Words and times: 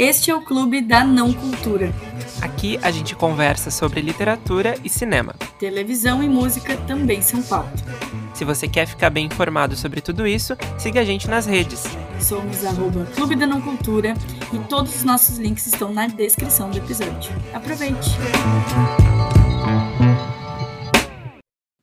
Este 0.00 0.30
é 0.30 0.34
o 0.34 0.40
Clube 0.40 0.80
da 0.80 1.04
Não 1.04 1.30
Cultura. 1.30 1.92
Aqui 2.40 2.78
a 2.82 2.90
gente 2.90 3.14
conversa 3.14 3.70
sobre 3.70 4.00
literatura 4.00 4.74
e 4.82 4.88
cinema. 4.88 5.34
Televisão 5.58 6.22
e 6.22 6.28
música 6.28 6.74
também 6.86 7.20
são 7.20 7.42
pauta. 7.42 7.84
Se 8.32 8.42
você 8.42 8.66
quer 8.66 8.86
ficar 8.86 9.10
bem 9.10 9.26
informado 9.26 9.76
sobre 9.76 10.00
tudo 10.00 10.26
isso, 10.26 10.56
siga 10.78 11.02
a 11.02 11.04
gente 11.04 11.28
nas 11.28 11.44
redes. 11.44 11.84
Somos 12.18 12.64
arroba 12.64 13.04
Clube 13.14 13.36
da 13.36 13.46
Não 13.46 13.60
Cultura 13.60 14.14
e 14.54 14.58
todos 14.70 14.96
os 14.96 15.04
nossos 15.04 15.36
links 15.36 15.66
estão 15.66 15.92
na 15.92 16.06
descrição 16.06 16.70
do 16.70 16.78
episódio. 16.78 17.30
Aproveite! 17.52 18.08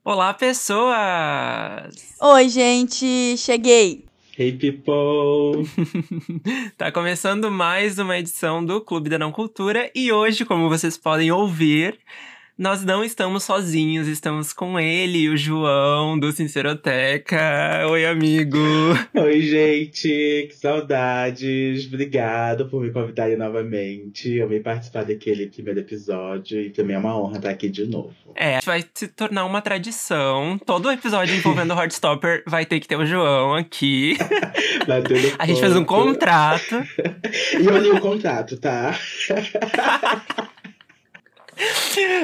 Olá, 0.04 0.34
pessoas! 0.34 2.16
Oi, 2.20 2.50
gente! 2.50 3.38
Cheguei! 3.38 4.07
Hey 4.40 4.52
people! 4.52 5.68
tá 6.78 6.92
começando 6.92 7.50
mais 7.50 7.98
uma 7.98 8.20
edição 8.20 8.64
do 8.64 8.80
Clube 8.80 9.10
da 9.10 9.18
Não 9.18 9.32
Cultura 9.32 9.90
e 9.96 10.12
hoje, 10.12 10.46
como 10.46 10.70
vocês 10.70 10.96
podem 10.96 11.32
ouvir, 11.32 11.98
nós 12.58 12.84
não 12.84 13.04
estamos 13.04 13.44
sozinhos, 13.44 14.08
estamos 14.08 14.52
com 14.52 14.80
ele, 14.80 15.30
o 15.30 15.38
João 15.38 16.18
do 16.18 16.32
Sinceroteca. 16.32 17.86
Oi, 17.88 18.04
amigo! 18.04 18.58
Oi, 19.14 19.42
gente! 19.42 20.48
Que 20.50 20.56
saudades! 20.56 21.86
Obrigado 21.86 22.68
por 22.68 22.82
me 22.82 22.90
convidarem 22.90 23.38
novamente. 23.38 24.34
Eu 24.34 24.50
vim 24.50 24.60
participar 24.60 25.06
daquele 25.06 25.46
primeiro 25.48 25.82
episódio 25.82 26.60
e 26.60 26.72
também 26.72 26.96
é 26.96 27.00
uma 27.00 27.16
honra 27.16 27.38
estar 27.38 27.52
aqui 27.52 27.70
de 27.70 27.86
novo. 27.86 28.16
É, 28.34 28.60
vai 28.66 28.84
se 28.92 29.08
tornar 29.08 29.46
uma 29.46 29.62
tradição. 29.62 30.60
Todo 30.66 30.92
episódio 30.92 31.36
envolvendo 31.36 31.76
o 31.76 31.80
Heartstopper 31.80 32.44
vai 32.48 32.66
ter 32.66 32.80
que 32.80 32.88
ter 32.88 32.96
o 32.96 33.06
João 33.06 33.54
aqui. 33.54 34.18
A 35.38 35.46
gente 35.46 35.60
fez 35.60 35.76
um 35.76 35.86
contrato. 35.86 36.76
e 37.60 37.66
eu 37.66 37.78
li 37.78 37.92
o 37.92 38.00
contrato, 38.00 38.58
tá? 38.58 38.98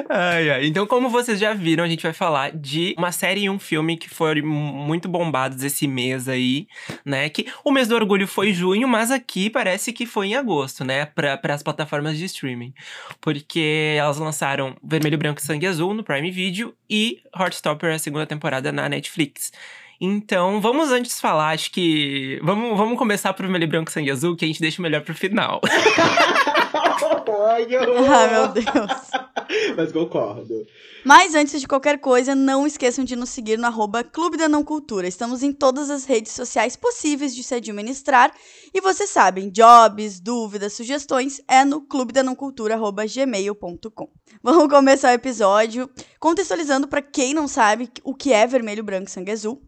Ai, 0.09 0.49
ai. 0.49 0.65
Então, 0.67 0.85
como 0.85 1.09
vocês 1.09 1.39
já 1.39 1.53
viram, 1.53 1.83
a 1.83 1.87
gente 1.87 2.03
vai 2.03 2.13
falar 2.13 2.51
de 2.51 2.93
uma 2.97 3.11
série 3.11 3.41
e 3.41 3.49
um 3.49 3.59
filme 3.59 3.97
que 3.97 4.09
foram 4.09 4.45
muito 4.45 5.07
bombados 5.07 5.63
esse 5.63 5.87
mês 5.87 6.27
aí, 6.27 6.67
né? 7.05 7.29
Que 7.29 7.47
o 7.63 7.71
mês 7.71 7.87
do 7.87 7.95
orgulho 7.95 8.27
foi 8.27 8.53
junho, 8.53 8.87
mas 8.87 9.11
aqui 9.11 9.49
parece 9.49 9.91
que 9.91 10.05
foi 10.05 10.27
em 10.27 10.35
agosto, 10.35 10.83
né? 10.83 11.05
Para 11.05 11.39
as 11.53 11.63
plataformas 11.63 12.17
de 12.17 12.25
streaming. 12.25 12.73
Porque 13.19 13.95
elas 13.97 14.17
lançaram 14.17 14.75
Vermelho, 14.83 15.17
Branco 15.17 15.39
e 15.39 15.43
Sangue 15.43 15.67
Azul 15.67 15.93
no 15.93 16.03
Prime 16.03 16.31
Video 16.31 16.73
e 16.89 17.21
Heartstopper, 17.35 17.93
a 17.93 17.99
segunda 17.99 18.25
temporada, 18.25 18.71
na 18.71 18.87
Netflix. 18.87 19.51
Então, 19.99 20.59
vamos 20.59 20.91
antes 20.91 21.19
falar, 21.19 21.49
acho 21.49 21.71
que. 21.71 22.39
Vamos, 22.43 22.77
vamos 22.77 22.97
começar 22.97 23.33
por 23.33 23.43
Vermelho, 23.43 23.67
Branco 23.67 23.89
e 23.89 23.93
Sangue 23.93 24.11
Azul, 24.11 24.35
que 24.35 24.45
a 24.45 24.47
gente 24.47 24.59
deixa 24.59 24.79
o 24.79 24.83
melhor 24.83 25.01
pro 25.01 25.13
final. 25.13 25.61
Ai, 27.47 27.65
meu 28.29 28.47
Deus. 28.49 29.23
Mas 29.75 29.91
concordo. 29.91 30.65
Mas 31.03 31.35
antes 31.35 31.59
de 31.59 31.67
qualquer 31.67 31.99
coisa, 31.99 32.33
não 32.33 32.65
esqueçam 32.65 33.03
de 33.03 33.15
nos 33.15 33.29
seguir 33.29 33.57
no 33.57 33.67
arroba 33.67 34.03
Clube 34.03 34.37
da 34.37 34.47
Não 34.47 34.63
Cultura. 34.63 35.07
Estamos 35.07 35.43
em 35.43 35.51
todas 35.51 35.89
as 35.89 36.05
redes 36.05 36.31
sociais 36.31 36.75
possíveis 36.75 37.35
de 37.35 37.43
se 37.43 37.55
administrar. 37.55 38.33
E 38.73 38.81
vocês 38.81 39.09
sabem, 39.09 39.49
jobs, 39.49 40.19
dúvidas, 40.19 40.73
sugestões 40.73 41.41
é 41.47 41.65
no 41.65 41.81
clube 41.81 42.13
da 42.13 42.23
não 42.23 42.35
cultura, 42.35 42.77
gmail.com. 42.77 44.09
Vamos 44.41 44.67
começar 44.67 45.09
o 45.09 45.15
episódio 45.15 45.89
contextualizando 46.19 46.87
para 46.87 47.01
quem 47.01 47.33
não 47.33 47.47
sabe 47.47 47.89
o 48.03 48.15
que 48.15 48.31
é 48.31 48.47
vermelho, 48.47 48.83
branco 48.83 49.07
e 49.07 49.11
sangue 49.11 49.31
azul. 49.31 49.61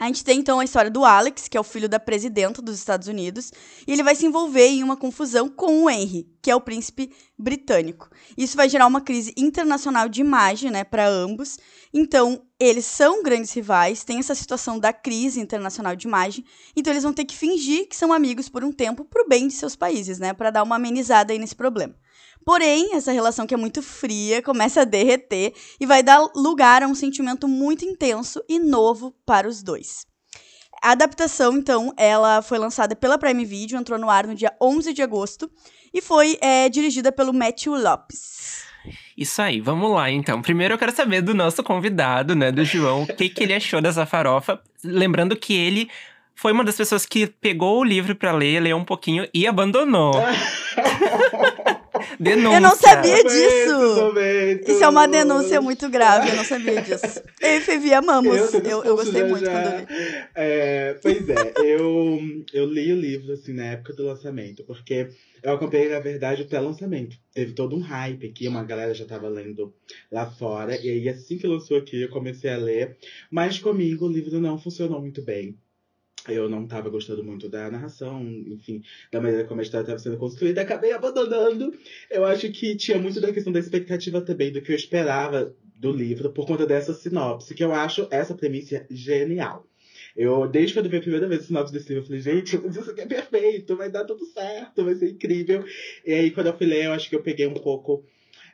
A 0.00 0.06
gente 0.06 0.22
tem 0.22 0.38
então 0.38 0.60
a 0.60 0.64
história 0.64 0.90
do 0.90 1.04
Alex, 1.04 1.48
que 1.48 1.56
é 1.56 1.60
o 1.60 1.64
filho 1.64 1.88
da 1.88 1.98
presidenta 1.98 2.62
dos 2.62 2.78
Estados 2.78 3.08
Unidos, 3.08 3.50
e 3.84 3.92
ele 3.92 4.04
vai 4.04 4.14
se 4.14 4.24
envolver 4.24 4.68
em 4.68 4.84
uma 4.84 4.96
confusão 4.96 5.48
com 5.48 5.82
o 5.82 5.90
Henry, 5.90 6.28
que 6.40 6.52
é 6.52 6.54
o 6.54 6.60
príncipe 6.60 7.12
britânico. 7.36 8.08
Isso 8.36 8.56
vai 8.56 8.68
gerar 8.68 8.86
uma 8.86 9.00
crise 9.00 9.34
internacional 9.36 10.08
de 10.08 10.20
imagem, 10.20 10.70
né, 10.70 10.84
para 10.84 11.08
ambos. 11.08 11.58
Então, 11.92 12.40
eles 12.60 12.84
são 12.84 13.24
grandes 13.24 13.52
rivais, 13.52 14.04
tem 14.04 14.20
essa 14.20 14.36
situação 14.36 14.78
da 14.78 14.92
crise 14.92 15.40
internacional 15.40 15.96
de 15.96 16.06
imagem, 16.06 16.44
então 16.76 16.92
eles 16.92 17.02
vão 17.02 17.12
ter 17.12 17.24
que 17.24 17.36
fingir 17.36 17.88
que 17.88 17.96
são 17.96 18.12
amigos 18.12 18.48
por 18.48 18.62
um 18.62 18.70
tempo 18.70 19.04
pro 19.04 19.26
bem 19.28 19.48
de 19.48 19.54
seus 19.54 19.74
países, 19.74 20.20
né, 20.20 20.32
para 20.32 20.50
dar 20.50 20.62
uma 20.62 20.76
amenizada 20.76 21.32
aí 21.32 21.40
nesse 21.40 21.56
problema. 21.56 21.94
Porém, 22.48 22.94
essa 22.94 23.12
relação 23.12 23.46
que 23.46 23.52
é 23.52 23.58
muito 23.58 23.82
fria 23.82 24.40
começa 24.40 24.80
a 24.80 24.84
derreter 24.84 25.52
e 25.78 25.84
vai 25.84 26.02
dar 26.02 26.30
lugar 26.34 26.82
a 26.82 26.86
um 26.86 26.94
sentimento 26.94 27.46
muito 27.46 27.84
intenso 27.84 28.42
e 28.48 28.58
novo 28.58 29.14
para 29.26 29.46
os 29.46 29.62
dois. 29.62 30.06
A 30.82 30.92
adaptação, 30.92 31.52
então, 31.58 31.92
ela 31.94 32.40
foi 32.40 32.56
lançada 32.56 32.96
pela 32.96 33.18
Prime 33.18 33.44
Video, 33.44 33.78
entrou 33.78 33.98
no 33.98 34.08
ar 34.08 34.26
no 34.26 34.34
dia 34.34 34.50
11 34.62 34.94
de 34.94 35.02
agosto 35.02 35.50
e 35.92 36.00
foi 36.00 36.38
é, 36.40 36.70
dirigida 36.70 37.12
pelo 37.12 37.34
Matthew 37.34 37.74
Lopes. 37.74 38.64
Isso 39.14 39.42
aí, 39.42 39.60
vamos 39.60 39.90
lá 39.90 40.10
então. 40.10 40.40
Primeiro 40.40 40.72
eu 40.72 40.78
quero 40.78 40.96
saber 40.96 41.20
do 41.20 41.34
nosso 41.34 41.62
convidado, 41.62 42.34
né, 42.34 42.50
do 42.50 42.64
João, 42.64 43.02
o 43.02 43.06
que, 43.14 43.28
que 43.28 43.42
ele 43.42 43.52
achou 43.52 43.82
dessa 43.82 44.06
farofa. 44.06 44.58
Lembrando 44.82 45.36
que 45.36 45.52
ele 45.52 45.90
foi 46.34 46.52
uma 46.52 46.64
das 46.64 46.76
pessoas 46.76 47.04
que 47.04 47.26
pegou 47.26 47.80
o 47.80 47.84
livro 47.84 48.14
para 48.16 48.32
ler, 48.32 48.60
leu 48.60 48.76
um 48.78 48.84
pouquinho 48.84 49.28
e 49.34 49.46
abandonou. 49.46 50.12
denúncia. 52.18 52.56
Eu 52.56 52.60
não 52.60 52.76
sabia 52.76 53.24
disso. 53.24 54.14
Isso 54.66 54.84
é 54.84 54.88
uma 54.88 55.06
denúncia 55.06 55.60
muito 55.60 55.88
grave, 55.88 56.30
eu 56.30 56.36
não 56.36 56.44
sabia 56.44 56.80
disso. 56.82 57.22
Eu 57.40 57.56
e 57.56 57.60
Fevi 57.60 57.92
amamos. 57.92 58.36
Eu, 58.36 58.60
eu, 58.60 58.84
eu 58.84 58.96
gostei 58.96 59.24
muito 59.24 59.44
já. 59.44 59.52
quando 59.52 59.72
eu 59.72 59.78
li. 59.78 59.86
É, 60.34 60.98
pois 61.02 61.28
é, 61.28 61.52
eu, 61.64 62.20
eu 62.52 62.66
li 62.66 62.92
o 62.92 63.00
livro 63.00 63.32
assim 63.32 63.52
na 63.52 63.64
época 63.66 63.92
do 63.94 64.04
lançamento, 64.04 64.64
porque 64.64 65.08
eu 65.42 65.52
acompanhei, 65.52 65.88
na 65.88 66.00
verdade, 66.00 66.42
o 66.42 66.46
pré-lançamento. 66.46 67.16
Teve 67.32 67.52
todo 67.52 67.76
um 67.76 67.80
hype 67.80 68.26
aqui, 68.26 68.48
uma 68.48 68.64
galera 68.64 68.92
já 68.92 69.04
tava 69.04 69.28
lendo 69.28 69.72
lá 70.10 70.26
fora. 70.26 70.76
E 70.76 70.88
aí, 70.88 71.08
assim 71.08 71.38
que 71.38 71.46
lançou 71.46 71.78
aqui, 71.78 72.02
eu 72.02 72.08
comecei 72.08 72.50
a 72.50 72.56
ler. 72.56 72.96
Mas 73.30 73.58
comigo 73.58 74.06
o 74.06 74.12
livro 74.12 74.40
não 74.40 74.58
funcionou 74.58 75.00
muito 75.00 75.22
bem 75.22 75.56
eu 76.28 76.48
não 76.48 76.64
estava 76.64 76.88
gostando 76.88 77.24
muito 77.24 77.48
da 77.48 77.70
narração, 77.70 78.22
enfim, 78.22 78.82
da 79.10 79.20
maneira 79.20 79.44
como 79.44 79.60
a 79.60 79.62
história 79.62 79.84
estava 79.84 79.98
sendo 79.98 80.16
construída, 80.16 80.62
acabei 80.62 80.92
abandonando. 80.92 81.72
Eu 82.10 82.24
acho 82.24 82.50
que 82.50 82.76
tinha 82.76 82.98
muito 82.98 83.20
da 83.20 83.32
questão 83.32 83.52
da 83.52 83.60
expectativa 83.60 84.20
também, 84.20 84.52
do 84.52 84.60
que 84.60 84.72
eu 84.72 84.76
esperava 84.76 85.54
do 85.76 85.92
livro, 85.92 86.30
por 86.32 86.46
conta 86.46 86.66
dessa 86.66 86.92
sinopse, 86.92 87.54
que 87.54 87.62
eu 87.62 87.72
acho 87.72 88.08
essa 88.10 88.34
premissa 88.34 88.84
genial. 88.90 89.66
Eu, 90.16 90.48
desde 90.48 90.72
que 90.72 90.78
eu 90.80 90.90
vi 90.90 90.96
a 90.96 91.00
primeira 91.00 91.28
vez 91.28 91.42
a 91.42 91.46
sinopse 91.46 91.72
desse 91.72 91.88
livro, 91.90 92.02
eu 92.02 92.06
falei, 92.06 92.20
gente, 92.20 92.56
isso 92.56 92.90
aqui 92.90 93.02
é 93.02 93.06
perfeito, 93.06 93.76
vai 93.76 93.90
dar 93.90 94.04
tudo 94.04 94.24
certo, 94.26 94.84
vai 94.84 94.94
ser 94.96 95.10
incrível. 95.10 95.64
E 96.04 96.12
aí, 96.12 96.30
quando 96.30 96.48
eu 96.48 96.56
fui 96.56 96.66
ler, 96.66 96.86
eu 96.86 96.92
acho 96.92 97.08
que 97.08 97.14
eu 97.14 97.22
peguei 97.22 97.46
um 97.46 97.54
pouco 97.54 98.04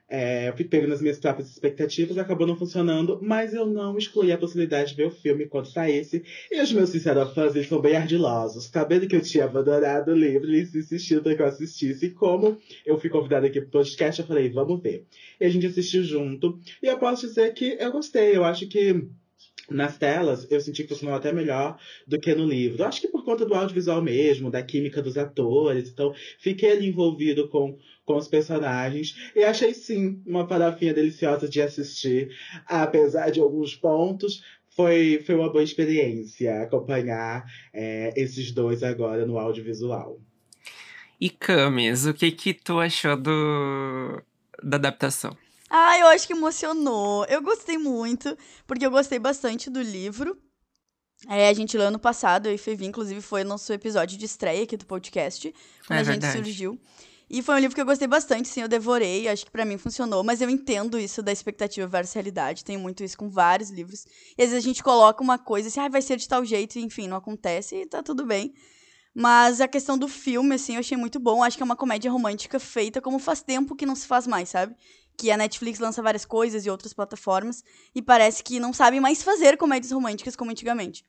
é, 0.09 0.49
eu 0.49 0.57
fui 0.57 0.69
nas 0.87 1.01
minhas 1.01 1.19
próprias 1.19 1.51
expectativas, 1.51 2.19
acabou 2.19 2.47
não 2.47 2.57
funcionando, 2.57 3.19
mas 3.23 3.55
eu 3.55 3.67
não 3.67 3.97
excluí 3.97 4.33
a 4.33 4.39
possibilidade 4.39 4.91
de 4.91 4.97
ver 4.97 5.07
o 5.07 5.11
filme 5.11 5.47
quando 5.47 5.67
saísse. 5.67 6.23
E 6.51 6.61
os 6.61 6.73
meus 6.73 6.91
sinceros 6.91 7.33
fãs 7.33 7.55
eles 7.55 7.67
foram 7.67 7.83
bem 7.83 7.97
ardilosos, 7.97 8.67
sabendo 8.67 9.09
que 9.09 9.17
eu 9.17 9.23
tinha 9.23 9.45
abandonado 9.45 10.09
o 10.09 10.15
livro, 10.15 10.49
eles 10.49 10.75
insistiram 10.75 11.23
para 11.23 11.35
que 11.35 11.43
eu 11.43 11.47
assistisse. 11.47 12.07
E 12.07 12.11
como 12.11 12.59
eu 12.85 12.99
fui 12.99 13.09
convidada 13.09 13.47
aqui 13.47 13.61
pro 13.61 13.71
podcast, 13.71 14.21
eu 14.21 14.27
falei, 14.27 14.51
vamos 14.51 14.81
ver. 14.83 15.07
E 15.41 15.45
a 15.45 15.49
gente 15.49 15.67
assistiu 15.67 16.03
junto. 16.05 16.61
E 16.83 16.87
eu 16.87 16.99
posso 16.99 17.27
dizer 17.27 17.55
que 17.55 17.77
eu 17.81 17.91
gostei, 17.91 18.37
eu 18.37 18.45
acho 18.45 18.69
que 18.69 19.09
nas 19.71 19.97
telas, 19.97 20.47
eu 20.51 20.61
senti 20.61 20.83
que 20.83 20.91
funcionou 20.91 21.17
até 21.17 21.33
melhor 21.33 21.79
do 22.07 22.19
que 22.19 22.35
no 22.35 22.45
livro. 22.45 22.85
Acho 22.85 23.01
que 23.01 23.09
por 23.09 23.25
conta 23.25 23.45
do 23.45 23.55
audiovisual 23.55 24.03
mesmo, 24.03 24.51
da 24.51 24.63
química 24.63 25.01
dos 25.01 25.17
atores. 25.17 25.89
Então, 25.89 26.15
fiquei 26.39 26.73
ali 26.73 26.89
envolvido 26.89 27.49
com, 27.49 27.79
com 28.05 28.17
os 28.17 28.29
personagens. 28.29 29.15
E 29.35 29.43
achei, 29.43 29.73
sim, 29.75 30.23
uma 30.27 30.47
farofinha 30.47 30.93
deliciosa 30.93 31.49
de 31.49 31.63
assistir. 31.63 32.31
Apesar 32.67 33.31
de 33.31 33.41
alguns 33.41 33.75
pontos, 33.75 34.43
foi, 34.69 35.23
foi 35.25 35.35
uma 35.35 35.51
boa 35.51 35.63
experiência 35.63 36.63
acompanhar 36.63 37.45
é, 37.73 38.13
esses 38.17 38.51
dois 38.53 38.83
agora 38.83 39.25
no 39.25 39.39
audiovisual. 39.39 40.21
E 41.21 41.31
Camis, 41.31 42.07
o 42.07 42.13
que 42.13 42.31
que 42.33 42.53
tu 42.53 42.81
achou 42.81 43.17
do, 43.17 44.23
da 44.63 44.77
adaptação? 44.77 45.37
Ah, 45.77 45.99
eu 45.99 46.07
acho 46.07 46.25
que 46.29 46.33
emocionou. 46.33 47.25
Eu 47.25 47.43
gostei 47.43 47.77
muito, 47.77 48.39
porque 48.65 48.87
eu 48.87 48.93
gostei 48.93 49.19
bastante 49.19 49.69
do 49.69 49.83
livro. 49.83 50.39
É, 51.29 51.49
a 51.49 51.53
gente 51.53 51.77
leu 51.77 51.89
ano 51.89 51.99
passado, 51.99 52.47
eu 52.47 52.55
e 52.55 52.59
Fevi, 52.59 52.87
inclusive, 52.87 53.21
foi 53.21 53.43
nosso 53.43 53.73
episódio 53.73 54.17
de 54.17 54.25
estreia 54.25 54.63
aqui 54.63 54.77
do 54.77 54.87
podcast, 54.87 55.53
quando 55.85 55.99
é 55.99 56.01
a 56.03 56.05
gente 56.05 56.31
surgiu. 56.31 56.81
E 57.29 57.43
foi 57.43 57.57
um 57.57 57.59
livro 57.59 57.75
que 57.75 57.81
eu 57.81 57.87
gostei 57.87 58.07
bastante, 58.07 58.47
sim, 58.47 58.61
eu 58.61 58.69
devorei, 58.69 59.27
acho 59.27 59.47
que 59.47 59.51
para 59.51 59.65
mim 59.65 59.77
funcionou, 59.77 60.23
mas 60.23 60.41
eu 60.41 60.49
entendo 60.49 60.97
isso 60.97 61.25
da 61.25 61.33
expectativa 61.33 61.89
versus 61.89 62.15
realidade, 62.15 62.63
tenho 62.63 62.79
muito 62.79 63.03
isso 63.03 63.19
com 63.19 63.29
vários 63.29 63.71
livros. 63.71 64.07
E 64.39 64.43
às 64.45 64.51
vezes 64.51 64.65
a 64.65 64.69
gente 64.69 64.81
coloca 64.81 65.25
uma 65.25 65.39
coisa 65.39 65.67
assim, 65.67 65.81
ah, 65.81 65.89
vai 65.89 66.03
ser 66.03 66.19
de 66.19 66.29
tal 66.29 66.45
jeito, 66.45 66.79
e 66.79 66.83
enfim, 66.83 67.09
não 67.09 67.17
acontece 67.17 67.75
e 67.75 67.87
tá 67.87 68.01
tudo 68.01 68.25
bem. 68.25 68.55
Mas 69.15 69.61
a 69.61 69.69
questão 69.69 69.97
do 69.97 70.09
filme, 70.09 70.57
assim, 70.57 70.75
eu 70.75 70.81
achei 70.81 70.97
muito 70.97 71.21
bom. 71.21 71.43
Acho 71.45 71.57
que 71.57 71.63
é 71.63 71.65
uma 71.65 71.77
comédia 71.77 72.11
romântica 72.11 72.59
feita 72.59 73.01
como 73.01 73.21
faz 73.21 73.43
tempo 73.43 73.77
que 73.77 73.87
não 73.87 73.95
se 73.95 74.09
faz 74.09 74.27
mais, 74.27 74.49
sabe? 74.49 74.75
Que 75.17 75.31
a 75.31 75.37
Netflix 75.37 75.79
lança 75.79 76.03
várias 76.03 76.25
coisas 76.25 76.67
e 76.67 76.71
outras 76.71 76.93
plataformas, 76.93 77.63
e 77.95 78.03
parece 78.03 78.43
que 78.43 78.61
não 78.61 78.73
sabe 78.73 79.01
mais 79.01 79.23
fazer 79.23 79.57
comédias 79.57 79.93
românticas 79.93 80.37
como 80.37 80.51
antigamente. 80.51 81.05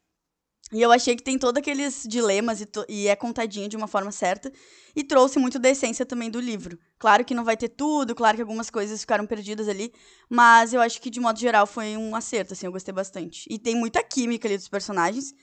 E 0.71 0.81
eu 0.81 0.91
achei 0.91 1.15
que 1.15 1.21
tem 1.21 1.37
todos 1.37 1.59
aqueles 1.59 2.03
dilemas 2.07 2.59
e, 2.59 2.67
e, 2.89 3.07
é 3.07 3.15
contadinho 3.15 3.69
de 3.69 3.77
uma 3.77 3.87
forma 3.87 4.11
certa. 4.11 4.51
E 4.95 5.03
trouxe 5.03 5.37
muito 5.37 5.59
da 5.59 5.69
essência 5.69 6.05
também 6.05 6.29
do 6.29 6.39
livro. 6.39 6.79
Claro 6.97 7.23
que 7.23 7.35
não 7.35 7.43
vai 7.43 7.55
ter 7.55 7.69
tudo, 7.69 8.15
claro 8.15 8.35
que 8.35 8.41
algumas 8.41 8.71
coisas 8.71 8.99
ficaram 8.99 9.27
perdidas 9.27 9.69
ali. 9.69 9.93
Mas 10.27 10.73
eu 10.73 10.81
acho 10.81 10.99
que, 10.99 11.11
de 11.11 11.19
modo 11.19 11.39
geral, 11.39 11.67
foi 11.67 11.95
um 11.95 12.15
acerto, 12.15 12.53
assim, 12.53 12.65
eu 12.65 12.71
gostei 12.71 12.93
bastante. 12.93 13.45
E 13.47 13.59
tem 13.59 13.75
muita 13.75 14.01
química 14.03 14.47
ali 14.47 14.57
dos 14.57 14.67
personagens. 14.67 15.35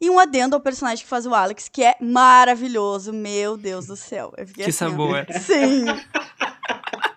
E 0.00 0.08
um 0.08 0.18
adendo 0.18 0.54
ao 0.54 0.60
personagem 0.60 1.04
que 1.04 1.10
faz 1.10 1.26
o 1.26 1.34
Alex, 1.34 1.68
que 1.68 1.82
é 1.82 1.96
maravilhoso. 2.00 3.12
Meu 3.12 3.56
Deus 3.56 3.86
do 3.86 3.96
céu. 3.96 4.32
Que 4.54 4.62
assim, 4.62 4.72
sabor. 4.72 5.26
Ó. 5.28 5.38
Sim. 5.40 5.86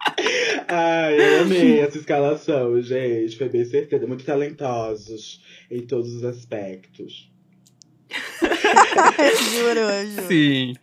Ai, 0.67 1.19
eu 1.19 1.41
amei 1.41 1.79
essa 1.79 1.97
escalação, 1.97 2.81
gente. 2.81 3.37
Foi 3.37 3.49
bem 3.49 3.65
certeira. 3.65 4.07
Muito 4.07 4.25
talentosos 4.25 5.41
em 5.69 5.81
todos 5.81 6.13
os 6.13 6.23
aspectos. 6.23 7.29
juro, 9.51 9.81
juro. 10.07 10.27
Sim. 10.27 10.73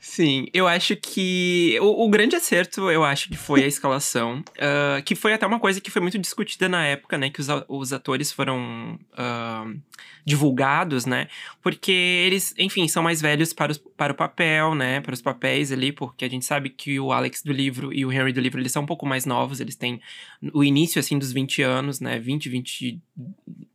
Sim. 0.00 0.46
Eu 0.52 0.66
acho 0.66 0.96
que. 0.96 1.78
O, 1.80 2.04
o, 2.04 2.08
grande 2.08 2.36
acerto, 2.36 2.90
eu 2.90 3.04
acho 3.04 3.28
que 3.28 3.36
foi 3.36 3.64
a 3.64 3.66
escalação. 3.66 4.42
Uh, 4.56 5.02
que 5.04 5.14
foi 5.14 5.32
até 5.32 5.46
uma 5.46 5.60
coisa 5.60 5.80
que 5.80 5.90
foi 5.90 6.02
muito 6.02 6.18
discutida 6.18 6.68
na 6.68 6.84
época, 6.84 7.16
né? 7.18 7.30
Que 7.30 7.40
os, 7.40 7.48
os 7.68 7.92
atores 7.92 8.32
foram. 8.32 8.98
Uh, 9.12 9.80
divulgados, 10.26 11.06
né? 11.06 11.28
Porque 11.62 11.92
eles, 11.92 12.52
enfim, 12.58 12.88
são 12.88 13.00
mais 13.00 13.20
velhos 13.20 13.52
para, 13.52 13.70
os, 13.70 13.78
para 13.78 14.12
o 14.12 14.16
papel, 14.16 14.74
né? 14.74 15.00
Para 15.00 15.14
os 15.14 15.22
papéis 15.22 15.70
ali, 15.70 15.92
porque 15.92 16.24
a 16.24 16.28
gente 16.28 16.44
sabe 16.44 16.68
que 16.68 16.98
o 16.98 17.12
Alex 17.12 17.42
do 17.44 17.52
livro 17.52 17.92
e 17.92 18.04
o 18.04 18.12
Henry 18.12 18.32
do 18.32 18.40
livro, 18.40 18.60
eles 18.60 18.72
são 18.72 18.82
um 18.82 18.86
pouco 18.86 19.06
mais 19.06 19.24
novos, 19.24 19.60
eles 19.60 19.76
têm 19.76 20.00
o 20.52 20.64
início, 20.64 20.98
assim, 20.98 21.16
dos 21.16 21.30
20 21.32 21.62
anos, 21.62 22.00
né? 22.00 22.18
20, 22.18 22.48
20 22.48 23.00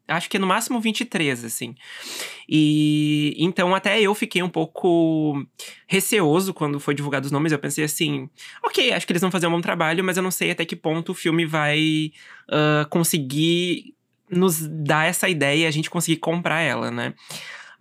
acho 0.10 0.30
que 0.30 0.36
é 0.36 0.40
no 0.42 0.46
máximo 0.46 0.82
23, 0.82 1.46
assim. 1.46 1.74
E 2.50 3.34
então 3.38 3.74
até 3.74 4.02
eu 4.02 4.14
fiquei 4.14 4.44
um 4.44 4.50
pouco 4.50 5.42
receoso 5.88 6.54
quando 6.54 6.82
foi 6.82 6.94
divulgado 6.94 7.26
os 7.26 7.32
nomes. 7.32 7.54
Eu 7.54 7.60
pensei 7.60 7.86
assim, 7.86 8.30
ok, 8.62 8.92
acho 8.92 9.08
que 9.08 9.14
eles 9.14 9.22
vão 9.22 9.32
fazer 9.32 9.48
um 9.48 9.52
bom 9.52 9.62
trabalho, 9.62 10.04
mas 10.04 10.18
eu 10.18 10.24
não 10.24 10.32
sei 10.32 10.52
até 10.52 10.66
que 10.66 10.76
ponto 10.76 11.14
o 11.14 11.16
filme 11.16 11.46
vai 11.46 12.12
uh, 12.50 12.90
conseguir 12.90 13.96
nos 14.32 14.68
dá 14.68 15.06
essa 15.06 15.28
ideia 15.28 15.64
e 15.64 15.68
a 15.68 15.72
gente 15.72 15.90
conseguir 15.90 16.18
comprar 16.18 16.62
ela, 16.62 16.90
né? 16.90 17.14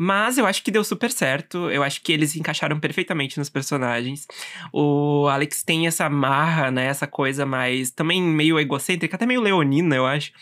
Mas 0.02 0.38
eu 0.38 0.46
acho 0.46 0.62
que 0.62 0.70
deu 0.70 0.82
super 0.82 1.10
certo. 1.10 1.70
Eu 1.70 1.82
acho 1.82 2.00
que 2.00 2.10
eles 2.10 2.34
encaixaram 2.34 2.80
perfeitamente 2.80 3.38
nos 3.38 3.50
personagens. 3.50 4.26
O 4.72 5.28
Alex 5.28 5.62
tem 5.62 5.86
essa 5.86 6.08
marra, 6.08 6.70
né? 6.70 6.86
Essa 6.86 7.06
coisa 7.06 7.44
mais. 7.44 7.90
também 7.90 8.22
meio 8.22 8.58
egocêntrica, 8.58 9.16
até 9.16 9.26
meio 9.26 9.42
leonina, 9.42 9.94
eu 9.94 10.06
acho. 10.06 10.32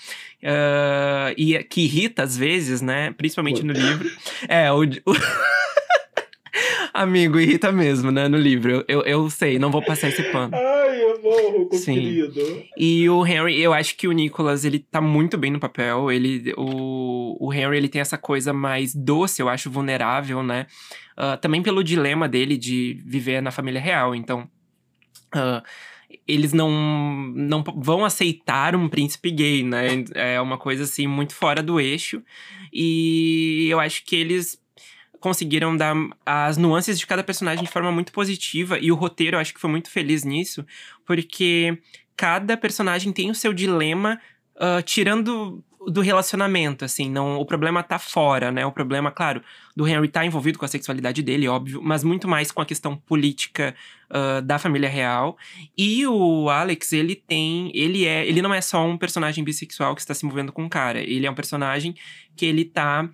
Uh, 0.40 1.34
e 1.36 1.60
que 1.64 1.80
irrita 1.80 2.22
às 2.22 2.36
vezes, 2.36 2.80
né? 2.80 3.12
Principalmente 3.18 3.64
no 3.64 3.72
livro. 3.72 4.08
É, 4.46 4.70
o. 4.70 4.82
Amigo, 6.94 7.40
irrita 7.40 7.72
mesmo, 7.72 8.12
né? 8.12 8.28
No 8.28 8.38
livro. 8.38 8.84
Eu, 8.86 9.02
eu 9.02 9.28
sei, 9.28 9.58
não 9.58 9.72
vou 9.72 9.82
passar 9.82 10.08
esse 10.08 10.22
pano. 10.30 10.56
Morro 11.22 11.66
com 11.66 11.76
Sim. 11.76 11.94
querido. 11.94 12.64
E 12.76 13.08
o 13.08 13.26
Henry, 13.26 13.60
eu 13.60 13.72
acho 13.72 13.96
que 13.96 14.08
o 14.08 14.12
Nicholas, 14.12 14.64
ele 14.64 14.78
tá 14.78 15.00
muito 15.00 15.36
bem 15.36 15.50
no 15.50 15.60
papel. 15.60 16.10
Ele, 16.10 16.52
o, 16.56 17.36
o 17.40 17.52
Henry, 17.52 17.76
ele 17.76 17.88
tem 17.88 18.00
essa 18.00 18.18
coisa 18.18 18.52
mais 18.52 18.94
doce, 18.94 19.42
eu 19.42 19.48
acho, 19.48 19.70
vulnerável, 19.70 20.42
né? 20.42 20.66
Uh, 21.16 21.36
também 21.40 21.62
pelo 21.62 21.82
dilema 21.82 22.28
dele 22.28 22.56
de 22.56 23.00
viver 23.04 23.40
na 23.40 23.50
família 23.50 23.80
real. 23.80 24.14
Então, 24.14 24.48
uh, 25.34 25.62
eles 26.26 26.52
não, 26.52 26.70
não 27.34 27.62
vão 27.76 28.04
aceitar 28.04 28.74
um 28.74 28.88
príncipe 28.88 29.30
gay, 29.30 29.62
né? 29.62 30.04
É 30.14 30.40
uma 30.40 30.58
coisa, 30.58 30.84
assim, 30.84 31.06
muito 31.06 31.34
fora 31.34 31.62
do 31.62 31.80
eixo. 31.80 32.22
E 32.72 33.66
eu 33.68 33.80
acho 33.80 34.04
que 34.04 34.16
eles 34.16 34.58
conseguiram 35.20 35.76
dar 35.76 35.94
as 36.24 36.56
nuances 36.56 36.98
de 36.98 37.06
cada 37.06 37.22
personagem 37.22 37.64
de 37.64 37.70
forma 37.70 37.90
muito 37.90 38.12
positiva 38.12 38.78
e 38.78 38.90
o 38.92 38.94
roteiro 38.94 39.36
eu 39.36 39.40
acho 39.40 39.52
que 39.52 39.60
foi 39.60 39.70
muito 39.70 39.90
feliz 39.90 40.24
nisso, 40.24 40.64
porque 41.04 41.78
cada 42.16 42.56
personagem 42.56 43.12
tem 43.12 43.30
o 43.30 43.34
seu 43.34 43.52
dilema, 43.52 44.20
uh, 44.56 44.82
tirando 44.82 45.64
do 45.86 46.00
relacionamento, 46.00 46.84
assim, 46.84 47.08
não, 47.08 47.38
o 47.38 47.46
problema 47.46 47.82
tá 47.82 47.98
fora, 47.98 48.50
né? 48.50 48.66
O 48.66 48.72
problema, 48.72 49.10
claro, 49.10 49.42
do 49.76 49.86
Henry 49.86 50.08
tá 50.08 50.24
envolvido 50.26 50.58
com 50.58 50.64
a 50.64 50.68
sexualidade 50.68 51.22
dele, 51.22 51.48
óbvio, 51.48 51.80
mas 51.82 52.04
muito 52.04 52.28
mais 52.28 52.50
com 52.50 52.60
a 52.60 52.66
questão 52.66 52.96
política 52.96 53.74
uh, 54.10 54.42
da 54.42 54.58
família 54.58 54.88
real. 54.88 55.38
E 55.76 56.06
o 56.06 56.50
Alex, 56.50 56.92
ele 56.92 57.14
tem, 57.14 57.70
ele 57.74 58.04
é, 58.04 58.26
ele 58.26 58.42
não 58.42 58.52
é 58.52 58.60
só 58.60 58.84
um 58.84 58.98
personagem 58.98 59.42
bissexual 59.42 59.94
que 59.94 60.00
está 60.00 60.12
se 60.12 60.26
envolvendo 60.26 60.52
com 60.52 60.64
um 60.64 60.68
cara, 60.68 61.00
ele 61.00 61.26
é 61.26 61.30
um 61.30 61.34
personagem 61.34 61.94
que 62.36 62.44
ele 62.44 62.64
tá 62.64 63.08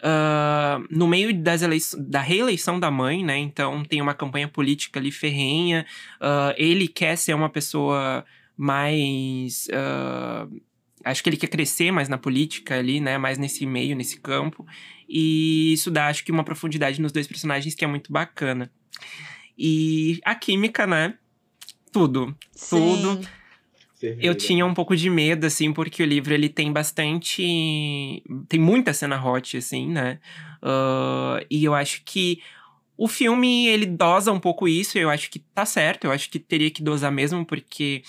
Uh, 0.00 0.86
no 0.90 1.06
meio 1.06 1.34
das 1.42 1.60
da 1.94 2.20
reeleição 2.20 2.80
da 2.80 2.90
mãe, 2.90 3.22
né? 3.24 3.36
Então 3.36 3.84
tem 3.84 4.00
uma 4.00 4.14
campanha 4.14 4.48
política 4.48 4.98
ali 4.98 5.10
ferrenha. 5.12 5.86
Uh, 6.16 6.54
ele 6.56 6.88
quer 6.88 7.16
ser 7.16 7.34
uma 7.34 7.50
pessoa 7.50 8.24
mais. 8.56 9.68
Uh, 9.68 10.60
acho 11.04 11.22
que 11.22 11.28
ele 11.28 11.36
quer 11.36 11.48
crescer 11.48 11.90
mais 11.90 12.08
na 12.08 12.16
política 12.16 12.78
ali, 12.78 13.00
né? 13.00 13.18
Mais 13.18 13.36
nesse 13.36 13.66
meio, 13.66 13.94
nesse 13.94 14.18
campo. 14.20 14.66
E 15.08 15.72
isso 15.72 15.90
dá, 15.90 16.06
acho 16.06 16.24
que, 16.24 16.32
uma 16.32 16.44
profundidade 16.44 17.00
nos 17.00 17.12
dois 17.12 17.26
personagens 17.26 17.74
que 17.74 17.84
é 17.84 17.88
muito 17.88 18.12
bacana. 18.12 18.70
E 19.58 20.18
a 20.24 20.34
química, 20.34 20.86
né? 20.86 21.14
Tudo. 21.92 22.34
Sim. 22.52 22.78
Tudo. 22.78 23.39
Eu 24.20 24.34
tinha 24.34 24.64
um 24.64 24.74
pouco 24.74 24.96
de 24.96 25.10
medo, 25.10 25.46
assim, 25.46 25.72
porque 25.72 26.02
o 26.02 26.06
livro 26.06 26.32
ele 26.32 26.48
tem 26.48 26.72
bastante. 26.72 28.22
Tem 28.48 28.60
muita 28.60 28.92
cena 28.92 29.22
hot, 29.22 29.56
assim, 29.56 29.88
né? 29.88 30.18
Uh, 30.62 31.44
e 31.50 31.64
eu 31.64 31.74
acho 31.74 32.02
que 32.04 32.42
o 32.96 33.08
filme 33.08 33.66
ele 33.66 33.86
dosa 33.86 34.30
um 34.30 34.38
pouco 34.38 34.68
isso, 34.68 34.98
eu 34.98 35.08
acho 35.08 35.30
que 35.30 35.38
tá 35.38 35.64
certo, 35.64 36.04
eu 36.04 36.12
acho 36.12 36.28
que 36.28 36.38
teria 36.38 36.70
que 36.70 36.82
dosar 36.82 37.10
mesmo, 37.10 37.46
porque 37.46 38.02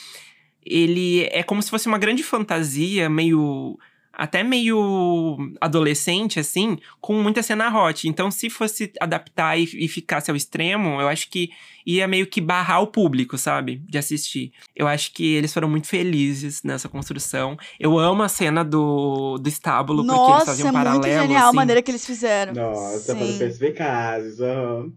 ele 0.66 1.24
é 1.32 1.44
como 1.44 1.62
se 1.62 1.70
fosse 1.70 1.88
uma 1.88 1.98
grande 1.98 2.24
fantasia, 2.24 3.10
meio 3.10 3.80
até 4.22 4.44
meio 4.44 5.36
adolescente, 5.60 6.40
assim, 6.40 6.78
com 7.00 7.16
muita 7.16 7.42
cena 7.42 7.76
hot. 7.76 8.08
Então, 8.08 8.30
se 8.30 8.52
fosse 8.52 8.94
adaptar 9.00 9.58
e, 9.58 9.64
e, 9.64 9.88
ficasse 9.88 10.30
ao 10.30 10.38
extremo, 10.38 11.02
eu 11.02 11.08
acho 11.08 11.28
que 11.28 11.50
ia 11.84 12.08
meio 12.08 12.28
que 12.28 12.40
barrar 12.40 12.84
o 12.84 12.88
público, 12.88 13.36
sabe? 13.36 13.78
De 13.78 13.98
assistir. 13.98 14.54
Eu 14.76 14.88
acho 14.88 15.12
que 15.12 15.34
eles 15.34 15.52
foram 15.52 15.68
muito 15.68 15.88
felizes 15.88 16.62
nessa 16.62 16.88
construção. 16.88 17.58
Eu 17.80 17.98
amo 17.98 18.22
a 18.22 18.30
cena 18.30 18.64
do, 18.64 19.40
do 19.40 19.50
estábulo, 19.50 20.04
Nossa, 20.04 20.20
porque 20.20 20.34
eles 20.34 20.46
faziam 20.46 20.70
um 20.70 20.72
paralelo. 20.72 20.98
Nossa, 20.98 21.10
é 21.10 21.18
muito 21.18 21.28
genial 21.28 21.48
assim. 21.48 21.50
a 21.50 21.60
maneira 21.60 21.82
que 21.82 21.90
eles 21.90 22.06
fizeram. 22.06 22.54
Nossa, 22.54 23.16
para 23.16 23.26
perspicazes. 23.26 24.40
Uhum. 24.40 24.94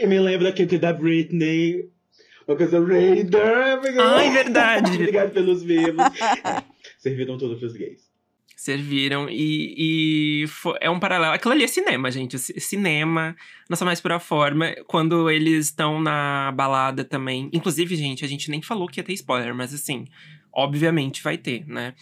E 0.00 0.06
me 0.06 0.18
lembra 0.18 0.48
aqui 0.48 0.64
da 0.78 0.94
Britney. 0.94 1.90
Uma 2.48 2.56
coisa 2.56 2.82
Raider. 2.82 3.78
Ai, 4.00 4.30
verdade. 4.30 4.92
Obrigado 4.96 5.32
pelos 5.32 5.62
vivos. 5.62 6.06
Serviram 6.98 7.36
tudo 7.36 7.58
pros 7.58 7.74
gays 7.74 8.05
serviram 8.56 9.28
e, 9.28 10.42
e 10.42 10.46
foi, 10.46 10.78
é 10.80 10.88
um 10.88 10.98
paralelo. 10.98 11.34
Aquilo 11.34 11.52
ali 11.52 11.62
é 11.62 11.68
cinema, 11.68 12.10
gente. 12.10 12.38
Cinema, 12.38 13.36
nossa 13.68 13.84
mais 13.84 14.00
pura 14.00 14.18
forma. 14.18 14.74
Quando 14.86 15.30
eles 15.30 15.66
estão 15.66 16.00
na 16.00 16.50
balada 16.52 17.04
também. 17.04 17.50
Inclusive, 17.52 17.94
gente, 17.94 18.24
a 18.24 18.28
gente 18.28 18.50
nem 18.50 18.62
falou 18.62 18.88
que 18.88 18.98
ia 18.98 19.04
ter 19.04 19.12
spoiler, 19.12 19.54
mas 19.54 19.74
assim, 19.74 20.06
obviamente 20.50 21.22
vai 21.22 21.36
ter, 21.36 21.66
né? 21.66 21.92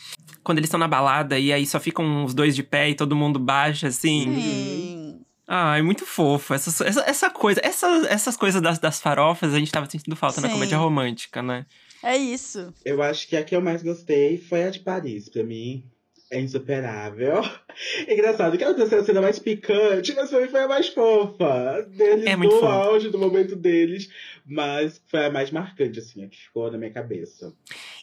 Quando 0.45 0.59
eles 0.59 0.69
estão 0.69 0.79
na 0.79 0.87
balada 0.87 1.37
e 1.37 1.53
aí 1.53 1.67
só 1.67 1.81
ficam 1.81 2.25
os 2.25 2.33
dois 2.33 2.55
de 2.55 2.63
pé 2.63 2.91
e 2.91 2.95
todo 2.95 3.17
mundo 3.17 3.41
baixa, 3.41 3.89
assim. 3.89 4.23
Sim. 4.23 5.21
Ai, 5.49 5.83
muito 5.83 6.07
fofo. 6.07 6.55
Essa, 6.55 6.87
essa, 6.87 7.01
essa 7.01 7.31
coisa, 7.31 7.61
essa, 7.65 7.87
essas 8.09 8.37
coisas 8.37 8.63
das, 8.63 8.79
das 8.79 9.01
farofas 9.01 9.53
a 9.53 9.59
gente 9.59 9.73
tava 9.73 9.91
sentindo 9.91 10.15
falta 10.15 10.41
Sim. 10.41 10.47
na 10.47 10.53
comédia 10.53 10.79
romântica, 10.79 11.43
né? 11.43 11.67
É 12.01 12.17
isso. 12.17 12.73
Eu 12.85 13.03
acho 13.03 13.27
que 13.27 13.37
a 13.37 13.43
que 13.43 13.57
eu 13.57 13.61
mais 13.61 13.83
gostei 13.83 14.39
foi 14.39 14.63
a 14.63 14.71
de 14.71 14.79
Paris, 14.79 15.29
pra 15.29 15.43
mim 15.43 15.85
é 16.31 16.41
insuperável. 16.41 17.43
Engraçado 18.09 18.57
que 18.57 18.65
ela 18.65 18.75
tem 18.75 18.99
a 18.99 19.05
cena 19.05 19.21
mais 19.21 19.39
picante, 19.39 20.15
mas 20.15 20.31
foi 20.31 20.61
a 20.61 20.69
mais 20.69 20.89
fofa. 20.89 21.83
Deles 21.89 22.27
é 22.27 22.37
muito 22.37 22.55
no 22.55 22.61
fofa. 22.61 22.73
auge 22.73 23.11
do 23.11 23.19
momento 23.19 23.55
deles. 23.57 24.09
Mas 24.47 25.01
foi 25.07 25.27
a 25.27 25.31
mais 25.31 25.51
marcante, 25.51 25.99
assim, 25.99 26.25
a 26.25 26.29
que 26.29 26.37
ficou 26.37 26.71
na 26.71 26.77
minha 26.77 26.91
cabeça. 26.91 27.55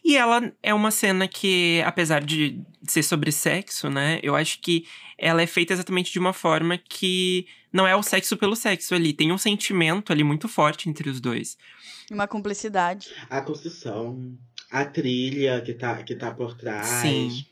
E 0.03 0.17
ela 0.17 0.51
é 0.63 0.73
uma 0.73 0.89
cena 0.89 1.27
que, 1.27 1.81
apesar 1.85 2.23
de 2.23 2.59
ser 2.87 3.03
sobre 3.03 3.31
sexo, 3.31 3.89
né? 3.89 4.19
Eu 4.23 4.35
acho 4.35 4.59
que 4.59 4.85
ela 5.17 5.41
é 5.41 5.47
feita 5.47 5.73
exatamente 5.73 6.11
de 6.11 6.17
uma 6.17 6.33
forma 6.33 6.77
que 6.77 7.45
não 7.71 7.87
é 7.87 7.95
o 7.95 8.01
sexo 8.01 8.35
pelo 8.37 8.55
sexo 8.55 8.95
ali. 8.95 9.13
Tem 9.13 9.31
um 9.31 9.37
sentimento 9.37 10.11
ali 10.11 10.23
muito 10.23 10.47
forte 10.47 10.89
entre 10.89 11.09
os 11.09 11.21
dois. 11.21 11.57
Uma 12.09 12.27
cumplicidade. 12.27 13.09
A 13.29 13.41
construção, 13.41 14.35
a 14.69 14.83
trilha 14.83 15.61
que 15.61 15.73
tá, 15.73 16.01
que 16.01 16.15
tá 16.15 16.31
por 16.31 16.57
trás. 16.57 16.87
Sim. 16.87 17.45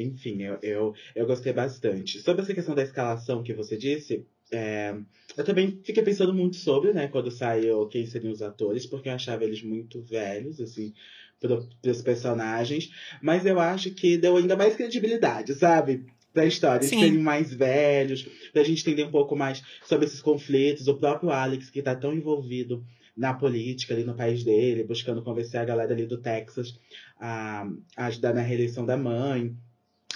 Enfim, 0.00 0.42
eu, 0.42 0.58
eu, 0.62 0.94
eu 1.14 1.26
gostei 1.26 1.52
bastante. 1.52 2.20
Sobre 2.20 2.42
essa 2.42 2.54
questão 2.54 2.74
da 2.74 2.82
escalação 2.82 3.42
que 3.42 3.52
você 3.52 3.76
disse, 3.76 4.26
é, 4.52 4.94
eu 5.36 5.44
também 5.44 5.80
fiquei 5.84 6.02
pensando 6.02 6.32
muito 6.32 6.56
sobre, 6.56 6.92
né, 6.92 7.08
quando 7.08 7.30
saiu 7.30 7.86
quem 7.88 8.06
seriam 8.06 8.32
os 8.32 8.42
atores, 8.42 8.86
porque 8.86 9.08
eu 9.08 9.14
achava 9.14 9.44
eles 9.44 9.62
muito 9.62 10.02
velhos, 10.02 10.60
assim, 10.60 10.92
para 11.40 11.90
os 11.90 12.02
personagens. 12.02 12.90
Mas 13.22 13.44
eu 13.44 13.58
acho 13.58 13.90
que 13.92 14.16
deu 14.16 14.36
ainda 14.36 14.56
mais 14.56 14.76
credibilidade, 14.76 15.54
sabe? 15.54 16.06
pra 16.36 16.44
história. 16.44 16.84
Eles 16.84 16.90
serem 16.90 17.18
mais 17.18 17.52
velhos, 17.54 18.28
pra 18.52 18.62
gente 18.62 18.82
entender 18.82 19.04
um 19.04 19.10
pouco 19.10 19.34
mais 19.34 19.62
sobre 19.82 20.04
esses 20.04 20.20
conflitos. 20.20 20.86
O 20.86 20.98
próprio 20.98 21.30
Alex, 21.30 21.70
que 21.70 21.80
tá 21.80 21.96
tão 21.96 22.12
envolvido 22.12 22.84
na 23.16 23.32
política 23.32 23.94
ali 23.94 24.04
no 24.04 24.14
país 24.14 24.44
dele, 24.44 24.84
buscando 24.84 25.22
convencer 25.22 25.58
a 25.58 25.64
galera 25.64 25.94
ali 25.94 26.04
do 26.04 26.18
Texas 26.18 26.78
a, 27.18 27.66
a 27.96 28.06
ajudar 28.06 28.34
na 28.34 28.42
reeleição 28.42 28.84
da 28.84 28.98
mãe. 28.98 29.56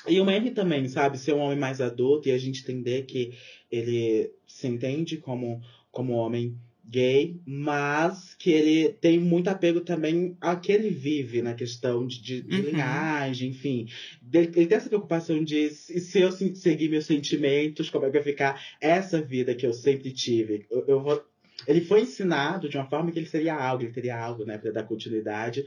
E 0.08 0.20
o 0.20 0.30
Henry 0.30 0.50
também, 0.50 0.88
sabe? 0.88 1.18
Ser 1.18 1.34
um 1.34 1.40
homem 1.40 1.58
mais 1.58 1.80
adulto 1.80 2.28
e 2.28 2.32
a 2.32 2.38
gente 2.38 2.62
entender 2.62 3.02
que 3.02 3.32
ele 3.70 4.30
se 4.46 4.66
entende 4.66 5.16
como, 5.18 5.60
como 5.90 6.12
homem 6.14 6.56
gay, 6.84 7.40
mas 7.46 8.34
que 8.34 8.50
ele 8.50 8.88
tem 8.94 9.18
muito 9.20 9.48
apego 9.48 9.80
também 9.80 10.36
a 10.40 10.56
que 10.56 10.72
ele 10.72 10.90
vive 10.90 11.40
na 11.42 11.54
questão 11.54 12.04
de, 12.06 12.20
de, 12.20 12.42
de 12.42 12.56
Uhum. 12.56 12.62
linhagem, 12.62 13.50
enfim. 13.50 13.86
Ele, 14.32 14.50
ele 14.56 14.66
tem 14.66 14.76
essa 14.76 14.88
preocupação 14.88 15.44
de 15.44 15.70
se 15.70 16.18
eu 16.18 16.32
se- 16.32 16.56
seguir 16.56 16.88
meus 16.88 17.06
sentimentos, 17.06 17.90
como 17.90 18.06
é 18.06 18.08
que 18.08 18.14
vai 18.14 18.22
ficar 18.24 18.60
essa 18.80 19.20
vida 19.22 19.54
que 19.54 19.66
eu 19.66 19.72
sempre 19.72 20.10
tive. 20.12 20.66
Eu, 20.70 20.84
eu 20.88 21.00
vou... 21.02 21.22
Ele 21.68 21.82
foi 21.82 22.00
ensinado 22.00 22.70
de 22.70 22.78
uma 22.78 22.88
forma 22.88 23.12
que 23.12 23.18
ele 23.18 23.26
seria 23.26 23.54
algo, 23.54 23.84
ele 23.84 23.92
teria 23.92 24.18
algo, 24.18 24.44
né, 24.46 24.56
para 24.56 24.70
dar 24.72 24.82
continuidade. 24.84 25.62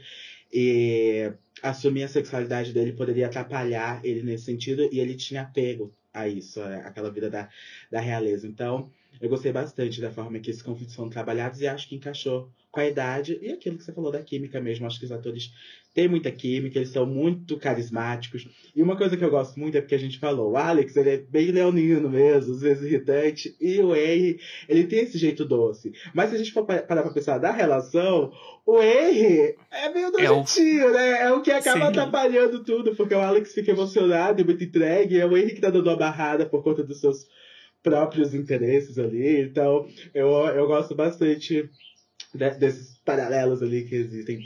E 0.54 1.32
assumir 1.62 2.04
a 2.04 2.08
sexualidade 2.08 2.72
dele 2.72 2.92
poderia 2.92 3.26
atrapalhar 3.26 4.00
ele 4.04 4.22
nesse 4.22 4.44
sentido, 4.44 4.88
e 4.92 5.00
ele 5.00 5.16
tinha 5.16 5.42
apego 5.42 5.92
a 6.12 6.28
isso, 6.28 6.60
aquela 6.62 7.10
vida 7.10 7.28
da, 7.28 7.48
da 7.90 8.00
realeza. 8.00 8.46
Então, 8.46 8.88
eu 9.20 9.28
gostei 9.28 9.50
bastante 9.52 10.00
da 10.00 10.12
forma 10.12 10.38
que 10.38 10.50
esses 10.50 10.62
conflitos 10.62 10.94
foram 10.94 11.10
trabalhados 11.10 11.60
e 11.60 11.66
acho 11.66 11.88
que 11.88 11.96
encaixou 11.96 12.48
com 12.74 12.80
a 12.80 12.86
idade 12.88 13.38
e 13.40 13.52
aquilo 13.52 13.78
que 13.78 13.84
você 13.84 13.92
falou 13.92 14.10
da 14.10 14.20
química 14.20 14.60
mesmo. 14.60 14.84
Acho 14.84 14.98
que 14.98 15.04
os 15.04 15.12
atores 15.12 15.52
têm 15.94 16.08
muita 16.08 16.28
química, 16.32 16.76
eles 16.80 16.88
são 16.90 17.06
muito 17.06 17.56
carismáticos. 17.56 18.48
E 18.74 18.82
uma 18.82 18.96
coisa 18.96 19.16
que 19.16 19.24
eu 19.24 19.30
gosto 19.30 19.58
muito 19.60 19.78
é 19.78 19.80
porque 19.80 19.94
a 19.94 19.98
gente 19.98 20.18
falou, 20.18 20.50
o 20.50 20.56
Alex, 20.56 20.96
ele 20.96 21.10
é 21.10 21.16
bem 21.18 21.52
leonino 21.52 22.10
mesmo, 22.10 22.52
às 22.52 22.60
vezes 22.62 22.82
irritante, 22.84 23.54
e 23.60 23.78
o 23.80 23.94
Henry, 23.94 24.40
ele 24.68 24.88
tem 24.88 25.00
esse 25.04 25.16
jeito 25.16 25.44
doce. 25.44 25.92
Mas 26.12 26.30
se 26.30 26.34
a 26.34 26.38
gente 26.38 26.52
for 26.52 26.66
pa- 26.66 26.82
parar 26.82 27.02
pra 27.04 27.12
pensar 27.12 27.38
da 27.38 27.52
relação, 27.52 28.32
o 28.66 28.82
Henry 28.82 29.54
é 29.70 29.88
meio 29.94 30.06
É 30.18 30.30
o- 30.30 30.92
né? 30.92 31.22
É 31.22 31.32
o 31.32 31.42
que 31.42 31.52
acaba 31.52 31.78
Sim. 31.78 31.90
atrapalhando 31.90 32.64
tudo, 32.64 32.96
porque 32.96 33.14
o 33.14 33.20
Alex 33.20 33.54
fica 33.54 33.70
emocionado 33.70 34.40
e 34.40 34.44
muito 34.44 34.64
entregue, 34.64 35.14
e 35.14 35.20
é 35.20 35.26
o 35.26 35.36
Henry 35.36 35.54
que 35.54 35.60
tá 35.60 35.70
dando 35.70 35.86
uma 35.88 35.96
barrada 35.96 36.44
por 36.44 36.64
conta 36.64 36.82
dos 36.82 36.98
seus 36.98 37.24
próprios 37.84 38.34
interesses 38.34 38.98
ali. 38.98 39.42
Então, 39.42 39.86
eu, 40.12 40.28
eu 40.48 40.66
gosto 40.66 40.94
bastante 40.94 41.68
desses 42.34 42.98
paralelos 43.04 43.62
ali 43.62 43.84
que 43.84 43.94
existem 43.94 44.42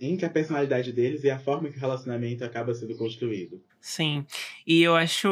entre 0.00 0.26
a 0.26 0.30
personalidade 0.30 0.92
deles 0.92 1.22
e 1.22 1.30
a 1.30 1.38
forma 1.38 1.68
que 1.68 1.76
o 1.76 1.80
relacionamento 1.80 2.44
acaba 2.44 2.74
sendo 2.74 2.96
construído. 2.96 3.62
Sim. 3.80 4.26
E 4.66 4.82
eu 4.82 4.96
acho. 4.96 5.28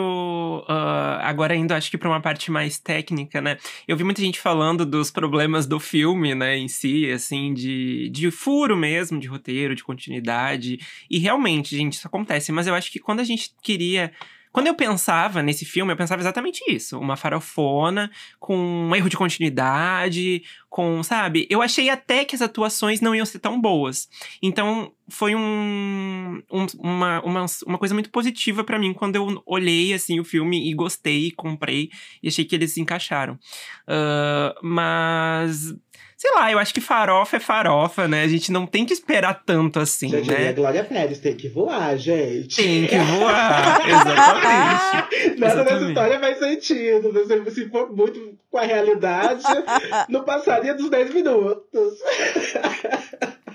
ah, 0.69 1.21
agora 1.23 1.55
indo, 1.55 1.73
acho 1.73 1.91
que 1.91 1.99
pra 1.99 2.09
uma 2.09 2.21
parte 2.21 2.51
mais 2.51 2.79
técnica, 2.79 3.41
né? 3.41 3.59
Eu 3.89 3.97
vi 3.97 4.05
muita 4.05 4.23
gente 4.23 4.39
falando 4.39 4.87
dos 4.87 5.11
problemas 5.11 5.67
do 5.67 5.81
filme, 5.81 6.35
né, 6.35 6.57
em 6.57 6.69
si, 6.69 7.11
assim, 7.11 7.53
de, 7.53 8.09
de 8.11 8.31
furo 8.31 8.77
mesmo, 8.77 9.19
de 9.19 9.27
roteiro, 9.27 9.75
de 9.75 9.83
continuidade. 9.83 10.79
E 11.11 11.19
realmente, 11.19 11.77
gente, 11.77 11.95
isso 11.95 12.07
acontece. 12.07 12.53
Mas 12.53 12.67
eu 12.67 12.75
acho 12.75 12.91
que 12.93 13.01
quando 13.01 13.21
a 13.21 13.25
gente 13.25 13.51
queria. 13.63 14.13
Quando 14.57 14.69
eu 14.69 14.75
pensava 14.75 15.43
nesse 15.43 15.67
filme, 15.67 15.93
eu 15.93 15.97
pensava 15.99 16.23
exatamente 16.23 16.65
isso. 16.67 16.99
Uma 16.99 17.15
farofona, 17.15 18.11
com 18.41 18.57
um 18.57 18.97
erro 18.97 19.11
de 19.11 19.15
continuidade, 19.15 20.43
com, 20.71 21.03
sabe? 21.03 21.47
Eu 21.51 21.61
achei 21.61 21.91
até 21.91 22.25
que 22.25 22.35
as 22.35 22.41
atuações 22.41 23.03
não 23.03 23.15
iam 23.15 23.27
ser 23.27 23.39
tão 23.39 23.61
boas. 23.61 24.09
Então, 24.43 24.91
foi 25.11 25.35
um, 25.35 26.43
um- 26.51 26.67
uma, 26.79 27.21
uma, 27.23 27.47
uma 27.67 27.77
coisa 27.79 27.93
muito 27.93 28.09
positiva 28.09 28.65
pra 28.65 28.79
mim 28.79 28.95
quando 28.95 29.17
eu 29.17 29.43
olhei, 29.45 29.93
assim, 29.93 30.19
o 30.21 30.25
filme 30.25 30.71
e 30.71 30.75
gostei, 30.75 31.31
comprei 31.33 31.91
e 32.23 32.29
achei 32.29 32.43
que 32.47 32.55
eles 32.55 32.73
se 32.73 32.81
encaixaram. 32.81 33.39
Ah, 33.87 34.55
mas... 34.63 35.75
Sei 36.17 36.33
lá, 36.35 36.51
eu 36.51 36.59
acho 36.59 36.73
que 36.73 36.81
farofa 36.81 37.37
é 37.37 37.41
farofa, 37.41 38.09
né? 38.09 38.23
A 38.23 38.29
gente 38.29 38.51
não 38.51 38.67
tem 38.67 38.87
que 38.87 38.93
esperar 38.95 39.43
tanto 39.45 39.79
assim, 39.79 40.09
Já 40.09 40.21
diria 40.21 40.39
né? 40.39 40.53
Glória 40.55 40.83
Pérez, 40.83 41.19
tem 41.19 41.37
que 41.37 41.47
voar, 41.49 41.95
gente. 41.99 42.57
Tem 42.57 42.87
que 42.87 42.97
voar, 42.99 43.87
exatamente. 43.87 45.37
Nada 45.39 45.57
dessa 45.57 45.61
Exatamente. 45.61 45.89
história 45.89 46.19
faz 46.21 46.39
sentido. 46.39 47.13
né? 47.13 47.21
Se- 47.51 47.69
for 47.69 47.95
muito 47.95 48.39
com 48.51 48.57
a 48.59 48.63
realidade, 48.63 49.43
não 50.09 50.25
passaria 50.25 50.75
dos 50.75 50.89
10 50.89 51.13
minutos. 51.13 51.99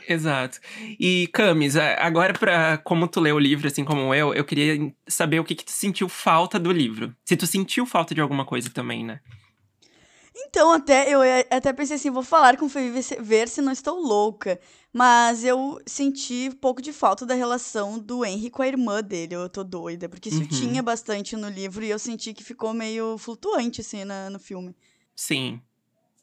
Exato. 0.08 0.60
E 1.00 1.28
Camis, 1.34 1.76
agora 1.76 2.34
pra 2.34 2.78
como 2.78 3.08
tu 3.08 3.20
leu 3.20 3.36
o 3.36 3.40
livro, 3.40 3.68
assim 3.68 3.84
como 3.84 4.14
eu, 4.14 4.34
eu 4.34 4.44
queria 4.44 4.92
saber 5.08 5.40
o 5.40 5.44
que 5.44 5.56
que 5.56 5.66
tu 5.66 5.72
sentiu 5.72 6.10
falta 6.10 6.60
do 6.60 6.72
livro. 6.72 7.14
Se 7.26 7.36
tu 7.38 7.48
sentiu 7.48 7.86
falta 7.86 8.14
de 8.14 8.22
alguma 8.22 8.46
coisa 8.46 8.70
também, 8.70 9.04
né? 9.06 9.20
Então, 10.48 10.72
até 10.72 11.10
eu 11.14 11.24
ia- 11.24 11.46
até 11.50 11.72
pensei 11.74 11.96
assim, 11.96 12.10
vou 12.10 12.24
falar 12.24 12.58
com 12.58 12.66
o 12.66 12.70
Fê 12.70 12.90
ver 12.90 13.02
se- 13.04 13.22
ver 13.22 13.48
se 13.48 13.62
não 13.62 13.72
estou 13.72 14.00
louca. 14.00 14.60
Mas 14.94 15.44
eu 15.46 15.80
senti 15.86 16.50
um 16.52 16.56
pouco 16.56 16.82
de 16.82 16.92
falta 16.92 17.26
da 17.26 17.34
relação 17.34 17.98
do 17.98 18.26
Henry 18.26 18.50
com 18.50 18.62
a 18.62 18.68
irmã 18.68 19.02
dele. 19.02 19.36
Eu 19.36 19.48
tô 19.50 19.64
doida, 19.64 20.10
porque 20.10 20.30
isso 20.30 20.42
Uhum. 20.42 20.48
tinha 20.48 20.84
bastante 20.84 21.36
no 21.38 21.48
livro 21.50 21.84
e 21.86 21.90
eu 21.90 21.98
senti 22.00 22.34
que 22.34 22.44
ficou 22.44 22.74
meio 22.74 23.18
flutuante, 23.18 23.80
assim, 23.82 24.04
na- 24.04 24.30
no 24.30 24.40
filme. 24.40 24.76
Sim. 25.16 25.62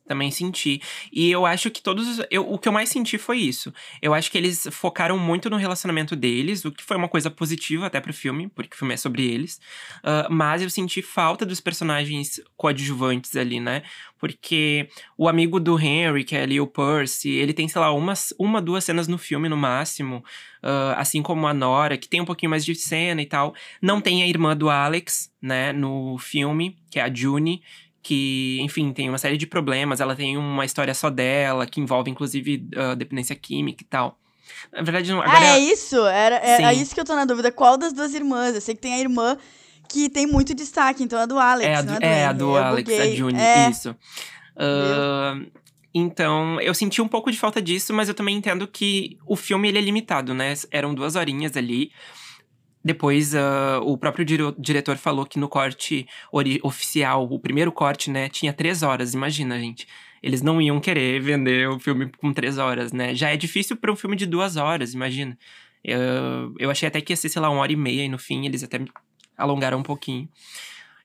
Também 0.09 0.31
senti. 0.31 0.81
E 1.13 1.31
eu 1.31 1.45
acho 1.47 1.71
que 1.71 1.83
todos. 1.83 2.09
os- 2.19 2.27
Eu, 2.31 2.51
o 2.51 2.59
que 2.59 2.67
eu 2.69 2.73
mais 2.73 2.89
senti 2.89 3.19
foi 3.19 3.39
isso. 3.39 3.73
Eu 4.01 4.15
acho 4.15 4.31
que 4.31 4.39
eles 4.39 4.67
focaram 4.73 5.19
muito 5.19 5.51
no 5.51 5.57
relacionamento 5.57 6.17
deles, 6.17 6.65
o 6.65 6.73
que 6.73 6.83
foi 6.83 6.97
uma 6.97 7.09
coisa 7.09 7.31
positiva 7.31 7.87
até 7.87 8.01
pro 8.01 8.13
filme, 8.15 8.49
porque 8.49 8.75
o 8.75 8.79
filme 8.79 8.95
é 8.95 8.97
sobre 8.97 9.25
eles. 9.27 9.61
Ah, 10.03 10.27
mas 10.31 10.63
eu 10.63 10.71
senti 10.71 11.03
falta 11.03 11.45
dos 11.45 11.61
personagens 11.61 12.41
coadjuvantes 12.57 13.37
ali, 13.37 13.61
né? 13.61 13.83
Porque 14.19 14.89
o 15.17 15.29
amigo 15.29 15.61
do 15.61 15.79
Henry, 15.79 16.25
que 16.25 16.35
é 16.35 16.43
ali 16.43 16.61
o 16.61 16.67
Percy, 16.67 17.31
ele 17.31 17.53
tem, 17.53 17.69
sei 17.69 17.81
lá, 17.81 17.93
umas, 17.93 18.35
uma, 18.39 18.61
duas 18.61 18.83
cenas 18.85 19.07
no 19.07 19.19
filme 19.19 19.49
no 19.49 19.57
máximo. 19.57 20.25
ah, 20.63 20.95
assim 20.99 21.23
como 21.23 21.47
a 21.47 21.55
Nora, 21.55 21.97
que 21.97 22.09
tem 22.09 22.21
um 22.21 22.25
pouquinho 22.25 22.51
mais 22.51 22.65
de 22.65 22.75
cena 22.75 23.23
e 23.23 23.27
tal. 23.27 23.55
Não 23.81 24.01
tem 24.01 24.23
a 24.23 24.27
irmã 24.27 24.57
do 24.57 24.69
Alex, 24.71 25.31
né, 25.41 25.73
no 25.73 26.19
filme, 26.19 26.77
que 26.91 26.99
é 26.99 27.03
a 27.03 27.15
June 27.15 27.63
que, 28.09 28.59
enfim, 28.63 28.91
tem 28.91 29.07
uma 29.07 29.19
série 29.19 29.37
de 29.37 29.47
problemas. 29.47 30.01
Ela 30.01 30.17
tem 30.17 30.39
uma 30.39 30.65
história 30.65 30.95
só 30.95 31.11
dela, 31.11 31.67
que 31.67 31.79
envolve, 31.79 32.11
inclusive, 32.11 32.67
ah, 32.75 32.95
dependência 32.95 33.37
química 33.37 33.83
e 33.83 33.87
tal. 33.87 34.19
Na 34.73 34.81
verdade, 34.81 35.13
não, 35.13 35.21
agora... 35.21 35.39
Ah, 35.39 35.59
é 35.59 35.59
isso? 35.59 36.07
Era, 36.07 36.37
é, 36.37 36.63
é 36.63 36.73
isso 36.73 36.95
que 36.95 37.01
eu 37.03 37.05
tô 37.05 37.15
na 37.15 37.27
dúvida. 37.27 37.53
Qual 37.53 37.77
das 37.77 37.93
duas 37.93 38.15
irmãs? 38.15 38.55
Eu 38.55 38.63
sei 38.63 38.75
que 38.75 38.81
tem 38.81 38.95
a 38.95 38.99
irmã 38.99 39.37
que 39.91 40.09
tem 40.09 40.27
muito 40.27 40.55
destaque, 40.55 41.03
então 41.03 41.19
é 41.19 41.25
a 41.25 41.27
do 41.27 41.39
Alex, 41.39 41.69
é 41.69 41.75
a 41.75 41.83
do, 41.83 41.93
é 41.93 41.99
do 41.99 42.05
é 42.05 42.25
a 42.25 42.33
do 42.33 42.45
Eu 42.45 42.65
Alex, 42.65 42.91
a 42.91 42.97
buguei. 42.97 43.17
June, 43.17 43.39
É, 43.39 43.69
isso. 43.69 43.95
Ah, 44.57 45.39
então, 45.95 46.59
eu 46.63 46.73
senti 46.73 47.03
um 47.03 47.09
pouco 47.09 47.31
de 47.31 47.37
falta 47.37 47.61
disso, 47.61 47.93
mas 47.93 48.09
eu 48.09 48.15
também 48.15 48.37
entendo 48.37 48.67
que 48.67 49.19
o 49.27 49.37
filme 49.37 49.69
ele 49.69 49.77
é 49.77 49.83
limitado, 49.83 50.33
né? 50.33 50.55
Eram 50.71 50.95
duas 50.95 51.15
horinhas 51.15 51.59
ali. 51.59 51.91
Depois, 52.89 53.35
ah, 53.35 53.81
o 53.83 53.99
próprio 53.99 54.25
dire- 54.25 54.55
diretor 54.59 54.97
falou 54.97 55.27
que 55.27 55.39
no 55.39 55.47
corte 55.47 56.07
oficial, 56.63 57.29
o 57.31 57.39
primeiro 57.39 57.71
corte, 57.71 58.11
né, 58.11 58.31
tinha 58.31 58.51
três 58.51 58.83
horas. 58.83 59.13
Imagina, 59.13 59.59
gente. 59.61 59.87
Eles 60.23 60.41
não 60.41 60.59
iam 60.61 60.81
querer 60.81 61.21
vender 61.21 61.69
o 61.69 61.79
filme 61.79 62.11
com 62.17 62.33
três 62.33 62.57
horas, 62.57 62.91
né? 62.93 63.15
Já 63.15 63.29
é 63.29 63.37
difícil 63.37 63.77
para 63.77 63.93
um 63.93 63.97
filme 63.97 64.17
de 64.17 64.25
duas 64.25 64.57
horas, 64.57 64.95
imagina. 64.95 65.39
Eu, 65.85 66.55
eu 66.59 66.71
achei 66.71 66.89
até 66.89 66.99
que 67.03 67.13
ia 67.13 67.17
ser, 67.17 67.29
sei 67.29 67.43
lá, 67.43 67.51
uma 67.51 67.61
hora 67.61 67.73
e 67.73 67.77
meia, 67.77 68.05
e 68.05 68.09
no 68.09 68.19
fim 68.19 68.47
eles 68.47 68.65
até 68.65 68.81
alongaram 69.37 69.79
um 69.79 69.83
pouquinho. 69.83 70.27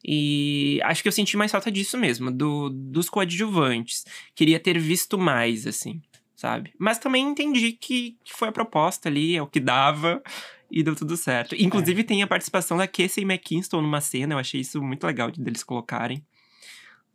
E 0.05 0.79
acho 0.83 1.01
que 1.01 1.07
eu 1.09 1.11
senti 1.11 1.35
mais 1.35 1.51
falta 1.51 1.69
disso 1.69 1.97
mesmo, 1.97 2.31
do, 2.31 2.69
dos 2.69 3.09
coadjuvantes. 3.09 4.05
Queria 4.33 4.59
ter 4.59 4.79
visto 4.79 5.17
mais, 5.17 5.67
assim, 5.67 6.01
sabe? 6.33 6.73
Mas 6.79 6.97
também 6.97 7.23
entendi 7.23 7.73
que, 7.73 8.17
que 8.23 8.33
foi 8.33 8.47
a 8.47 8.53
proposta 8.53 9.09
ali, 9.09 9.35
é 9.35 9.41
o 9.41 9.47
que 9.47 9.59
dava, 9.59 10.23
e 10.71 10.83
deu 10.83 10.95
tudo 10.95 11.15
certo. 11.15 11.55
Inclusive 11.55 12.03
tem 12.03 12.23
a 12.23 12.27
participação 12.27 12.77
da 12.77 12.87
Casey 12.87 13.23
McKinston 13.23 13.81
numa 13.81 14.01
cena, 14.01 14.33
eu 14.33 14.39
achei 14.39 14.61
isso 14.61 14.81
muito 14.81 15.05
legal 15.05 15.29
de 15.29 15.41
deles 15.41 15.63
colocarem 15.63 16.25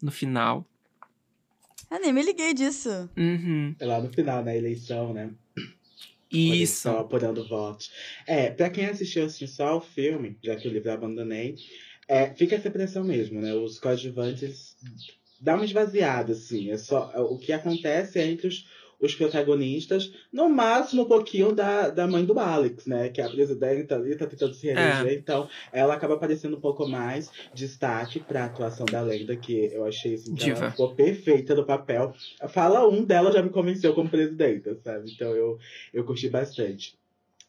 no 0.03 0.11
final. 0.11 0.65
Eu 1.91 2.01
nem 2.01 2.13
me 2.13 2.23
liguei 2.23 2.53
disso. 2.53 3.09
Uhum. 3.17 3.75
É 3.79 3.87
lá 3.87 4.01
no 4.01 4.13
final, 4.13 4.45
na 4.45 4.55
eleição, 4.55 5.13
né? 5.13 5.31
Isso. 6.31 6.89
estão 6.89 6.99
apurando 6.99 7.47
votos. 7.49 7.91
É, 8.27 8.51
pra 8.51 8.69
quem 8.69 8.87
assistiu 8.87 9.25
assim, 9.25 9.47
só 9.47 9.79
o 9.79 9.81
filme, 9.81 10.37
já 10.43 10.55
que 10.55 10.69
o 10.69 10.71
livro 10.71 10.91
eu 10.91 10.95
abandonei, 10.95 11.57
é, 12.07 12.35
fica 12.35 12.57
essa 12.57 12.69
impressão 12.69 13.03
mesmo, 13.03 13.41
né? 13.41 13.55
Os 13.55 13.79
coadjuvantes 13.79 14.77
dá 15.41 15.55
uma 15.55 15.65
esvaziada, 15.65 16.33
assim. 16.33 16.71
É 16.71 16.77
só, 16.77 17.11
o 17.31 17.39
que 17.39 17.53
acontece 17.53 18.19
é 18.19 18.27
entre 18.27 18.49
os, 18.49 18.67
os 19.01 19.15
protagonistas, 19.15 20.13
no 20.33 20.49
máximo 20.49 21.03
um 21.03 21.09
pouquinho 21.09 21.53
da, 21.53 21.89
da 21.89 22.07
mãe 22.07 22.25
do 22.25 22.39
Alex, 22.39 22.87
né? 22.87 23.09
Que 23.09 23.21
é 23.21 23.25
a 23.25 23.31
presidenta 23.31 23.95
ali, 23.95 24.17
tá 24.17 24.27
tentando 24.27 24.55
se 24.55 24.67
reeleger. 24.67 25.19
Então, 25.19 25.49
ela 25.73 25.95
acaba 25.95 26.15
aparecendo 26.15 26.57
um 26.57 26.61
pouco 26.61 26.87
mais 26.87 27.31
destaque 27.55 28.21
pra 28.21 28.47
atuação 28.47 28.87
da 28.87 29.01
lenda, 29.01 29.37
que 29.37 29.73
eu 29.73 29.85
achei 29.85 30.15
assim, 30.15 30.35
que 30.35 30.45
Diva. 30.45 30.59
ela 30.59 30.71
ficou 30.71 30.95
perfeita 30.95 31.55
no 31.55 31.65
papel. 31.65 32.13
Fala 32.49 32.89
um 32.89 33.05
dela 33.05 33.33
já 33.33 33.43
me 33.43 33.51
convenceu 33.51 33.95
como 33.95 34.09
presidenta, 34.09 34.77
sabe? 34.83 35.11
Então 35.13 35.31
eu, 35.31 35.59
eu 35.93 36.05
curti 36.05 36.29
bastante. 36.29 36.97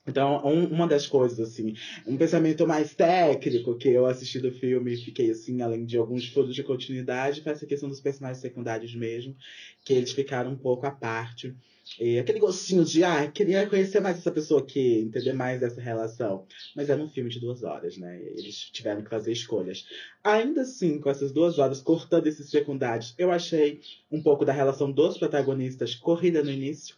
Então, 0.08 0.41
um, 0.46 0.65
uma 0.65 0.88
das 0.88 1.06
coisas, 1.06 1.39
assim, 1.39 1.75
um 2.08 2.18
pensamento 2.18 2.65
mais 2.65 2.96
técnico 2.96 3.77
que 3.77 3.89
eu 3.89 4.06
assisti 4.06 4.39
do 4.39 4.51
filme 4.51 4.94
e 4.94 4.98
fiquei, 4.98 5.29
assim, 5.29 5.62
além 5.62 5.86
de 5.86 5.98
alguns 5.98 6.27
furos 6.27 6.56
de 6.56 6.63
continuidade, 6.63 7.41
foi 7.41 7.51
essa 7.51 7.68
questão 7.68 7.88
dos 7.88 8.00
personagens 8.00 8.41
secundários 8.41 8.96
mesmo, 8.96 9.36
que 9.84 9.94
eles 9.94 10.12
ficaram 10.12 10.51
um 10.51 10.58
pouco 10.58 10.88
à 10.88 10.91
parte. 10.91 11.56
E 12.00 12.20
aquele 12.20 12.39
gostinho 12.39 12.84
de, 12.86 13.03
ah, 13.03 13.29
queria 13.32 13.68
conhecer 13.68 14.00
mais 14.00 14.18
essa 14.18 14.32
pessoa 14.32 14.62
aqui, 14.62 15.00
entender 15.00 15.34
mais 15.34 15.60
dessa 15.60 15.82
relação. 15.82 16.46
Mas 16.75 16.89
era 16.89 17.01
um 17.01 17.10
filme 17.10 17.29
de 17.29 17.39
duas 17.39 17.63
horas, 17.63 17.98
né? 17.98 18.20
Eles 18.36 18.70
tiveram 18.72 19.03
que 19.03 19.10
fazer 19.10 19.32
escolhas. 19.32 19.88
Ainda 20.24 20.62
assim, 20.62 21.00
com 21.00 21.10
essas 21.10 21.32
duas 21.32 21.58
horas, 21.58 21.82
cortando 21.82 22.27
esses 22.27 22.50
secundários, 22.50 23.15
eu 23.18 23.32
achei 23.32 23.82
um 24.12 24.22
pouco 24.22 24.46
da 24.46 24.53
relação 24.53 24.91
dos 24.91 25.18
protagonistas 25.18 25.96
corrida 25.96 26.44
no 26.44 26.51
início 26.51 26.96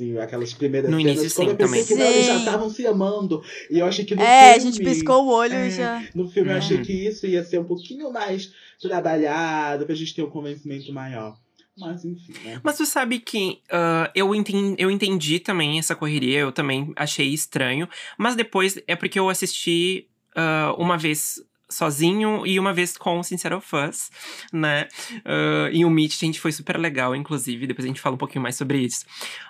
Sim, 0.00 0.16
aquelas 0.16 0.54
primeiras 0.54 0.90
no 0.90 0.98
cenas, 0.98 1.18
início, 1.18 1.36
quando 1.36 1.48
sim, 1.48 1.52
eu 1.52 1.56
pensei 1.58 1.84
também. 1.84 1.84
que 1.84 1.94
não, 1.94 2.10
eles 2.10 2.24
já 2.26 2.38
estavam 2.38 2.70
se 2.70 2.86
amando. 2.86 3.42
E 3.70 3.78
eu 3.80 3.84
achei 3.84 4.02
que 4.02 4.14
no 4.14 4.22
É, 4.22 4.52
a 4.52 4.54
filme, 4.54 4.72
gente 4.72 4.82
piscou 4.82 5.26
o 5.26 5.28
olho 5.30 5.52
é, 5.52 5.68
já. 5.70 6.02
No 6.14 6.26
filme 6.26 6.50
eu 6.50 6.56
achei 6.56 6.78
Uhum. 6.78 6.82
que 6.84 6.92
isso 7.06 7.26
ia 7.26 7.44
ser 7.44 7.60
um 7.60 7.64
pouquinho 7.64 8.10
mais 8.10 8.50
trabalhado, 8.80 9.84
pra 9.84 9.94
gente 9.94 10.14
ter 10.14 10.22
um 10.22 10.30
convencimento 10.30 10.90
maior. 10.90 11.36
Mas 11.76 12.04
enfim, 12.04 12.32
né? 12.44 12.60
Mas 12.62 12.76
tu 12.78 12.86
sabe 12.86 13.18
que 13.20 13.60
ah, 13.70 14.10
eu, 14.14 14.34
entendi, 14.34 14.74
eu 14.82 14.90
entendi 14.90 15.38
também 15.38 15.78
essa 15.78 15.94
correria, 15.94 16.40
eu 16.40 16.52
também 16.52 16.92
achei 16.96 17.28
estranho. 17.28 17.86
Mas 18.18 18.34
depois 18.34 18.78
é 18.86 18.96
porque 18.96 19.18
eu 19.18 19.28
assisti 19.28 20.08
ah, 20.34 20.74
uma 20.78 20.96
vez 20.96 21.42
sozinho 21.70 22.46
e 22.46 22.58
uma 22.58 22.72
vez 22.72 22.96
com 22.96 23.20
o 23.20 23.24
Sincero 23.24 23.60
Fuzz, 23.60 24.10
né? 24.52 24.88
Ah, 25.24 25.68
e 25.72 25.84
o 25.84 25.90
Meet, 25.90 26.18
gente, 26.18 26.40
foi 26.40 26.52
super 26.52 26.76
legal, 26.78 27.14
inclusive. 27.14 27.66
Depois 27.66 27.84
a 27.84 27.88
gente 27.88 28.00
fala 28.00 28.14
um 28.14 28.18
pouquinho 28.18 28.42
mais 28.42 28.56
sobre 28.56 28.78
isso. 28.78 29.04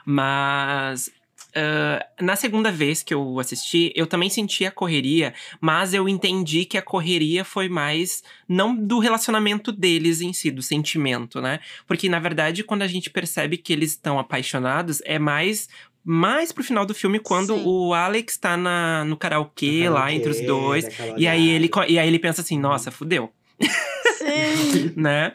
Mas. 0.04 1.10
ah, 1.54 2.06
na 2.20 2.36
segunda 2.36 2.70
vez 2.70 3.02
que 3.02 3.12
eu 3.14 3.40
assisti, 3.40 3.92
eu 3.96 4.06
também 4.06 4.30
senti 4.30 4.64
a 4.64 4.70
correria, 4.70 5.34
mas 5.60 5.94
eu 5.94 6.08
entendi 6.08 6.64
que 6.64 6.78
a 6.78 6.82
correria 6.82 7.44
foi 7.44 7.68
mais 7.68 8.22
não 8.48 8.74
do 8.76 8.98
relacionamento 8.98 9.72
deles 9.72 10.20
em 10.20 10.32
si, 10.32 10.50
do 10.50 10.62
sentimento, 10.62 11.40
né? 11.40 11.60
Porque, 11.86 12.08
na 12.08 12.18
verdade, 12.20 12.62
quando 12.62 12.82
a 12.82 12.86
gente 12.88 13.10
percebe 13.10 13.56
que 13.56 13.72
eles 13.72 13.90
estão 13.92 14.18
apaixonados, 14.18 15.00
é 15.04 15.18
mais. 15.18 15.68
Mais 16.04 16.50
pro 16.52 16.64
final 16.64 16.86
do 16.86 16.94
filme, 16.94 17.18
quando 17.18 17.54
Sim. 17.54 17.62
o 17.64 17.92
Alex 17.92 18.36
tá 18.36 18.56
na, 18.56 19.04
no 19.04 19.16
karaokê 19.16 19.88
lá 19.88 20.00
Karaokê, 20.00 20.14
entre 20.14 20.30
os 20.30 20.40
dois. 20.40 20.86
E 21.16 21.28
aí, 21.28 21.50
ele, 21.50 21.70
e 21.88 21.98
aí 21.98 22.08
ele 22.08 22.18
pensa 22.18 22.40
assim, 22.40 22.58
nossa, 22.58 22.90
fudeu, 22.90 23.30
Sim. 23.60 24.92
né? 24.96 25.34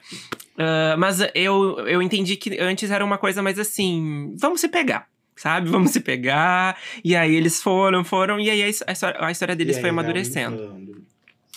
Ah, 0.58 0.96
mas 0.98 1.20
eu, 1.34 1.80
eu 1.88 2.02
entendi 2.02 2.36
que 2.36 2.58
antes 2.60 2.90
era 2.90 3.04
uma 3.04 3.18
coisa 3.18 3.42
mais 3.42 3.60
assim, 3.60 4.34
vamos 4.38 4.62
se 4.62 4.68
pegar. 4.68 5.08
Sabe? 5.36 5.70
Vamos 5.70 5.92
se 5.92 6.00
pegar. 6.00 6.78
E 7.04 7.14
aí 7.14 7.36
eles 7.36 7.62
foram, 7.62 8.06
foram. 8.06 8.40
E 8.40 8.50
aí 8.50 8.64
a, 8.64 8.66
a 8.66 8.92
história, 8.94 9.18
a 9.20 9.32
história 9.32 9.54
deles 9.54 9.76
E 9.76 9.82
foi 9.82 9.90
vai 9.90 9.90
amadurecendo. 9.90 11.05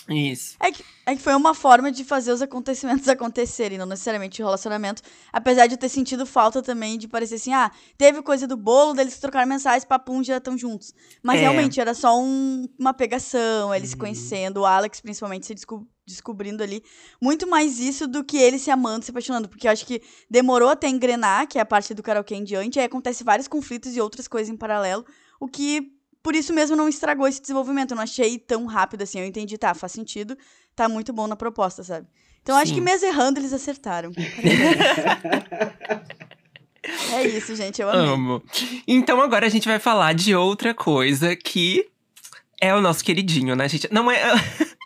Isso. 0.09 0.55
É 1.05 1.15
que 1.15 1.21
foi 1.21 1.33
uma 1.35 1.53
forma 1.53 1.91
de 1.91 2.03
fazer 2.03 2.31
os 2.31 2.41
acontecimentos 2.41 3.07
acontecerem, 3.09 3.77
não 3.77 3.85
necessariamente 3.85 4.41
o 4.41 4.45
relacionamento. 4.45 5.01
Apesar 5.33 5.67
de 5.67 5.73
eu 5.73 5.77
ter 5.77 5.89
sentido 5.89 6.25
falta 6.25 6.61
também 6.61 6.97
de 6.97 7.07
parecer 7.07 7.35
assim, 7.35 7.53
ah, 7.53 7.71
teve 7.97 8.21
coisa 8.21 8.47
do 8.47 8.55
bolo, 8.57 8.93
deles 8.93 9.15
que 9.15 9.21
trocaram 9.21 9.47
mensagens, 9.47 9.85
papum, 9.85 10.23
já 10.23 10.37
estão 10.37 10.57
juntos. 10.57 10.93
Mas 11.23 11.37
É. 11.37 11.41
realmente 11.41 11.79
era 11.79 11.93
só 11.93 12.19
um- 12.19 12.67
uma 12.77 12.93
pegação, 12.93 13.73
eles 13.73 13.89
se 13.89 13.95
Uhum. 13.95 14.01
conhecendo, 14.01 14.57
o 14.61 14.65
Alex 14.65 14.99
principalmente 15.01 15.45
se 15.47 15.53
desco- 15.55 15.87
descobrindo 16.05 16.63
ali. 16.63 16.83
Muito 17.21 17.47
mais 17.47 17.79
isso 17.79 18.07
do 18.07 18.23
que 18.23 18.37
ele 18.37 18.57
se 18.57 18.71
amando, 18.71 19.05
se 19.05 19.11
apaixonando. 19.11 19.47
Porque 19.47 19.67
eu 19.67 19.71
acho 19.71 19.85
que 19.85 20.01
demorou 20.29 20.69
até 20.69 20.87
engrenar, 20.87 21.47
que 21.47 21.57
é 21.59 21.61
a 21.61 21.65
parte 21.65 21.93
do 21.93 22.01
karaokê 22.01 22.33
em 22.35 22.43
diante, 22.43 22.79
aí 22.79 22.85
acontece 22.85 23.23
vários 23.23 23.47
conflitos 23.47 23.95
e 23.95 24.01
outras 24.01 24.27
coisas 24.27 24.51
em 24.51 24.57
paralelo, 24.57 25.05
o 25.39 25.47
que 25.47 25.91
por 26.21 26.35
isso 26.35 26.53
mesmo 26.53 26.75
não 26.75 26.89
estragou 26.89 27.27
esse 27.27 27.41
desenvolvimento. 27.41 27.91
Eu 27.91 27.95
não 27.95 28.03
achei 28.03 28.37
tão 28.37 28.65
rápido 28.65 29.03
assim. 29.03 29.19
Eu 29.19 29.25
entendi, 29.25 29.57
tá, 29.57 29.73
faz 29.73 29.91
sentido, 29.91 30.37
tá 30.75 30.89
muito 30.89 31.13
bom 31.13 31.27
na 31.27 31.35
proposta, 31.35 31.83
sabe? 31.83 32.07
Então 32.41 32.55
eu 32.55 32.61
acho 32.61 32.69
Sim. 32.69 32.75
que 32.75 32.81
mesmo 32.81 33.07
errando, 33.07 33.39
eles 33.39 33.53
acertaram. 33.53 34.11
é 37.13 37.27
isso, 37.27 37.55
gente, 37.55 37.81
eu 37.81 37.89
amei. 37.89 38.07
Amo. 38.07 38.43
Então 38.87 39.21
agora 39.21 39.45
a 39.45 39.49
gente 39.49 39.67
vai 39.67 39.79
falar 39.79 40.13
de 40.13 40.35
outra 40.35 40.73
coisa 40.73 41.35
que 41.35 41.85
é 42.61 42.73
o 42.73 42.81
nosso 42.81 43.03
queridinho, 43.03 43.55
né, 43.55 43.69
gente? 43.69 43.87
Não 43.91 44.09
é. 44.09 44.19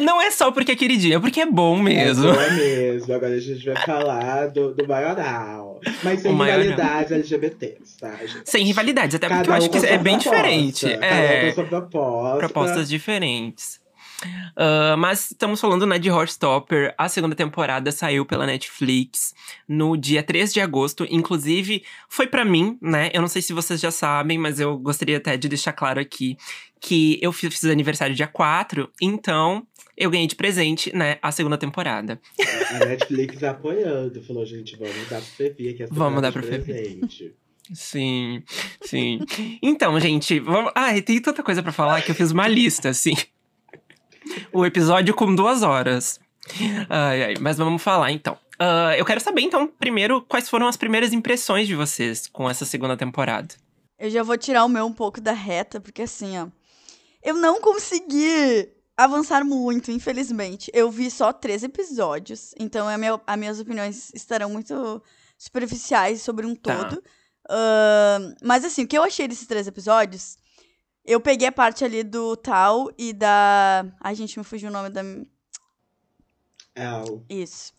Não 0.00 0.20
é 0.20 0.30
só 0.30 0.50
porque 0.50 0.72
é 0.72 0.76
queridinho, 0.76 1.16
é 1.16 1.20
porque 1.20 1.40
é 1.40 1.46
bom 1.46 1.76
mesmo. 1.78 2.28
É, 2.28 2.32
boa 2.32 2.50
mesmo. 2.52 3.14
Agora 3.14 3.34
a 3.34 3.40
gente 3.40 3.64
vai 3.64 3.76
falar 3.84 4.48
do, 4.48 4.74
do 4.74 4.86
maioral. 4.86 5.80
Mas 6.02 6.20
sem 6.20 6.32
rivalidades 6.32 7.12
LGBTs, 7.12 7.98
tá, 7.98 8.14
gente? 8.20 8.42
Sem 8.50 8.64
rivalidades, 8.64 9.14
até 9.16 9.28
porque 9.28 9.44
Cada 9.44 9.50
eu 9.50 9.54
acho 9.56 9.70
que 9.70 9.78
é 9.86 9.98
bem 9.98 10.18
proposta, 10.18 10.30
diferente. 10.46 10.88
Cada 10.98 11.06
É. 11.06 11.52
proposta. 11.52 12.36
propostas 12.38 12.88
diferentes. 12.88 13.79
Ah, 14.56 14.96
mas 14.98 15.30
estamos 15.30 15.60
falando, 15.60 15.86
né, 15.86 15.98
de 15.98 16.10
Horstopper. 16.10 16.94
A 16.98 17.08
segunda 17.08 17.34
temporada 17.34 17.90
saiu 17.92 18.24
pela 18.26 18.46
Netflix 18.46 19.34
no 19.68 19.96
dia 19.96 20.22
3 20.22 20.52
de 20.52 20.60
agosto. 20.60 21.06
Inclusive, 21.10 21.84
foi 22.08 22.26
pra 22.26 22.44
mim, 22.44 22.78
né? 22.80 23.10
Eu 23.12 23.20
não 23.20 23.28
sei 23.28 23.42
se 23.42 23.52
vocês 23.52 23.80
já 23.80 23.90
sabem, 23.90 24.38
mas 24.38 24.60
eu 24.60 24.78
gostaria 24.78 25.16
até 25.16 25.36
de 25.36 25.48
deixar 25.48 25.72
claro 25.72 26.00
aqui 26.00 26.36
que 26.80 27.18
eu 27.20 27.30
fiz, 27.32 27.62
aniversário 27.64 28.14
dia 28.14 28.26
4, 28.26 28.90
então 29.02 29.66
eu 29.96 30.10
ganhei 30.10 30.26
de 30.26 30.34
presente, 30.34 30.94
né, 30.96 31.18
a 31.20 31.30
segunda 31.30 31.58
temporada. 31.58 32.18
A 32.70 32.86
Netflix 32.86 33.42
apoiando. 33.42 34.22
Falou, 34.22 34.46
gente, 34.46 34.76
vamos 34.76 35.08
dar 35.10 35.20
pro 35.20 35.30
Fevi 35.30 35.68
aqui 35.68 35.86
Vamos 35.90 36.22
dar 36.22 36.28
de 36.28 36.38
pro 36.38 36.42
presente. 36.42 37.34
Sim, 37.72 38.42
sim. 38.82 39.20
Então, 39.62 40.00
gente, 40.00 40.40
vamos. 40.40 40.72
Ai, 40.74 41.02
tem 41.02 41.20
tanta 41.20 41.42
coisa 41.42 41.62
pra 41.62 41.70
falar 41.70 42.00
que 42.02 42.10
eu 42.10 42.14
fiz 42.14 42.30
uma 42.30 42.48
lista, 42.48 42.88
assim. 42.88 43.14
O 44.52 44.64
episódio 44.66 45.14
com 45.14 45.34
duas 45.34 45.62
horas. 45.62 46.18
Ai, 46.88 47.22
ai, 47.24 47.34
mas 47.40 47.56
vamos 47.58 47.82
falar 47.82 48.10
então. 48.10 48.36
Ah, 48.58 48.94
eu 48.96 49.04
quero 49.04 49.20
saber, 49.20 49.42
então, 49.42 49.66
primeiro, 49.66 50.20
quais 50.22 50.48
foram 50.48 50.66
as 50.66 50.76
primeiras 50.76 51.12
impressões 51.12 51.66
de 51.66 51.74
vocês 51.74 52.26
com 52.26 52.48
essa 52.48 52.64
segunda 52.64 52.96
temporada? 52.96 53.54
Eu 53.98 54.10
já 54.10 54.22
vou 54.22 54.36
tirar 54.36 54.64
o 54.64 54.68
meu 54.68 54.86
um 54.86 54.92
pouco 54.92 55.20
da 55.20 55.32
reta, 55.32 55.80
porque 55.80 56.02
assim, 56.02 56.38
ó. 56.38 56.46
Eu 57.22 57.34
não 57.34 57.60
consegui 57.60 58.68
avançar 58.96 59.44
muito, 59.44 59.90
infelizmente. 59.90 60.70
Eu 60.74 60.90
vi 60.90 61.10
só 61.10 61.32
três 61.32 61.62
episódios, 61.62 62.54
então 62.58 62.88
a 62.88 62.96
minha, 62.98 63.20
as 63.26 63.38
minhas 63.38 63.60
opiniões 63.60 64.10
estarão 64.14 64.50
muito 64.50 65.02
superficiais 65.38 66.22
sobre 66.22 66.46
um 66.46 66.54
Tá. 66.54 66.76
todo. 66.76 67.02
Ahn, 67.48 68.34
mas 68.42 68.64
assim, 68.64 68.84
o 68.84 68.86
que 68.86 68.96
eu 68.96 69.02
achei 69.02 69.26
desses 69.26 69.46
três 69.46 69.66
episódios, 69.66 70.36
eu 71.10 71.20
peguei 71.20 71.48
a 71.48 71.52
parte 71.52 71.84
ali 71.84 72.02
do 72.02 72.36
Tal 72.36 72.90
e 72.96 73.12
da. 73.12 73.84
Ai, 74.00 74.14
gente, 74.14 74.38
me 74.38 74.44
fugiu 74.44 74.68
o 74.68 74.72
nome 74.72 74.90
da. 74.90 75.02
O- 77.04 77.22
Isso. 77.28 77.72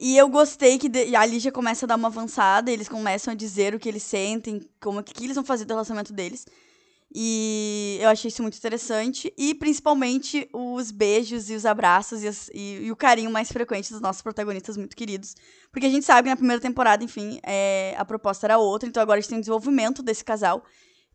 E 0.00 0.16
eu 0.16 0.28
gostei 0.28 0.78
que 0.78 0.88
de- 0.88 1.14
ali 1.16 1.40
já 1.40 1.50
começa 1.50 1.84
a 1.84 1.88
dar 1.88 1.96
uma 1.96 2.08
avançada, 2.08 2.70
eles 2.70 2.88
começam 2.88 3.32
a 3.32 3.36
dizer 3.36 3.74
o 3.74 3.80
que 3.80 3.88
eles 3.88 4.02
sentem, 4.04 4.60
como 4.80 5.02
que, 5.02 5.12
que 5.12 5.24
eles 5.24 5.34
vão 5.34 5.44
fazer 5.44 5.64
do 5.64 5.70
relacionamento 5.70 6.12
deles. 6.12 6.46
E 7.12 7.98
eu 8.00 8.08
achei 8.10 8.28
isso 8.28 8.42
muito 8.42 8.56
interessante. 8.56 9.32
E 9.36 9.54
principalmente 9.54 10.48
os 10.52 10.90
beijos 10.90 11.48
e 11.50 11.54
os 11.54 11.64
abraços 11.66 12.22
e, 12.22 12.28
as- 12.28 12.48
e- 12.54 12.82
e 12.84 12.92
o 12.92 12.96
carinho 12.96 13.30
mais 13.30 13.50
frequente 13.50 13.90
dos 13.90 14.00
nossos 14.00 14.22
protagonistas 14.22 14.76
muito 14.76 14.94
queridos. 14.94 15.34
Porque 15.72 15.86
a 15.86 15.90
gente 15.90 16.04
sabe 16.04 16.24
que 16.26 16.30
na 16.30 16.36
primeira 16.36 16.60
temporada, 16.62 17.02
enfim, 17.02 17.40
é, 17.42 17.94
a 17.98 18.04
proposta 18.04 18.46
era 18.46 18.58
outra, 18.58 18.88
então 18.88 19.02
agora 19.02 19.18
a 19.18 19.20
gente 19.20 19.30
tem 19.30 19.38
um 19.38 19.40
desenvolvimento 19.40 20.02
desse 20.02 20.22
casal. 20.24 20.62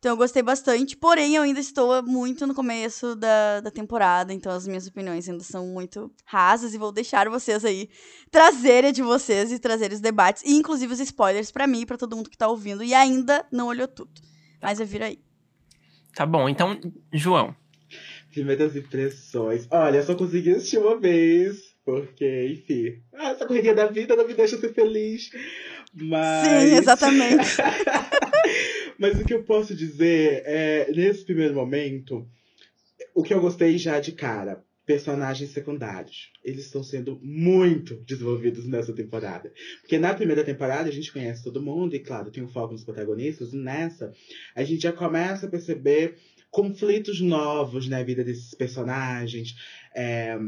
Então 0.04 0.12
eu 0.12 0.18
gostei 0.18 0.44
bastante, 0.44 0.98
porém 0.98 1.38
eu 1.38 1.44
ainda 1.44 1.62
estou 1.62 2.04
muito 2.04 2.46
no 2.46 2.54
começo 2.54 3.16
da, 3.16 3.62
da 3.62 3.72
temporada, 3.72 4.34
então 4.34 4.52
as 4.52 4.68
minhas 4.68 4.86
opiniões 4.86 5.30
ainda 5.30 5.46
são 5.46 5.66
muito 5.66 6.12
rasas 6.26 6.74
e 6.74 6.78
vou 6.78 6.92
deixar 6.92 7.30
vocês 7.30 7.64
aí 7.64 7.90
trazerem 8.30 8.90
a 8.90 8.92
de 8.92 9.02
vocês 9.02 9.50
e 9.50 9.58
trazerem 9.58 9.96
os 9.96 10.02
debates, 10.02 10.44
e 10.44 10.56
inclusive 10.56 10.92
os 10.92 11.00
spoilers 11.00 11.52
pra 11.52 11.66
mim 11.66 11.84
e 11.84 11.86
pra 11.86 11.96
todo 11.96 12.18
mundo 12.18 12.30
que 12.30 12.38
tá 12.38 12.50
ouvindo 12.50 12.84
e 12.84 12.94
ainda 12.94 13.46
não 13.50 13.68
olhou 13.68 13.88
tudo. 13.88 14.12
Mas 14.62 14.82
eu 14.82 14.86
viro 14.86 15.06
aí. 15.06 15.20
Tá 16.14 16.26
bom, 16.26 16.50
então, 16.50 16.78
João. 17.14 17.56
Primeiras 18.34 18.76
impressões. 18.76 19.68
Olha, 19.72 20.00
eu 20.00 20.04
só 20.04 20.16
consegui 20.16 20.52
assistir 20.52 20.80
uma 20.80 21.00
vez. 21.00 21.72
Porque, 21.86 22.48
enfim. 22.52 23.02
ah, 23.14 23.32
Essa 23.32 23.46
correria 23.46 23.74
da 23.74 23.88
vida 23.88 24.16
não 24.18 24.28
me 24.28 24.34
deixa 24.34 24.58
ser 24.58 24.74
feliz. 24.74 25.30
Mas. 25.94 26.48
Sim, 26.48 26.76
exatamente. 26.76 27.58
Mas 29.04 29.20
o 29.20 29.26
que 29.26 29.34
eu 29.34 29.44
posso 29.44 29.76
dizer 29.76 30.44
é, 30.46 30.90
nesse 30.90 31.26
primeiro 31.26 31.54
momento, 31.54 32.26
o 33.14 33.22
que 33.22 33.34
eu 33.34 33.42
gostei 33.42 33.78
já 33.78 34.00
de 34.00 34.14
cara, 34.14 34.64
personagens 34.86 35.50
secundários. 35.50 36.32
Eles 36.42 36.64
estão 36.64 36.82
sendo 36.82 37.20
muito 37.22 37.98
desenvolvidos 38.06 38.66
nessa 38.66 38.94
temporada. 38.94 39.52
Porque 39.82 40.00
na 40.00 40.14
primeira 40.14 40.42
temporada 40.42 40.88
a 40.88 40.92
gente 40.94 41.12
conhece 41.12 41.44
todo 41.44 41.62
mundo, 41.62 41.94
e 41.98 42.00
claro, 42.00 42.32
tem 42.32 42.42
um 42.42 42.48
foco 42.48 42.72
nos 42.72 42.86
protagonistas. 42.86 43.52
E 43.52 43.58
nessa, 43.58 44.14
a 44.56 44.64
gente 44.64 44.84
já 44.84 44.94
começa 44.94 45.48
a 45.48 45.50
perceber 45.50 46.16
conflitos 46.50 47.20
novos 47.20 47.90
na 47.90 48.02
vida 48.04 48.24
desses 48.24 48.54
personagens. 48.54 49.54
É, 49.94 50.40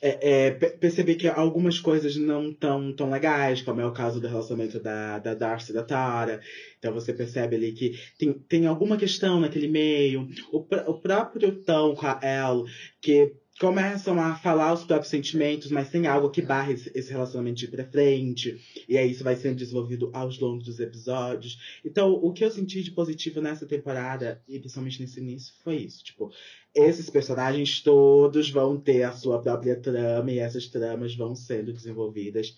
é, 0.00 0.48
é, 0.48 1.14
que 1.14 1.28
algumas 1.28 1.80
coisas 1.80 2.16
não 2.16 2.52
tão, 2.52 2.92
tão 2.94 3.10
legais, 3.10 3.62
como 3.62 3.80
é 3.80 3.86
o 3.86 3.92
caso 3.92 4.20
do 4.20 4.28
relacionamento 4.28 4.78
da, 4.80 5.18
da 5.18 5.34
Darcy 5.34 5.72
e 5.72 5.74
da 5.74 5.82
Tara. 5.82 6.40
Então 6.78 6.92
você 6.92 7.12
percebe 7.12 7.56
ali 7.56 7.72
que 7.72 7.98
tem, 8.18 8.32
tem 8.32 8.66
alguma 8.66 8.96
questão 8.96 9.40
naquele 9.40 9.68
meio. 9.68 10.28
O, 10.52 10.58
o 10.58 11.00
próprio 11.00 11.62
Tom 11.62 11.94
com 11.94 12.06
a 12.06 12.20
Elle, 12.22 12.64
que 13.00 13.34
começam 13.62 14.20
a 14.20 14.34
falar 14.34 14.72
os 14.72 14.82
próprios 14.82 15.08
sentimentos, 15.08 15.70
mas 15.70 15.88
tem 15.88 16.08
algo 16.08 16.30
que 16.30 16.42
barra 16.42 16.72
esse 16.72 17.12
relacionamento 17.12 17.58
de 17.58 17.66
ir 17.66 17.70
pra 17.70 17.86
frente. 17.86 18.60
E 18.88 18.98
aí 18.98 19.12
isso 19.12 19.22
vai 19.22 19.36
sendo 19.36 19.54
desenvolvido 19.54 20.10
aos 20.12 20.40
longos 20.40 20.64
dos 20.64 20.80
episódios. 20.80 21.80
Então, 21.84 22.12
o 22.12 22.32
que 22.32 22.44
eu 22.44 22.50
senti 22.50 22.82
de 22.82 22.90
positivo 22.90 23.40
nessa 23.40 23.64
temporada, 23.64 24.42
e 24.48 24.58
principalmente 24.58 25.00
nesse 25.00 25.20
início, 25.20 25.54
foi 25.62 25.76
isso. 25.76 26.02
Tipo, 26.02 26.32
esses 26.74 27.08
personagens 27.08 27.80
todos 27.80 28.50
vão 28.50 28.80
ter 28.80 29.04
a 29.04 29.12
sua 29.12 29.40
própria 29.40 29.76
trama 29.76 30.32
e 30.32 30.40
essas 30.40 30.66
tramas 30.66 31.14
vão 31.14 31.36
sendo 31.36 31.72
desenvolvidas. 31.72 32.56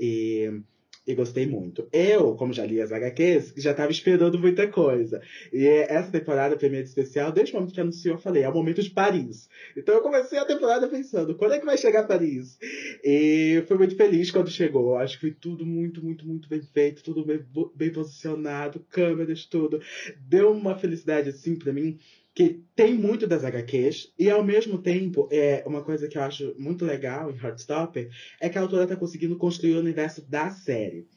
E 0.00 0.62
e 1.06 1.14
gostei 1.14 1.46
muito. 1.46 1.88
Eu, 1.92 2.34
como 2.34 2.52
já 2.52 2.66
li 2.66 2.80
as 2.80 2.90
HQs, 2.90 3.54
já 3.56 3.70
estava 3.70 3.90
esperando 3.90 4.38
muita 4.38 4.66
coisa. 4.66 5.22
E 5.52 5.66
essa 5.66 6.10
temporada 6.10 6.58
foi 6.58 6.68
minha 6.68 6.82
especial, 6.82 7.30
desde 7.30 7.52
o 7.52 7.56
momento 7.56 7.74
que 7.74 7.80
anunciou, 7.80 8.16
eu 8.16 8.20
falei, 8.20 8.42
é 8.42 8.48
o 8.48 8.54
momento 8.54 8.82
de 8.82 8.90
Paris. 8.90 9.48
Então 9.76 9.94
eu 9.94 10.02
comecei 10.02 10.38
a 10.38 10.44
temporada 10.44 10.88
pensando, 10.88 11.36
quando 11.36 11.54
é 11.54 11.58
que 11.60 11.66
vai 11.66 11.78
chegar 11.78 12.06
Paris? 12.06 12.58
E 13.04 13.62
fui 13.68 13.78
muito 13.78 13.96
feliz 13.96 14.30
quando 14.30 14.50
chegou. 14.50 14.96
Acho 14.96 15.14
que 15.14 15.20
foi 15.20 15.30
tudo 15.30 15.64
muito, 15.64 16.04
muito, 16.04 16.26
muito 16.26 16.48
bem 16.48 16.62
feito, 16.62 17.02
tudo 17.02 17.24
bem, 17.24 17.40
bem 17.74 17.92
posicionado, 17.92 18.84
câmeras, 18.90 19.44
tudo. 19.44 19.80
Deu 20.18 20.50
uma 20.50 20.76
felicidade 20.76 21.28
assim 21.28 21.56
para 21.56 21.72
mim 21.72 21.98
que 22.36 22.62
tem 22.76 22.92
muito 22.92 23.26
das 23.26 23.44
HQs, 23.44 24.12
e 24.18 24.28
ao 24.28 24.44
mesmo 24.44 24.76
tempo, 24.76 25.26
é 25.32 25.64
uma 25.66 25.82
coisa 25.82 26.06
que 26.06 26.18
eu 26.18 26.22
acho 26.22 26.54
muito 26.58 26.84
legal 26.84 27.30
em 27.30 27.34
Heartstopper 27.34 28.10
é 28.38 28.50
que 28.50 28.58
a 28.58 28.60
autora 28.60 28.82
está 28.82 28.94
conseguindo 28.94 29.38
construir 29.38 29.74
o 29.74 29.80
universo 29.80 30.20
da 30.28 30.50
série. 30.50 31.08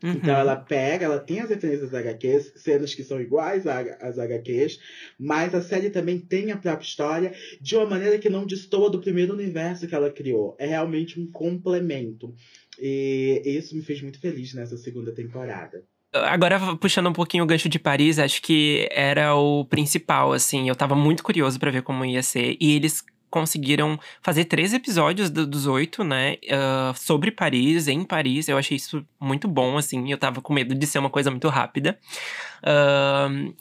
Uhum. 0.00 0.12
Então 0.12 0.32
ela 0.32 0.54
pega, 0.54 1.06
ela 1.06 1.18
tem 1.18 1.40
as 1.40 1.50
referências 1.50 1.90
das 1.90 2.00
HQs, 2.00 2.52
cenas 2.54 2.94
que 2.94 3.02
são 3.02 3.20
iguais 3.20 3.66
às 3.66 4.16
HQs, 4.16 4.78
mas 5.18 5.56
a 5.56 5.60
série 5.60 5.90
também 5.90 6.20
tem 6.20 6.52
a 6.52 6.56
própria 6.56 6.86
história 6.86 7.34
de 7.60 7.74
uma 7.74 7.86
maneira 7.86 8.16
que 8.16 8.30
não 8.30 8.46
destoa 8.46 8.88
do 8.88 9.00
primeiro 9.00 9.34
universo 9.34 9.88
que 9.88 9.94
ela 9.94 10.08
criou. 10.08 10.54
É 10.56 10.66
realmente 10.66 11.20
um 11.20 11.28
complemento. 11.28 12.32
E 12.78 13.42
isso 13.44 13.74
me 13.74 13.82
fez 13.82 14.00
muito 14.02 14.20
feliz 14.20 14.54
nessa 14.54 14.76
segunda 14.76 15.12
temporada. 15.12 15.84
Agora, 16.12 16.58
puxando 16.76 17.08
um 17.08 17.12
pouquinho 17.12 17.44
o 17.44 17.46
gancho 17.46 17.68
de 17.68 17.78
Paris, 17.78 18.18
acho 18.18 18.42
que 18.42 18.88
era 18.90 19.34
o 19.34 19.64
principal, 19.64 20.32
assim. 20.32 20.68
Eu 20.68 20.74
tava 20.74 20.96
muito 20.96 21.22
curioso 21.22 21.58
para 21.58 21.70
ver 21.70 21.82
como 21.82 22.04
ia 22.04 22.22
ser. 22.22 22.56
E 22.60 22.74
eles 22.74 23.04
conseguiram 23.30 23.98
fazer 24.20 24.46
três 24.46 24.74
episódios 24.74 25.30
do, 25.30 25.46
dos 25.46 25.66
oito, 25.66 26.02
né? 26.02 26.36
Uh, 26.44 26.96
sobre 26.96 27.30
Paris, 27.30 27.86
em 27.86 28.02
Paris. 28.02 28.48
Eu 28.48 28.58
achei 28.58 28.76
isso 28.76 29.06
muito 29.20 29.46
bom, 29.46 29.78
assim. 29.78 30.10
Eu 30.10 30.18
tava 30.18 30.40
com 30.40 30.52
medo 30.52 30.74
de 30.74 30.86
ser 30.86 30.98
uma 30.98 31.10
coisa 31.10 31.30
muito 31.30 31.48
rápida. 31.48 31.96
Uh, 32.64 33.54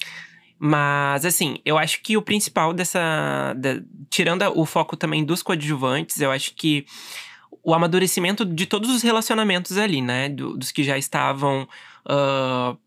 mas, 0.57 1.25
assim, 1.25 1.59
eu 1.63 1.77
acho 1.77 2.01
que 2.01 2.17
o 2.17 2.21
principal 2.21 2.73
dessa. 2.73 3.53
De, 3.55 3.83
tirando 4.09 4.41
o 4.59 4.65
foco 4.65 4.97
também 4.97 5.23
dos 5.23 5.43
coadjuvantes, 5.43 6.19
eu 6.19 6.31
acho 6.31 6.55
que 6.55 6.85
o 7.63 7.73
amadurecimento 7.73 8.45
de 8.45 8.65
todos 8.65 8.89
os 8.89 9.01
relacionamentos 9.01 9.77
ali, 9.77 10.01
né? 10.01 10.29
Do, 10.29 10.57
dos 10.57 10.71
que 10.71 10.83
já 10.83 10.97
estavam 10.97 11.67
uh, 12.05 12.77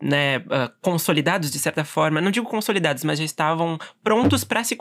né, 0.00 0.38
uh, 0.38 0.72
consolidados 0.80 1.50
de 1.50 1.58
certa 1.58 1.84
forma. 1.84 2.20
Não 2.20 2.30
digo 2.30 2.46
consolidados, 2.46 3.04
mas 3.04 3.18
já 3.18 3.24
estavam 3.24 3.78
prontos 4.02 4.44
para 4.44 4.64
se, 4.64 4.76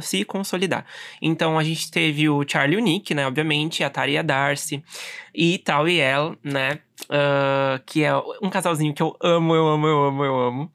se 0.00 0.24
consolidar. 0.24 0.84
Então 1.22 1.58
a 1.58 1.62
gente 1.62 1.90
teve 1.90 2.28
o 2.28 2.44
Charlie 2.46 2.76
e 2.78 2.80
o 2.80 2.84
Nick, 2.84 3.14
né? 3.14 3.26
Obviamente, 3.26 3.84
a 3.84 3.90
Tari 3.90 4.12
e 4.12 4.18
a 4.18 4.22
Darcy, 4.22 4.82
e 5.34 5.58
Tal 5.58 5.88
e 5.88 6.00
El, 6.00 6.36
né? 6.42 6.80
Uh, 7.04 7.82
que 7.86 8.02
é 8.02 8.12
um 8.42 8.50
casalzinho 8.50 8.92
que 8.92 9.02
eu 9.02 9.16
amo, 9.22 9.54
eu 9.54 9.68
amo, 9.68 9.86
eu 9.86 10.04
amo, 10.04 10.24
eu 10.24 10.40
amo. 10.40 10.72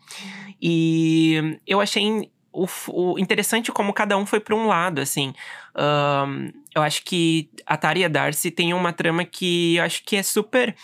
E 0.62 1.60
eu 1.68 1.82
achei 1.82 2.32
o, 2.56 2.68
o, 2.88 3.20
interessante 3.20 3.72
como 3.72 3.94
cada 3.94 4.18
um 4.18 4.26
foi 4.26 4.40
para 4.40 4.56
um 4.56 4.68
lado, 4.68 5.02
assim. 5.02 5.34
Um, 5.76 6.52
eu 6.74 6.82
acho 6.82 7.04
que 7.04 7.50
a 7.66 7.76
Tari 7.76 8.00
e 8.00 8.06
a 8.06 8.08
Darcy 8.08 8.50
têm 8.50 8.74
uma 8.74 8.94
trama 8.94 9.26
que 9.26 9.76
eu 9.76 9.84
acho 9.84 10.04
que 10.04 10.16
é 10.16 10.24
super 10.24 10.76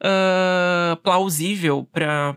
uh, 0.00 0.96
plausível 1.02 1.86
para 1.92 2.36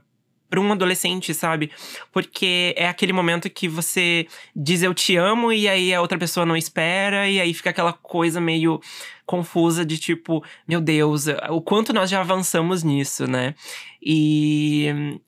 para 0.50 0.60
um 0.60 0.72
adolescente, 0.72 1.32
sabe? 1.32 1.72
Porque 2.12 2.74
é 2.76 2.88
aquele 2.90 3.14
momento 3.14 3.48
que 3.52 3.68
você 3.68 4.26
diz 4.56 4.82
eu 4.82 4.96
te 4.96 5.16
amo 5.16 5.54
e 5.54 5.70
aí 5.70 5.94
a 5.94 6.02
outra 6.02 6.18
pessoa 6.18 6.44
não 6.44 6.58
espera 6.58 7.30
e 7.30 7.40
aí 7.40 7.54
fica 7.54 7.70
aquela 7.70 7.94
coisa 7.94 8.42
meio 8.42 8.82
confusa 9.28 9.86
de 9.86 10.00
tipo, 10.00 10.44
meu 10.68 10.82
Deus, 10.82 11.28
o 11.52 11.62
quanto 11.62 11.94
nós 11.94 12.10
já 12.10 12.22
avançamos 12.22 12.82
nisso, 12.82 13.30
né? 13.30 13.54
E 14.02 15.20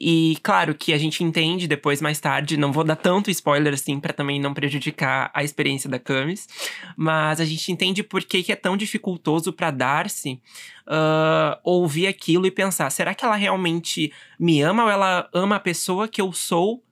e 0.00 0.38
claro 0.42 0.74
que 0.74 0.94
a 0.94 0.98
gente 0.98 1.22
entende 1.22 1.68
depois, 1.68 2.00
mais 2.00 2.18
tarde, 2.18 2.56
não 2.56 2.72
vou 2.72 2.82
dar 2.82 2.96
tanto 2.96 3.30
spoiler 3.30 3.74
assim 3.74 4.00
para 4.00 4.14
também 4.14 4.40
não 4.40 4.54
prejudicar 4.54 5.30
a 5.34 5.44
experiência 5.44 5.90
da 5.90 5.98
Camis, 5.98 6.48
mas 6.96 7.38
a 7.38 7.44
gente 7.44 7.70
entende 7.70 8.02
por 8.02 8.24
que, 8.24 8.42
que 8.42 8.50
é 8.50 8.56
tão 8.56 8.78
dificultoso 8.78 9.52
para 9.52 9.70
Darcy 9.70 10.40
uh, 10.86 11.60
ouvir 11.62 12.06
aquilo 12.06 12.46
e 12.46 12.50
pensar: 12.50 12.88
será 12.88 13.14
que 13.14 13.26
ela 13.26 13.36
realmente 13.36 14.10
me 14.38 14.62
ama 14.62 14.84
ou 14.84 14.90
ela 14.90 15.28
ama 15.34 15.56
a 15.56 15.60
pessoa 15.60 16.08
que 16.08 16.22
eu 16.22 16.32
sou? 16.32 16.82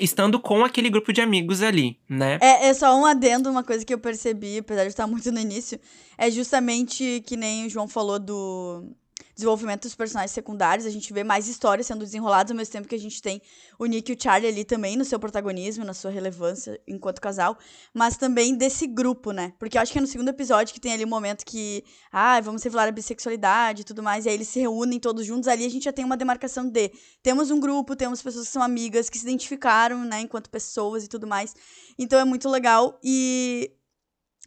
Estando 0.00 0.38
com 0.38 0.64
aquele 0.64 0.88
grupo 0.88 1.12
de 1.12 1.20
amigos 1.20 1.60
ali, 1.60 1.98
né? 2.08 2.38
É, 2.40 2.68
é 2.68 2.74
só 2.74 2.96
um 2.96 3.04
adendo, 3.04 3.50
uma 3.50 3.64
coisa 3.64 3.84
que 3.84 3.92
eu 3.92 3.98
percebi, 3.98 4.58
apesar 4.58 4.82
de 4.82 4.90
estar 4.90 5.08
muito 5.08 5.30
no 5.32 5.40
início, 5.40 5.78
é 6.16 6.30
justamente 6.30 7.22
que 7.26 7.36
nem 7.36 7.66
o 7.66 7.68
João 7.68 7.88
falou 7.88 8.20
do, 8.20 8.94
desenvolvimento 9.34 9.82
dos 9.82 9.94
personagens 9.94 10.30
secundários, 10.32 10.86
a 10.86 10.90
gente 10.90 11.12
vê 11.12 11.24
mais 11.24 11.48
histórias 11.48 11.86
sendo 11.86 12.00
desenroladas 12.00 12.50
ao 12.50 12.56
mesmo 12.56 12.72
tempo 12.72 12.88
que 12.88 12.94
a 12.94 12.98
gente 12.98 13.20
tem 13.22 13.40
o 13.78 13.86
Nick 13.86 14.12
e 14.12 14.14
o 14.14 14.22
Charlie 14.22 14.50
ali 14.50 14.64
também 14.64 14.96
no 14.96 15.04
seu 15.04 15.18
protagonismo, 15.18 15.84
na 15.84 15.94
sua 15.94 16.10
relevância 16.10 16.80
enquanto 16.86 17.20
casal, 17.20 17.56
mas 17.94 18.16
também 18.16 18.54
desse 18.54 18.86
grupo, 18.86 19.32
né? 19.32 19.52
Porque 19.58 19.78
eu 19.78 19.82
acho 19.82 19.92
que 19.92 19.98
é 19.98 20.00
no 20.00 20.06
segundo 20.06 20.28
episódio 20.28 20.74
que 20.74 20.80
tem 20.80 20.92
ali 20.92 21.04
um 21.04 21.08
momento 21.08 21.44
que, 21.44 21.84
ah, 22.10 22.40
vamos 22.40 22.62
revelar 22.62 22.88
a 22.88 22.92
bissexualidade 22.92 23.82
e 23.82 23.84
tudo 23.84 24.02
mais, 24.02 24.26
e 24.26 24.28
aí 24.28 24.34
eles 24.34 24.48
se 24.48 24.60
reúnem 24.60 25.00
todos 25.00 25.24
juntos, 25.24 25.48
ali 25.48 25.64
a 25.64 25.70
gente 25.70 25.84
já 25.84 25.92
tem 25.92 26.04
uma 26.04 26.16
demarcação 26.16 26.68
de 26.68 26.92
temos 27.22 27.50
um 27.50 27.58
grupo, 27.58 27.96
temos 27.96 28.22
pessoas 28.22 28.46
que 28.46 28.52
são 28.52 28.62
amigas, 28.62 29.08
que 29.08 29.18
se 29.18 29.24
identificaram, 29.24 30.04
né, 30.04 30.20
enquanto 30.20 30.50
pessoas 30.50 31.04
e 31.04 31.08
tudo 31.08 31.26
mais. 31.26 31.54
Então 31.98 32.18
é 32.18 32.24
muito 32.24 32.48
legal 32.48 32.98
e 33.02 33.72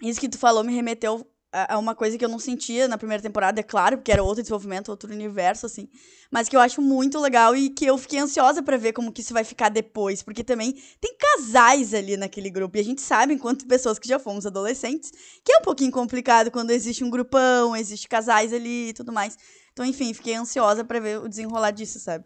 isso 0.01 0.19
que 0.19 0.29
tu 0.29 0.37
falou 0.37 0.63
me 0.63 0.73
remeteu 0.73 1.25
é 1.69 1.77
uma 1.77 1.95
coisa 1.95 2.17
que 2.17 2.25
eu 2.25 2.29
não 2.29 2.37
sentia 2.37 2.87
na 2.87 2.97
primeira 2.97 3.23
temporada, 3.23 3.59
é 3.59 3.63
claro, 3.63 3.97
porque 3.97 4.11
era 4.11 4.21
outro 4.21 4.41
desenvolvimento, 4.41 4.89
outro 4.89 5.11
universo, 5.11 5.65
assim. 5.65 5.87
Mas 6.29 6.49
que 6.49 6.55
eu 6.55 6.59
acho 6.59 6.81
muito 6.81 7.19
legal 7.19 7.55
e 7.55 7.69
que 7.69 7.85
eu 7.85 7.97
fiquei 7.97 8.19
ansiosa 8.19 8.61
para 8.61 8.75
ver 8.75 8.91
como 8.91 9.11
que 9.11 9.21
isso 9.21 9.33
vai 9.33 9.43
ficar 9.43 9.69
depois. 9.69 10.21
Porque 10.21 10.43
também 10.43 10.73
tem 10.99 11.15
casais 11.17 11.93
ali 11.93 12.17
naquele 12.17 12.49
grupo. 12.49 12.75
E 12.77 12.81
a 12.81 12.83
gente 12.83 13.01
sabe, 13.01 13.33
enquanto 13.33 13.65
pessoas 13.65 13.97
que 13.97 14.07
já 14.07 14.19
fomos 14.19 14.45
adolescentes, 14.45 15.11
que 15.43 15.53
é 15.53 15.57
um 15.59 15.61
pouquinho 15.61 15.91
complicado 15.91 16.51
quando 16.51 16.71
existe 16.71 17.03
um 17.03 17.09
grupão, 17.09 17.75
existe 17.75 18.07
casais 18.07 18.51
ali 18.51 18.89
e 18.89 18.93
tudo 18.93 19.13
mais. 19.13 19.37
Então, 19.71 19.85
enfim, 19.85 20.13
fiquei 20.13 20.35
ansiosa 20.35 20.83
para 20.83 20.99
ver 20.99 21.19
o 21.21 21.29
desenrolar 21.29 21.71
disso, 21.71 21.99
sabe? 21.99 22.25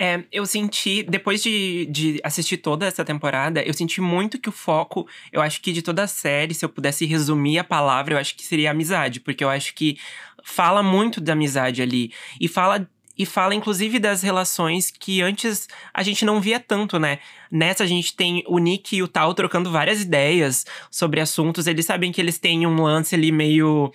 É, 0.00 0.22
eu 0.30 0.46
senti, 0.46 1.02
depois 1.02 1.42
de, 1.42 1.86
de 1.86 2.20
assistir 2.22 2.58
toda 2.58 2.86
essa 2.86 3.04
temporada, 3.04 3.60
eu 3.62 3.74
senti 3.74 4.00
muito 4.00 4.38
que 4.38 4.48
o 4.48 4.52
foco, 4.52 5.08
eu 5.32 5.40
acho 5.40 5.60
que 5.60 5.72
de 5.72 5.82
toda 5.82 6.04
a 6.04 6.06
série, 6.06 6.54
se 6.54 6.64
eu 6.64 6.68
pudesse 6.68 7.04
resumir 7.04 7.58
a 7.58 7.64
palavra, 7.64 8.14
eu 8.14 8.18
acho 8.18 8.36
que 8.36 8.44
seria 8.44 8.70
amizade, 8.70 9.18
porque 9.18 9.42
eu 9.42 9.50
acho 9.50 9.74
que 9.74 9.98
fala 10.44 10.84
muito 10.84 11.20
da 11.20 11.32
amizade 11.32 11.82
ali. 11.82 12.12
E 12.40 12.46
fala 12.46 12.88
e 13.18 13.26
fala 13.26 13.52
inclusive 13.52 13.98
das 13.98 14.22
relações 14.22 14.92
que 14.92 15.20
antes 15.20 15.66
a 15.92 16.04
gente 16.04 16.24
não 16.24 16.40
via 16.40 16.60
tanto, 16.60 17.00
né? 17.00 17.18
Nessa 17.50 17.82
a 17.82 17.86
gente 17.86 18.14
tem 18.14 18.44
o 18.46 18.58
Nick 18.58 18.94
e 18.94 19.02
o 19.02 19.08
Tal 19.08 19.34
trocando 19.34 19.72
várias 19.72 20.02
ideias 20.02 20.64
sobre 20.88 21.20
assuntos. 21.20 21.66
Eles 21.66 21.84
sabem 21.84 22.12
que 22.12 22.20
eles 22.20 22.38
têm 22.38 22.64
um 22.64 22.80
lance 22.80 23.16
ali 23.16 23.32
meio 23.32 23.92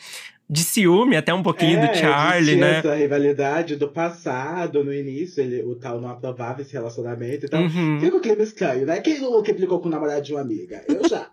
de 0.50 0.64
ciúme 0.64 1.16
até 1.16 1.34
um 1.34 1.42
pouquinho 1.42 1.80
é, 1.80 1.88
do 1.88 1.98
Charlie, 1.98 2.56
né? 2.56 2.80
Essa 2.80 2.96
rivalidade 2.96 3.76
do 3.76 3.88
passado, 3.88 4.84
no 4.84 4.94
início, 4.94 5.42
ele, 5.42 5.64
o 5.64 5.76
tal 5.76 6.02
não 6.02 6.10
aprovava 6.10 6.62
esse 6.62 6.74
relacionamento. 6.74 7.46
Então, 7.46 7.64
uhum. 7.64 8.00
fica 8.00 8.18
o 8.18 8.20
clima 8.20 8.44
estranho, 8.44 8.86
né? 8.86 9.00
Quem 9.00 9.20
nunca 9.20 9.52
implicou 9.52 9.80
com 9.80 9.88
o 9.88 9.92
namorado 9.92 10.22
de 10.22 10.34
uma 10.34 10.42
amiga? 10.42 10.84
Eu 10.88 11.08
já. 11.08 11.28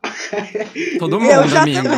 Todo 0.98 1.20
mundo, 1.20 1.32
Eu 1.32 1.48
já 1.48 1.62
amigo. 1.62 1.88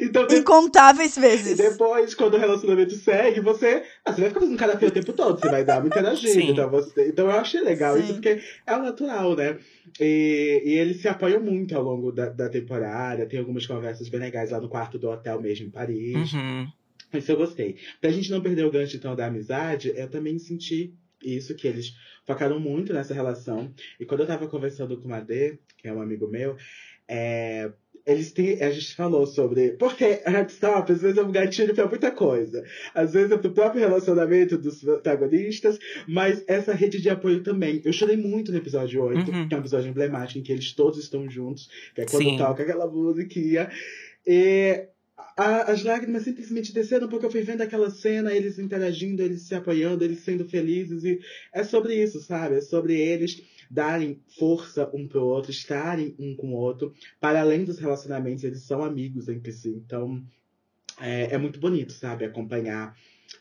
então, 0.00 0.26
Incontáveis 0.30 1.18
vezes. 1.18 1.56
Depois, 1.56 2.14
quando 2.14 2.34
o 2.34 2.38
relacionamento 2.38 2.94
segue, 2.94 3.40
você, 3.40 3.82
ah, 4.04 4.12
você 4.12 4.20
vai 4.20 4.30
ficar 4.30 4.40
fazendo 4.40 4.58
cara 4.58 4.78
feio 4.78 4.90
o 4.90 4.94
tempo 4.94 5.12
todo, 5.12 5.40
você 5.40 5.48
vai 5.48 5.64
dar 5.64 5.78
uma 5.78 5.88
interagida. 5.88 6.40
Então, 6.40 6.70
você, 6.70 7.08
então 7.08 7.26
eu 7.26 7.32
achei 7.32 7.60
legal 7.60 7.96
Sim. 7.96 8.02
isso, 8.02 8.12
porque 8.14 8.40
é 8.66 8.76
o 8.76 8.82
natural, 8.82 9.34
né? 9.36 9.56
E, 10.00 10.62
e 10.64 10.72
eles 10.74 11.00
se 11.00 11.08
apoiam 11.08 11.42
muito 11.42 11.76
ao 11.76 11.82
longo 11.82 12.10
da, 12.10 12.28
da, 12.28 12.48
temporada. 12.48 13.26
Tem 13.26 13.38
algumas 13.38 13.66
conversas 13.66 14.08
bem 14.08 14.20
legais 14.20 14.50
lá 14.50 14.60
no 14.60 14.68
quarto 14.68 14.98
do 14.98 15.08
hotel 15.08 15.40
mesmo 15.40 15.66
em 15.66 15.70
Paris. 15.70 16.32
Uhum. 16.32 16.68
Isso 17.12 17.30
eu 17.30 17.36
gostei. 17.36 17.76
Pra 18.00 18.10
gente 18.10 18.30
não 18.30 18.40
perder 18.40 18.64
o 18.64 18.70
gancho, 18.70 18.96
então, 18.96 19.14
da 19.14 19.26
amizade, 19.26 19.92
eu 19.94 20.08
também 20.08 20.38
senti 20.38 20.94
isso, 21.22 21.54
que 21.54 21.66
eles 21.66 21.96
focaram 22.26 22.58
muito 22.58 22.92
nessa 22.92 23.14
relação. 23.14 23.72
E 23.98 24.04
quando 24.04 24.20
eu 24.20 24.26
tava 24.26 24.48
conversando 24.48 24.98
com 24.98 25.06
o 25.06 25.10
Madê, 25.10 25.58
que 25.78 25.88
é 25.88 25.92
um 25.92 26.02
amigo 26.02 26.28
meu, 26.28 26.56
é, 27.08 27.72
eles 28.06 28.32
têm. 28.32 28.62
A 28.62 28.70
gente 28.70 28.94
falou 28.94 29.26
sobre. 29.26 29.70
Porque 29.72 30.04
Heartstop, 30.04 30.92
às 30.92 31.00
vezes 31.02 31.16
é 31.16 31.22
um 31.22 31.32
gatilho 31.32 31.74
pra 31.74 31.86
muita 31.86 32.10
coisa. 32.10 32.64
Às 32.94 33.12
vezes 33.12 33.32
é 33.32 33.36
pro 33.38 33.52
próprio 33.52 33.80
relacionamento 33.80 34.58
dos 34.58 34.80
protagonistas, 34.80 35.78
mas 36.06 36.44
essa 36.46 36.72
rede 36.72 37.00
de 37.00 37.08
apoio 37.08 37.42
também. 37.42 37.80
Eu 37.84 37.92
chorei 37.92 38.16
muito 38.16 38.52
no 38.52 38.58
episódio 38.58 39.02
8, 39.02 39.30
uhum. 39.30 39.48
que 39.48 39.54
é 39.54 39.56
um 39.56 39.60
episódio 39.60 39.88
emblemático 39.88 40.38
em 40.38 40.42
que 40.42 40.52
eles 40.52 40.72
todos 40.72 40.98
estão 40.98 41.28
juntos, 41.30 41.68
que 41.94 42.02
é 42.02 42.06
quando 42.06 42.24
Sim. 42.24 42.36
toca 42.36 42.62
aquela 42.62 42.86
musiquinha. 42.86 43.70
E 44.26 44.86
a, 45.36 45.72
as 45.72 45.82
lágrimas 45.82 46.22
simplesmente 46.22 46.72
desceram 46.72 47.08
porque 47.08 47.26
eu 47.26 47.30
fui 47.30 47.42
vendo 47.42 47.62
aquela 47.62 47.90
cena, 47.90 48.32
eles 48.32 48.58
interagindo, 48.58 49.22
eles 49.22 49.42
se 49.42 49.54
apoiando, 49.54 50.04
eles 50.04 50.20
sendo 50.20 50.44
felizes. 50.48 51.04
E 51.04 51.18
é 51.52 51.64
sobre 51.64 51.94
isso, 51.94 52.20
sabe? 52.20 52.56
É 52.56 52.60
sobre 52.60 53.00
eles 53.00 53.42
darem 53.70 54.20
força 54.38 54.90
um 54.94 55.06
pro 55.06 55.24
outro, 55.24 55.50
estarem 55.50 56.14
um 56.18 56.36
com 56.36 56.48
o 56.48 56.56
outro. 56.56 56.92
Para 57.20 57.40
além 57.40 57.64
dos 57.64 57.78
relacionamentos, 57.78 58.44
eles 58.44 58.62
são 58.62 58.82
amigos 58.82 59.28
entre 59.28 59.52
si. 59.52 59.70
Então, 59.70 60.24
é, 61.00 61.34
é 61.34 61.38
muito 61.38 61.58
bonito, 61.58 61.92
sabe? 61.92 62.24
Acompanhar 62.24 62.96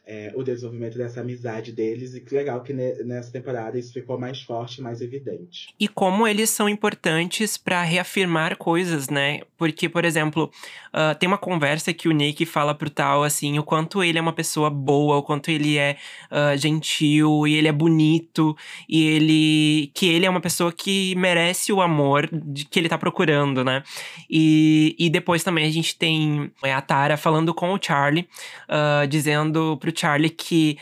é, 0.05 0.31
o 0.35 0.43
desenvolvimento 0.43 0.97
dessa 0.97 1.21
amizade 1.21 1.71
deles. 1.71 2.13
E 2.13 2.21
que 2.21 2.35
legal 2.35 2.61
que 2.61 2.73
nessa 2.73 3.31
temporada 3.31 3.77
isso 3.77 3.93
ficou 3.93 4.19
mais 4.19 4.41
forte, 4.41 4.81
mais 4.81 5.01
evidente. 5.01 5.73
E 5.79 5.87
como 5.87 6.27
eles 6.27 6.49
são 6.49 6.67
importantes 6.67 7.57
para 7.57 7.81
reafirmar 7.81 8.57
coisas, 8.57 9.09
né? 9.09 9.41
Porque, 9.57 9.87
por 9.87 10.05
exemplo, 10.05 10.51
uh, 10.93 11.17
tem 11.17 11.27
uma 11.27 11.37
conversa 11.37 11.93
que 11.93 12.07
o 12.07 12.11
Nick 12.11 12.45
fala 12.45 12.75
pro 12.75 12.89
Tal, 12.89 13.23
assim, 13.23 13.57
o 13.57 13.63
quanto 13.63 14.03
ele 14.03 14.17
é 14.17 14.21
uma 14.21 14.33
pessoa 14.33 14.69
boa, 14.69 15.17
o 15.17 15.23
quanto 15.23 15.49
ele 15.49 15.77
é 15.77 15.97
uh, 16.31 16.57
gentil, 16.57 17.47
e 17.47 17.55
ele 17.55 17.67
é 17.67 17.71
bonito, 17.71 18.55
e 18.89 19.03
ele. 19.07 19.91
que 19.93 20.07
ele 20.07 20.25
é 20.25 20.29
uma 20.29 20.41
pessoa 20.41 20.71
que 20.71 21.15
merece 21.15 21.71
o 21.71 21.81
amor 21.81 22.29
de 22.31 22.65
que 22.65 22.79
ele 22.79 22.89
tá 22.89 22.97
procurando, 22.97 23.63
né? 23.63 23.83
E, 24.29 24.95
e 24.99 25.09
depois 25.09 25.43
também 25.43 25.65
a 25.65 25.71
gente 25.71 25.97
tem 25.97 26.51
a 26.61 26.81
Tara 26.81 27.17
falando 27.17 27.53
com 27.53 27.73
o 27.73 27.79
Charlie, 27.81 28.27
uh, 28.69 29.07
dizendo 29.07 29.77
pro 29.83 29.91
Charlie 29.93 30.29
que 30.29 30.77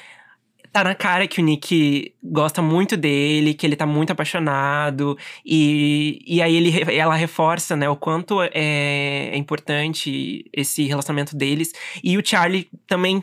tá 0.71 0.83
na 0.83 0.95
cara 0.95 1.27
que 1.27 1.41
o 1.41 1.43
Nick 1.43 2.13
gosta 2.23 2.61
muito 2.61 2.95
dele, 2.95 3.53
que 3.53 3.65
ele 3.65 3.75
tá 3.75 3.85
muito 3.85 4.11
apaixonado. 4.11 5.17
E, 5.45 6.23
e 6.25 6.41
aí 6.41 6.55
ele, 6.55 6.93
ela 6.93 7.15
reforça, 7.15 7.75
né, 7.75 7.89
o 7.89 7.95
quanto 7.95 8.41
é, 8.41 8.49
é 8.53 9.35
importante 9.35 10.45
esse 10.53 10.85
relacionamento 10.85 11.35
deles. 11.35 11.73
E 12.03 12.17
o 12.17 12.25
Charlie 12.25 12.69
também 12.87 13.21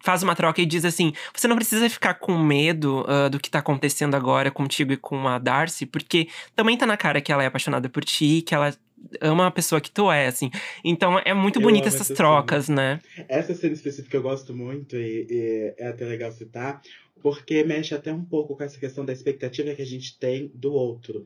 faz 0.00 0.22
uma 0.22 0.34
troca 0.34 0.60
e 0.60 0.66
diz 0.66 0.84
assim: 0.84 1.12
você 1.34 1.48
não 1.48 1.56
precisa 1.56 1.88
ficar 1.88 2.14
com 2.14 2.36
medo 2.36 3.06
uh, 3.08 3.30
do 3.30 3.38
que 3.38 3.48
tá 3.48 3.60
acontecendo 3.60 4.14
agora 4.14 4.50
contigo 4.50 4.92
e 4.92 4.96
com 4.96 5.26
a 5.28 5.38
Darcy, 5.38 5.86
porque 5.86 6.28
também 6.54 6.76
tá 6.76 6.84
na 6.84 6.96
cara 6.96 7.20
que 7.20 7.32
ela 7.32 7.42
é 7.42 7.46
apaixonada 7.46 7.88
por 7.88 8.04
ti, 8.04 8.42
que 8.42 8.54
ela 8.54 8.74
ama 9.20 9.46
a 9.46 9.50
pessoa 9.50 9.80
que 9.80 9.90
tu 9.90 10.10
é, 10.10 10.26
assim. 10.26 10.50
Então 10.84 11.18
é 11.18 11.34
muito 11.34 11.60
bonita 11.60 11.88
essas 11.88 12.08
trocas, 12.08 12.66
cena. 12.66 12.94
né? 12.94 13.24
Essa 13.28 13.54
cena 13.54 13.74
específica 13.74 14.16
eu 14.16 14.22
gosto 14.22 14.54
muito 14.54 14.96
e, 14.96 15.26
e, 15.30 15.74
é 15.78 15.88
até 15.88 16.04
legal 16.04 16.32
citar, 16.32 16.80
porque 17.22 17.62
mexe 17.64 17.94
até 17.94 18.12
um 18.12 18.24
pouco 18.24 18.56
com 18.56 18.62
essa 18.62 18.78
questão 18.78 19.04
da 19.04 19.12
expectativa 19.12 19.74
que 19.74 19.82
a 19.82 19.86
gente 19.86 20.18
tem 20.18 20.50
do 20.54 20.72
outro. 20.72 21.24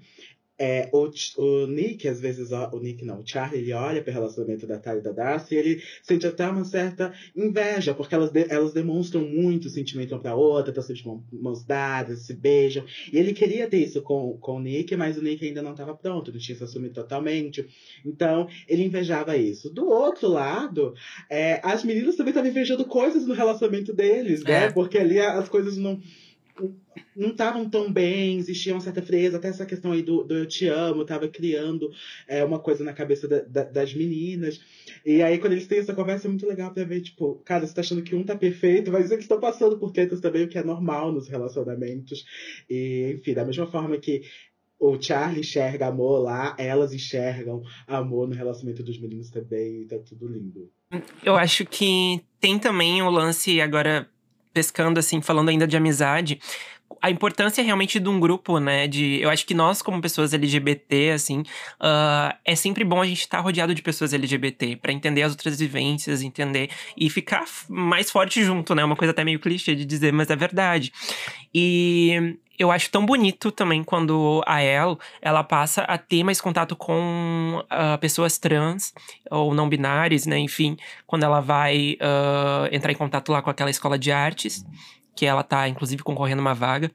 É, 0.59 0.89
o, 0.93 1.11
o 1.39 1.67
Nick, 1.67 2.07
às 2.07 2.21
vezes, 2.21 2.51
o 2.53 2.79
Nick 2.79 3.05
não, 3.05 3.21
o 3.21 3.27
Charlie, 3.27 3.61
ele 3.61 3.73
olha 3.73 4.03
para 4.03 4.11
o 4.11 4.15
relacionamento 4.15 4.67
da 4.67 4.79
Tara 4.79 4.99
e 4.99 5.03
da 5.03 5.11
Darcy 5.11 5.55
e 5.55 5.59
ele 5.59 5.83
sente 6.03 6.27
até 6.27 6.47
uma 6.47 6.65
certa 6.65 7.13
inveja, 7.35 7.93
porque 7.93 8.15
elas, 8.15 8.31
de, 8.31 8.47
elas 8.49 8.73
demonstram 8.73 9.23
muito 9.23 9.69
sentimento 9.69 10.13
uma 10.13 10.21
para 10.21 10.37
outra, 10.37 10.71
estão 10.71 10.83
sempre 10.83 11.03
de 11.03 11.43
mãos 11.43 11.65
dadas, 11.65 12.21
se 12.21 12.35
beijam. 12.35 12.85
E 13.13 13.19
ele 13.19 13.33
queria 13.33 13.69
ter 13.69 13.79
isso 13.79 14.01
com, 14.03 14.39
com 14.39 14.57
o 14.57 14.61
Nick, 14.61 14.95
mas 14.97 15.17
o 15.17 15.23
Nick 15.23 15.45
ainda 15.45 15.63
não 15.63 15.73
estava 15.73 15.95
pronto, 15.95 16.33
não 16.33 16.39
tinha 16.39 16.57
se 16.57 16.63
assumido 16.63 16.95
totalmente. 16.95 17.67
Então, 18.05 18.49
ele 18.69 18.85
invejava 18.85 19.37
isso. 19.37 19.73
Do 19.73 19.89
outro 19.89 20.29
lado, 20.29 20.95
é, 21.29 21.61
as 21.65 21.83
meninas 21.83 22.15
também 22.15 22.31
estavam 22.31 22.51
invejando 22.51 22.85
coisas 22.85 23.27
no 23.27 23.35
relacionamento 23.35 23.93
deles, 23.93 24.45
né? 24.45 24.67
É. 24.67 24.71
Porque 24.71 24.99
ali 24.99 25.19
as 25.19 25.49
coisas 25.49 25.77
não 25.77 26.01
não 27.17 27.31
estavam 27.31 27.69
tão 27.69 27.93
bem, 27.93 28.39
existia 28.39 28.75
uma 28.75 28.81
certa 28.81 29.03
frieza, 29.03 29.37
até 29.37 29.49
essa 29.49 29.67
questão 29.67 29.93
aí 29.93 30.03
do, 30.03 30.25
do 30.25 30.35
eu 30.35 30.47
te 30.47 30.67
amo, 30.67 31.03
estava 31.03 31.29
criando 31.29 31.91
é, 32.29 32.45
uma 32.45 32.59
coisa 32.59 32.85
na 32.85 32.93
cabeça 32.93 33.27
da, 33.27 33.41
da, 33.41 33.65
das 33.65 33.95
meninas. 33.95 34.61
E 35.05 35.23
aí, 35.23 35.39
quando 35.39 35.53
eles 35.53 35.67
têm 35.67 35.79
essa 35.79 35.95
conversa, 35.95 36.27
é 36.27 36.31
muito 36.31 36.47
legal 36.47 36.73
pra 36.73 36.85
ver, 36.85 37.01
tipo, 37.01 37.37
cara, 37.45 37.67
você 37.67 37.75
tá 37.75 37.81
achando 37.81 38.03
que 38.03 38.15
um 38.15 38.25
tá 38.25 38.37
perfeito, 38.37 38.91
mas 38.91 39.11
eles 39.11 39.25
estão 39.25 39.41
passando 39.41 39.79
por 39.79 39.93
tretas 39.93 40.21
também, 40.21 40.45
o 40.45 40.49
que 40.49 40.59
é 40.59 40.65
normal 40.65 41.13
nos 41.13 41.29
relacionamentos. 41.29 42.25
E, 42.69 43.17
enfim, 43.17 43.35
da 43.35 43.45
mesma 43.45 43.67
forma 43.67 43.97
que 43.99 44.23
o 44.79 45.01
Charlie 45.01 45.41
enxerga 45.41 45.87
amor 45.87 46.21
lá, 46.21 46.55
elas 46.59 46.93
enxergam 46.93 47.63
amor 47.87 48.29
no 48.29 48.35
relacionamento 48.35 48.83
dos 48.83 49.01
meninos 49.01 49.31
também, 49.31 49.83
e 49.83 49.87
tá 49.87 49.99
tudo 49.99 50.27
lindo. 50.27 50.71
Eu 51.25 51.37
acho 51.37 51.65
que 51.65 52.21
tem 52.41 52.59
também 52.59 53.03
o 53.03 53.11
lance 53.11 53.61
agora 53.61 54.09
pescando, 54.55 55.01
assim, 55.01 55.21
falando 55.21 55.51
ainda 55.51 55.67
de 55.67 55.77
amizade, 55.77 56.41
a 57.05 57.11
importância 57.11 57.63
realmente 57.63 58.01
de 58.01 58.09
um 58.09 58.19
grupo, 58.19 58.59
né? 58.59 58.87
De, 58.87 59.21
eu 59.21 59.29
acho 59.29 59.45
que 59.45 59.53
nós, 59.53 59.83
como 59.83 60.01
pessoas 60.01 60.33
LGBT, 60.33 61.11
assim, 61.11 61.41
uh, 61.41 62.35
é 62.43 62.57
sempre 62.57 62.83
bom 62.83 63.03
a 63.03 63.07
gente 63.07 63.21
estar 63.21 63.39
tá 63.39 63.43
rodeado 63.43 63.75
de 63.75 63.83
pessoas 63.83 64.15
LGBT 64.15 64.77
para 64.77 64.91
entender 64.91 65.23
as 65.23 65.33
outras 65.33 65.59
vivências, 65.59 66.23
entender 66.23 66.71
e 66.97 67.11
ficar 67.11 67.45
mais 67.69 68.11
forte 68.11 68.43
junto, 68.43 68.75
né? 68.75 68.83
Uma 68.83 68.97
coisa 68.97 69.11
até 69.11 69.23
meio 69.23 69.39
clichê 69.39 69.75
de 69.75 69.85
dizer, 69.85 70.15
mas 70.15 70.31
é 70.31 70.37
verdade. 70.37 70.93
E 71.55 72.39
eu 72.59 72.71
acho 72.71 72.91
tão 72.91 73.05
bonito 73.05 73.51
também 73.51 73.85
quando 73.85 74.43
a 74.47 74.63
El 74.63 74.99
ela 75.21 75.45
passa 75.45 75.83
a 75.83 75.99
ter 75.99 76.23
mais 76.23 76.41
contato 76.41 76.75
com 76.75 77.63
uh, 77.65 77.99
pessoas 77.99 78.39
trans 78.39 78.95
ou 79.31 79.53
não 79.53 79.69
binárias, 79.69 80.25
né? 80.25 80.39
Enfim, 80.39 80.77
quando 81.07 81.25
ela 81.25 81.41
vai 81.41 81.99
uh, 82.01 82.75
entrar 82.75 82.93
em 82.93 82.97
contato 82.97 83.31
lá 83.31 83.43
com 83.43 83.51
aquela 83.51 83.71
escola 83.71 83.99
de 83.99 84.11
artes, 84.11 84.65
que 85.15 85.27
ela 85.27 85.43
tá 85.43 85.69
inclusive 85.69 86.03
concorrendo 86.03 86.41
uma 86.41 86.55
vaga. 86.55 86.91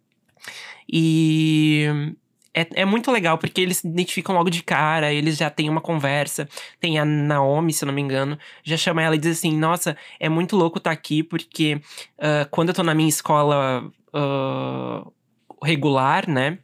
E 0.92 2.16
é, 2.54 2.82
é, 2.82 2.86
muito 2.86 3.12
legal, 3.12 3.38
porque 3.38 3.62
eles 3.62 3.78
se 3.78 3.88
identificam 3.88 4.36
logo 4.36 4.50
de 4.50 4.64
cara, 4.64 5.14
eles 5.14 5.38
já 5.38 5.50
têm 5.50 5.70
uma 5.70 5.82
conversa. 5.82 6.48
Tem 6.80 6.98
a 7.00 7.06
Naomi, 7.06 7.72
se 7.72 7.84
eu 7.84 7.88
não 7.88 7.94
me 7.94 8.02
engano, 8.02 8.38
já 8.64 8.76
chama 8.76 9.02
ela 9.02 9.16
e 9.16 9.20
diz 9.20 9.38
assim: 9.38 9.56
Nossa, 9.56 9.96
é 10.20 10.28
muito 10.28 10.56
louco 10.56 10.80
estar 10.80 10.90
tá 10.90 10.94
aqui, 10.94 11.24
porque 11.24 11.82
uh, 12.18 12.50
quando 12.50 12.70
eu 12.70 12.76
tô 12.76 12.84
na 12.84 12.96
minha 12.96 13.10
escola 13.10 13.90
uh, 14.14 15.14
regular, 15.64 16.30
né? 16.30 16.60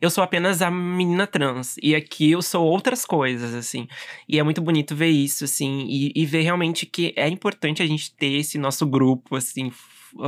Eu 0.00 0.08
sou 0.08 0.24
apenas 0.24 0.62
a 0.62 0.70
menina 0.70 1.26
trans. 1.26 1.76
E 1.82 1.94
aqui 1.94 2.30
eu 2.30 2.40
sou 2.40 2.64
outras 2.64 3.04
coisas, 3.04 3.52
assim. 3.52 3.86
E 4.26 4.38
é 4.38 4.42
muito 4.42 4.62
bonito 4.62 4.96
ver 4.96 5.10
isso, 5.10 5.44
assim. 5.44 5.86
E, 5.86 6.12
e 6.14 6.24
ver 6.24 6.42
realmente 6.42 6.86
que 6.86 7.12
é 7.14 7.28
importante 7.28 7.82
a 7.82 7.86
gente 7.86 8.14
ter 8.14 8.38
esse 8.38 8.56
nosso 8.56 8.86
grupo, 8.86 9.36
assim, 9.36 9.70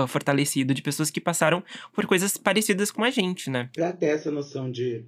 fortalecido 0.07 0.75
de 0.75 0.83
pessoas 0.83 1.11
que 1.11 1.21
passaram 1.21 1.63
por 1.95 2.07
coisas 2.07 2.37
parecidas 2.37 2.91
com 2.91 3.05
a 3.05 3.11
gente, 3.11 3.51
né? 3.51 3.71
Pra 3.75 3.93
ter 3.93 4.07
essa 4.07 4.31
noção 4.31 4.71
de 4.71 5.05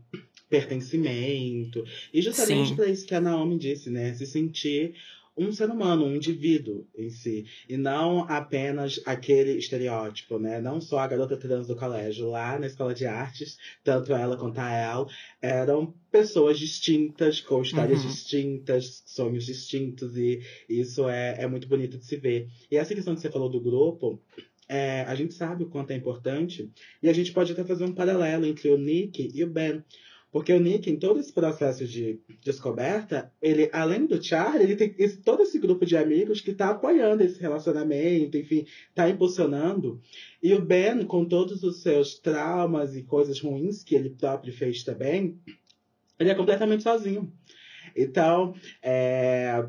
pertencimento. 0.49 1.85
E 2.13 2.21
justamente 2.21 2.75
pra 2.75 2.87
isso 2.87 3.07
que 3.07 3.15
a 3.15 3.21
Naomi 3.21 3.59
disse, 3.59 3.89
né? 3.89 4.13
Se 4.15 4.27
sentir 4.27 4.95
um 5.37 5.53
ser 5.53 5.71
humano, 5.71 6.05
um 6.05 6.17
indivíduo 6.17 6.87
em 6.95 7.09
si. 7.09 7.47
E 7.69 7.77
não 7.77 8.27
apenas 8.29 9.01
aquele 9.07 9.53
estereótipo, 9.53 10.39
né? 10.39 10.61
Não 10.61 10.81
só 10.81 10.99
a 10.99 11.07
garota 11.07 11.37
trans 11.37 11.67
do 11.67 11.77
colégio. 11.77 12.29
Lá 12.29 12.59
na 12.59 12.67
escola 12.67 12.93
de 12.93 13.07
artes, 13.07 13.57
tanto 13.83 14.13
ela 14.13 14.37
quanto 14.37 14.59
a 14.59 14.71
El 14.71 15.09
eram 15.41 15.95
pessoas 16.11 16.59
distintas, 16.59 17.41
com 17.41 17.63
histórias 17.63 18.03
uhum. 18.03 18.09
distintas, 18.09 19.03
sonhos 19.07 19.47
distintos. 19.47 20.17
E 20.17 20.43
isso 20.69 21.09
é, 21.09 21.37
é 21.39 21.47
muito 21.47 21.69
bonito 21.69 21.97
de 21.97 22.05
se 22.05 22.17
ver. 22.17 22.49
E 22.71 22.77
essa 22.77 22.95
questão 22.95 23.15
que 23.15 23.21
você 23.21 23.31
falou 23.31 23.49
do 23.49 23.61
grupo, 23.61 24.21
é, 24.71 25.03
a 25.03 25.17
gente 25.17 25.35
sabe 25.35 25.65
o 25.65 25.69
quanto 25.69 25.91
é 25.91 25.97
importante. 25.97 26.71
E 27.03 27.09
a 27.09 27.13
gente 27.13 27.33
pode 27.33 27.51
até 27.51 27.65
fazer 27.65 27.85
um 27.85 27.93
paralelo 27.93 28.47
entre 28.47 28.71
o 28.71 28.79
Nick 28.79 29.29
e 29.35 29.43
o 29.43 29.51
Ben. 29.51 29.83
Porque 30.31 30.53
o 30.53 30.61
Nick, 30.61 30.89
em 30.89 30.97
todo 30.97 31.19
esse 31.19 31.33
processo 31.33 31.85
de 31.85 32.21
descoberta, 32.41 33.33
ele, 33.43 33.69
além 33.73 34.07
do 34.07 34.23
Charlie, 34.23 34.63
ele 34.63 34.77
tem 34.77 34.95
esse, 34.97 35.17
todo 35.17 35.43
esse 35.43 35.59
grupo 35.59 35.85
de 35.85 35.97
amigos 35.97 36.41
que 36.41 36.53
está 36.53 36.71
apoiando 36.71 37.25
esse 37.25 37.41
relacionamento, 37.41 38.37
enfim, 38.37 38.65
está 38.91 39.11
impulsionando. 39.11 40.01
E 40.41 40.55
o 40.55 40.65
Ben, 40.65 41.05
com 41.05 41.25
todos 41.25 41.65
os 41.65 41.83
seus 41.83 42.21
traumas 42.21 42.95
e 42.95 43.03
coisas 43.03 43.41
ruins 43.41 43.83
que 43.83 43.97
ele 43.97 44.11
próprio 44.11 44.53
fez 44.53 44.85
também, 44.85 45.37
ele 46.17 46.31
é 46.31 46.35
completamente 46.37 46.85
sozinho. 46.85 47.33
Então, 47.97 48.55
é, 48.81 49.69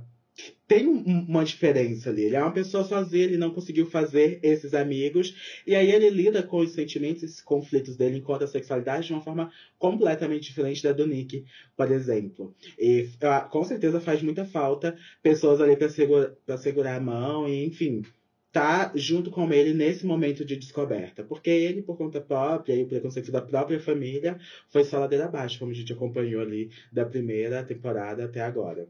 tem 0.68 0.88
uma 0.88 1.44
diferença 1.44 2.10
ali. 2.10 2.24
Ele 2.24 2.36
é 2.38 2.42
uma 2.42 2.54
pessoa 2.54 2.84
sozinha, 2.86 3.26
ele 3.26 3.38
não 3.38 3.52
conseguiu 3.52 3.86
fazer 3.86 4.40
esses 4.42 4.74
amigos. 4.74 5.62
E 5.68 5.76
aí 5.76 5.92
ele 5.92 6.10
lida 6.10 6.42
com 6.42 6.60
os 6.60 6.72
sentimentos, 6.72 7.24
esses 7.24 7.42
conflitos 7.42 7.98
dele 7.98 8.18
enquanto 8.18 8.44
a 8.44 8.48
sexualidade 8.48 9.08
de 9.08 9.14
uma 9.14 9.22
forma 9.22 9.52
completamente 9.78 10.44
diferente 10.44 10.82
da 10.82 10.94
do 10.94 11.06
Nick, 11.06 11.46
por 11.76 11.92
exemplo. 11.92 12.56
E 12.80 13.10
com 13.50 13.64
certeza 13.64 14.00
faz 14.00 14.22
muita 14.22 14.46
falta 14.46 14.98
pessoas 15.22 15.60
ali 15.60 15.76
para 15.76 15.90
segurar, 15.90 16.32
segurar 16.58 16.96
a 16.96 17.02
mão, 17.02 17.50
e 17.50 17.66
enfim. 17.66 18.04
tá 18.52 18.92
junto 18.96 19.32
com 19.32 19.52
ele 19.52 19.74
nesse 19.74 20.06
momento 20.06 20.44
de 20.44 20.56
descoberta. 20.58 21.24
Porque 21.24 21.50
ele, 21.50 21.82
por 21.82 21.98
conta 21.98 22.20
própria, 22.20 22.74
e 22.76 22.84
o 22.84 22.88
preconceito 22.88 23.32
da 23.32 23.42
própria 23.42 23.80
família, 23.80 24.38
foi 24.70 24.84
só 24.84 25.00
ladeira 25.00 25.26
abaixo, 25.26 25.60
como 25.60 25.72
a 25.72 25.76
gente 25.76 25.94
acompanhou 25.94 26.42
ali 26.42 26.70
da 26.92 27.06
primeira 27.06 27.64
temporada 27.64 28.26
até 28.26 28.42
agora. 28.42 28.88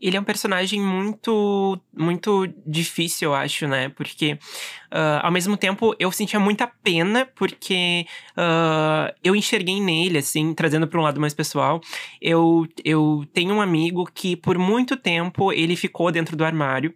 Ele 0.00 0.16
é 0.16 0.20
um 0.20 0.24
personagem 0.24 0.80
muito, 0.80 1.78
muito 1.96 2.46
difícil, 2.66 3.30
eu 3.30 3.34
acho, 3.34 3.68
né? 3.68 3.88
Porque, 3.90 4.38
uh, 4.92 5.20
ao 5.22 5.30
mesmo 5.30 5.56
tempo, 5.56 5.94
eu 5.98 6.10
sentia 6.10 6.40
muita 6.40 6.66
pena, 6.66 7.28
porque 7.34 8.06
uh, 8.32 9.14
eu 9.22 9.36
enxerguei 9.36 9.80
nele, 9.80 10.18
assim, 10.18 10.54
trazendo 10.54 10.88
para 10.88 10.98
um 10.98 11.02
lado 11.02 11.20
mais 11.20 11.34
pessoal. 11.34 11.80
Eu, 12.20 12.66
eu 12.84 13.24
tenho 13.32 13.54
um 13.54 13.60
amigo 13.60 14.08
que, 14.12 14.36
por 14.36 14.56
muito 14.58 14.96
tempo, 14.96 15.52
ele 15.52 15.76
ficou 15.76 16.10
dentro 16.10 16.36
do 16.36 16.44
armário. 16.44 16.94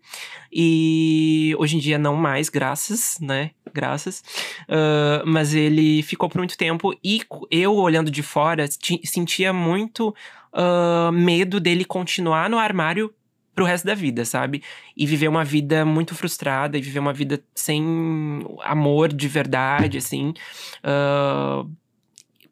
E 0.56 1.54
hoje 1.58 1.76
em 1.76 1.80
dia 1.80 1.98
não 1.98 2.14
mais, 2.14 2.48
graças, 2.48 3.18
né? 3.20 3.50
Graças. 3.72 4.22
Uh, 4.68 5.26
mas 5.26 5.52
ele 5.52 6.00
ficou 6.02 6.28
por 6.28 6.38
muito 6.38 6.56
tempo 6.56 6.94
e 7.02 7.22
eu, 7.50 7.74
olhando 7.74 8.08
de 8.08 8.22
fora, 8.22 8.64
sentia 9.04 9.52
muito 9.52 10.14
uh, 10.54 11.12
medo 11.12 11.58
dele 11.58 11.84
continuar 11.84 12.48
no 12.48 12.58
armário 12.58 13.12
pro 13.54 13.64
resto 13.64 13.86
da 13.86 13.94
vida, 13.94 14.24
sabe? 14.24 14.62
E 14.96 15.06
viver 15.06 15.28
uma 15.28 15.44
vida 15.44 15.84
muito 15.84 16.14
frustrada, 16.14 16.76
e 16.76 16.80
viver 16.80 16.98
uma 16.98 17.12
vida 17.12 17.42
sem 17.54 18.44
amor 18.62 19.12
de 19.12 19.28
verdade, 19.28 19.98
assim. 19.98 20.34
Uh, 20.82 21.70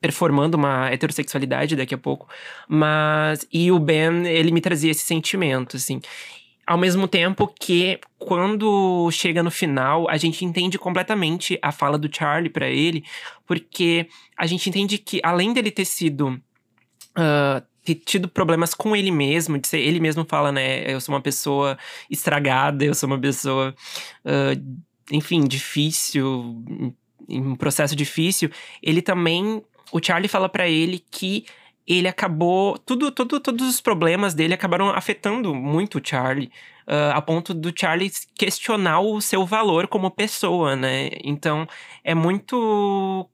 performando 0.00 0.56
uma 0.56 0.90
heterossexualidade 0.90 1.76
daqui 1.76 1.94
a 1.94 1.98
pouco. 1.98 2.28
Mas. 2.68 3.46
E 3.52 3.70
o 3.72 3.78
Ben, 3.78 4.26
ele 4.26 4.52
me 4.52 4.60
trazia 4.60 4.90
esse 4.90 5.04
sentimento, 5.04 5.76
assim. 5.76 6.00
Ao 6.64 6.78
mesmo 6.78 7.08
tempo 7.08 7.52
que, 7.58 7.98
quando 8.18 9.10
chega 9.10 9.42
no 9.42 9.50
final, 9.50 10.08
a 10.08 10.16
gente 10.16 10.44
entende 10.44 10.78
completamente 10.78 11.58
a 11.60 11.72
fala 11.72 11.98
do 11.98 12.08
Charlie 12.14 12.48
para 12.48 12.68
ele, 12.68 13.04
porque 13.44 14.06
a 14.36 14.46
gente 14.46 14.68
entende 14.68 14.96
que, 14.98 15.20
além 15.24 15.52
dele 15.52 15.70
ter 15.70 15.84
sido. 15.84 16.40
Uh, 17.18 17.71
ter 17.84 17.96
tido 17.96 18.28
problemas 18.28 18.74
com 18.74 18.94
ele 18.94 19.10
mesmo, 19.10 19.58
de 19.58 19.66
ser, 19.66 19.80
ele 19.80 20.00
mesmo 20.00 20.24
fala, 20.28 20.52
né? 20.52 20.90
Eu 20.90 21.00
sou 21.00 21.14
uma 21.14 21.20
pessoa 21.20 21.76
estragada, 22.10 22.84
eu 22.84 22.94
sou 22.94 23.08
uma 23.08 23.18
pessoa, 23.18 23.74
uh, 24.24 24.82
enfim, 25.10 25.44
difícil, 25.44 26.62
um 27.28 27.56
processo 27.56 27.96
difícil. 27.96 28.50
Ele 28.82 29.02
também, 29.02 29.62
o 29.90 30.00
Charlie 30.02 30.28
fala 30.28 30.48
para 30.48 30.68
ele 30.68 31.04
que 31.10 31.44
ele 31.86 32.06
acabou, 32.06 32.78
tudo, 32.78 33.10
tudo, 33.10 33.40
todos 33.40 33.68
os 33.68 33.80
problemas 33.80 34.34
dele 34.34 34.54
acabaram 34.54 34.90
afetando 34.90 35.54
muito 35.54 35.98
o 35.98 36.02
Charlie. 36.02 36.50
Uh, 36.86 37.14
a 37.14 37.22
ponto 37.22 37.54
do 37.54 37.72
Charlie 37.76 38.10
questionar 38.36 39.00
o 39.00 39.20
seu 39.20 39.46
valor 39.46 39.86
como 39.86 40.10
pessoa, 40.10 40.74
né? 40.74 41.10
Então 41.22 41.66
é 42.02 42.14
muito 42.14 43.28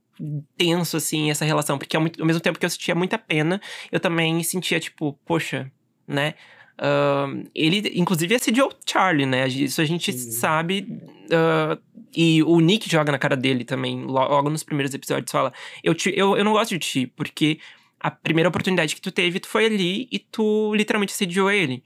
tenso, 0.57 0.97
assim, 0.97 1.31
essa 1.31 1.45
relação. 1.45 1.79
Porque 1.79 1.97
ao, 1.97 2.03
mesmo 2.03 2.41
tempo 2.41 2.59
que 2.59 2.67
eu 2.67 2.71
sentia 2.71 2.95
muita 2.95 3.19
pena, 3.19 3.61
eu 3.91 4.01
também 4.01 4.43
sentia, 4.43 4.81
tipo, 4.81 5.19
poxa, 5.25 5.71
né? 6.07 6.35
Uh, 6.79 7.49
ele, 7.55 7.93
inclusive, 7.95 8.35
assediou 8.35 8.69
o 8.69 8.73
Charlie, 8.89 9.27
né? 9.27 9.47
Isso 9.49 9.81
a 9.81 9.85
gente 9.85 10.13
Sim. 10.13 10.31
sabe. 10.31 11.01
Uh, 11.25 11.81
e 12.17 12.43
o 12.43 12.61
Nick 12.61 12.89
joga 12.89 13.13
na 13.13 13.19
cara 13.19 13.37
dele 13.37 13.65
também, 13.65 14.05
logo 14.05 14.49
nos 14.49 14.63
primeiros 14.63 14.95
episódios, 14.95 15.31
fala: 15.31 15.53
eu, 15.83 15.95
te, 15.95 16.13
eu, 16.17 16.37
eu 16.37 16.45
não 16.45 16.53
gosto 16.53 16.71
de 16.71 16.79
ti, 16.79 17.07
porque 17.07 17.59
a 18.01 18.11
primeira 18.11 18.49
oportunidade 18.49 18.95
que 18.95 19.01
tu 19.01 19.11
teve, 19.11 19.41
tu 19.41 19.49
foi 19.49 19.67
ali 19.67 20.09
e 20.11 20.19
tu 20.19 20.73
literalmente 20.75 21.13
assediou 21.13 21.51
ele. 21.51 21.83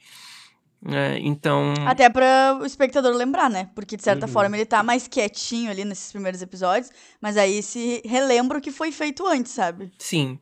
É, 0.85 1.19
então. 1.19 1.75
Até 1.87 2.11
para 2.11 2.59
o 2.61 2.67
espectador 2.67 3.15
lembrar, 3.15 3.49
né? 3.49 3.71
Porque 3.75 3.97
de 3.97 4.03
certa 4.03 4.27
uhum. 4.27 4.33
forma 4.33 4.57
ele 4.57 4.67
tá 4.67 4.83
mais 4.83 5.07
quietinho 5.07 5.71
ali 5.71 5.85
nesses 5.85 6.11
primeiros 6.11 6.43
episódios, 6.43 6.91
mas 7.21 7.37
aí 7.37 7.63
se 7.63 8.03
relembra 8.05 8.59
o 8.59 8.61
que 8.61 8.73
foi 8.73 8.91
feito 8.91 9.27
antes, 9.27 9.53
sabe? 9.53 9.93
Sim, 9.99 10.39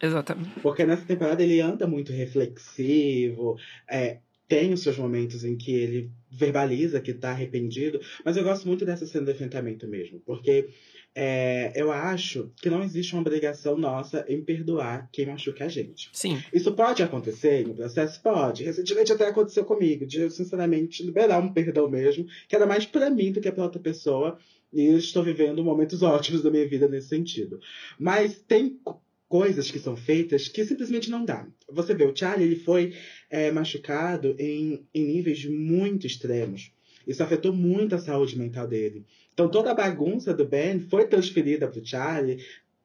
exatamente. 0.00 0.60
Porque 0.60 0.84
nessa 0.84 1.04
temporada 1.04 1.42
ele 1.42 1.60
anda 1.60 1.86
muito 1.86 2.12
reflexivo, 2.12 3.56
é, 3.90 4.18
tem 4.46 4.72
os 4.72 4.82
seus 4.82 4.98
momentos 4.98 5.44
em 5.44 5.56
que 5.56 5.72
ele 5.72 6.10
verbaliza 6.30 7.00
que 7.00 7.12
tá 7.12 7.30
arrependido, 7.30 8.00
mas 8.24 8.36
eu 8.36 8.44
gosto 8.44 8.68
muito 8.68 8.84
dessa 8.84 9.06
cena 9.06 9.26
de 9.26 9.32
enfrentamento 9.32 9.88
mesmo, 9.88 10.20
porque 10.20 10.68
é, 11.14 11.72
eu 11.74 11.92
acho 11.92 12.50
que 12.56 12.70
não 12.70 12.82
existe 12.82 13.12
uma 13.12 13.20
obrigação 13.20 13.76
nossa 13.76 14.24
em 14.28 14.42
perdoar 14.42 15.08
quem 15.12 15.26
machuca 15.26 15.66
a 15.66 15.68
gente. 15.68 16.08
Sim. 16.12 16.42
Isso 16.52 16.72
pode 16.72 17.02
acontecer 17.02 17.66
no 17.66 17.74
processo? 17.74 18.20
Pode. 18.22 18.64
Recentemente 18.64 19.12
até 19.12 19.26
aconteceu 19.26 19.64
comigo, 19.64 20.06
de 20.06 20.20
eu, 20.20 20.30
sinceramente, 20.30 21.02
liberar 21.02 21.42
um 21.42 21.52
perdão 21.52 21.88
mesmo, 21.88 22.26
que 22.48 22.56
era 22.56 22.66
mais 22.66 22.86
para 22.86 23.10
mim 23.10 23.32
do 23.32 23.40
que 23.40 23.52
para 23.52 23.64
outra 23.64 23.80
pessoa, 23.80 24.38
e 24.72 24.86
estou 24.96 25.22
vivendo 25.22 25.62
momentos 25.62 26.02
ótimos 26.02 26.42
da 26.42 26.50
minha 26.50 26.66
vida 26.66 26.88
nesse 26.88 27.08
sentido. 27.08 27.60
Mas 27.98 28.40
tem 28.48 28.80
coisas 29.28 29.70
que 29.70 29.78
são 29.78 29.96
feitas 29.96 30.48
que 30.48 30.64
simplesmente 30.64 31.10
não 31.10 31.24
dá. 31.24 31.46
Você 31.70 31.94
vê, 31.94 32.04
o 32.04 32.16
Charlie 32.16 32.46
ele 32.46 32.56
foi 32.56 32.94
é, 33.30 33.50
machucado 33.50 34.34
em, 34.38 34.86
em 34.94 35.04
níveis 35.04 35.44
muito 35.44 36.06
extremos. 36.06 36.72
Isso 37.06 37.22
afetou 37.22 37.52
muito 37.52 37.94
a 37.94 37.98
saúde 37.98 38.38
mental 38.38 38.68
dele. 38.68 39.04
Então 39.32 39.48
toda 39.48 39.70
a 39.70 39.74
bagunça 39.74 40.34
do 40.34 40.46
Ben 40.46 40.80
foi 40.80 41.06
transferida 41.06 41.66
para 41.68 41.80
o 41.80 41.86
Charlie, 41.86 42.38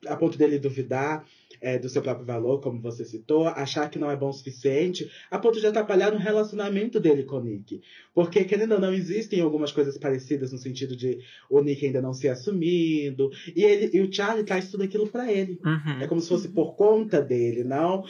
a 0.06 0.16
ponto 0.16 0.38
dele 0.38 0.60
duvidar 0.60 1.26
é, 1.60 1.78
do 1.78 1.90
seu 1.90 2.02
próprio 2.02 2.26
valor, 2.26 2.62
como 2.62 2.80
você 2.80 3.04
citou, 3.04 3.48
achar 3.48 3.90
que 3.90 3.98
não 3.98 4.12
é 4.12 4.16
bom 4.16 4.30
o 4.30 4.34
suficiente, 4.34 5.10
a 5.30 5.40
ponto 5.40 5.60
de 5.60 5.66
atrapalhar 5.66 6.12
no 6.12 6.20
relacionamento 6.20 7.00
dele 7.00 7.24
com 7.24 7.38
o 7.38 7.44
Nick. 7.44 7.82
Porque, 8.14 8.44
querendo 8.44 8.74
ou 8.74 8.80
não, 8.80 8.94
existem 8.94 9.42
algumas 9.42 9.72
coisas 9.72 9.98
parecidas 9.98 10.52
no 10.52 10.58
sentido 10.58 10.96
de 10.96 11.20
o 11.50 11.62
Nick 11.62 11.86
ainda 11.86 12.02
não 12.02 12.14
ser 12.14 12.30
assumido, 12.30 13.32
e, 13.56 13.64
ele, 13.64 13.98
e 13.98 14.02
o 14.02 14.12
Charlie 14.12 14.46
traz 14.46 14.70
tudo 14.70 14.84
aquilo 14.84 15.08
para 15.08 15.32
ele. 15.32 15.60
Uhum. 15.66 16.02
É 16.02 16.08
como 16.08 16.22
se 16.22 16.30
fosse 16.30 16.50
por 16.50 16.76
conta 16.76 17.22
dele, 17.22 17.64
não, 17.64 18.04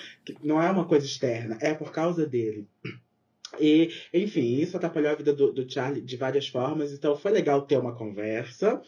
não 0.43 0.61
é 0.61 0.69
uma 0.69 0.85
coisa 0.85 1.05
externa, 1.05 1.57
é 1.61 1.73
por 1.73 1.91
causa 1.91 2.25
dele. 2.25 2.67
E, 3.59 3.91
enfim, 4.13 4.59
isso 4.59 4.77
atrapalhou 4.77 5.11
a 5.11 5.15
vida 5.15 5.33
do, 5.33 5.51
do 5.51 5.69
Charlie 5.69 6.01
de 6.01 6.17
várias 6.17 6.47
formas, 6.47 6.91
então 6.91 7.15
foi 7.15 7.31
legal 7.31 7.61
ter 7.61 7.77
uma 7.77 7.95
conversa. 7.95 8.81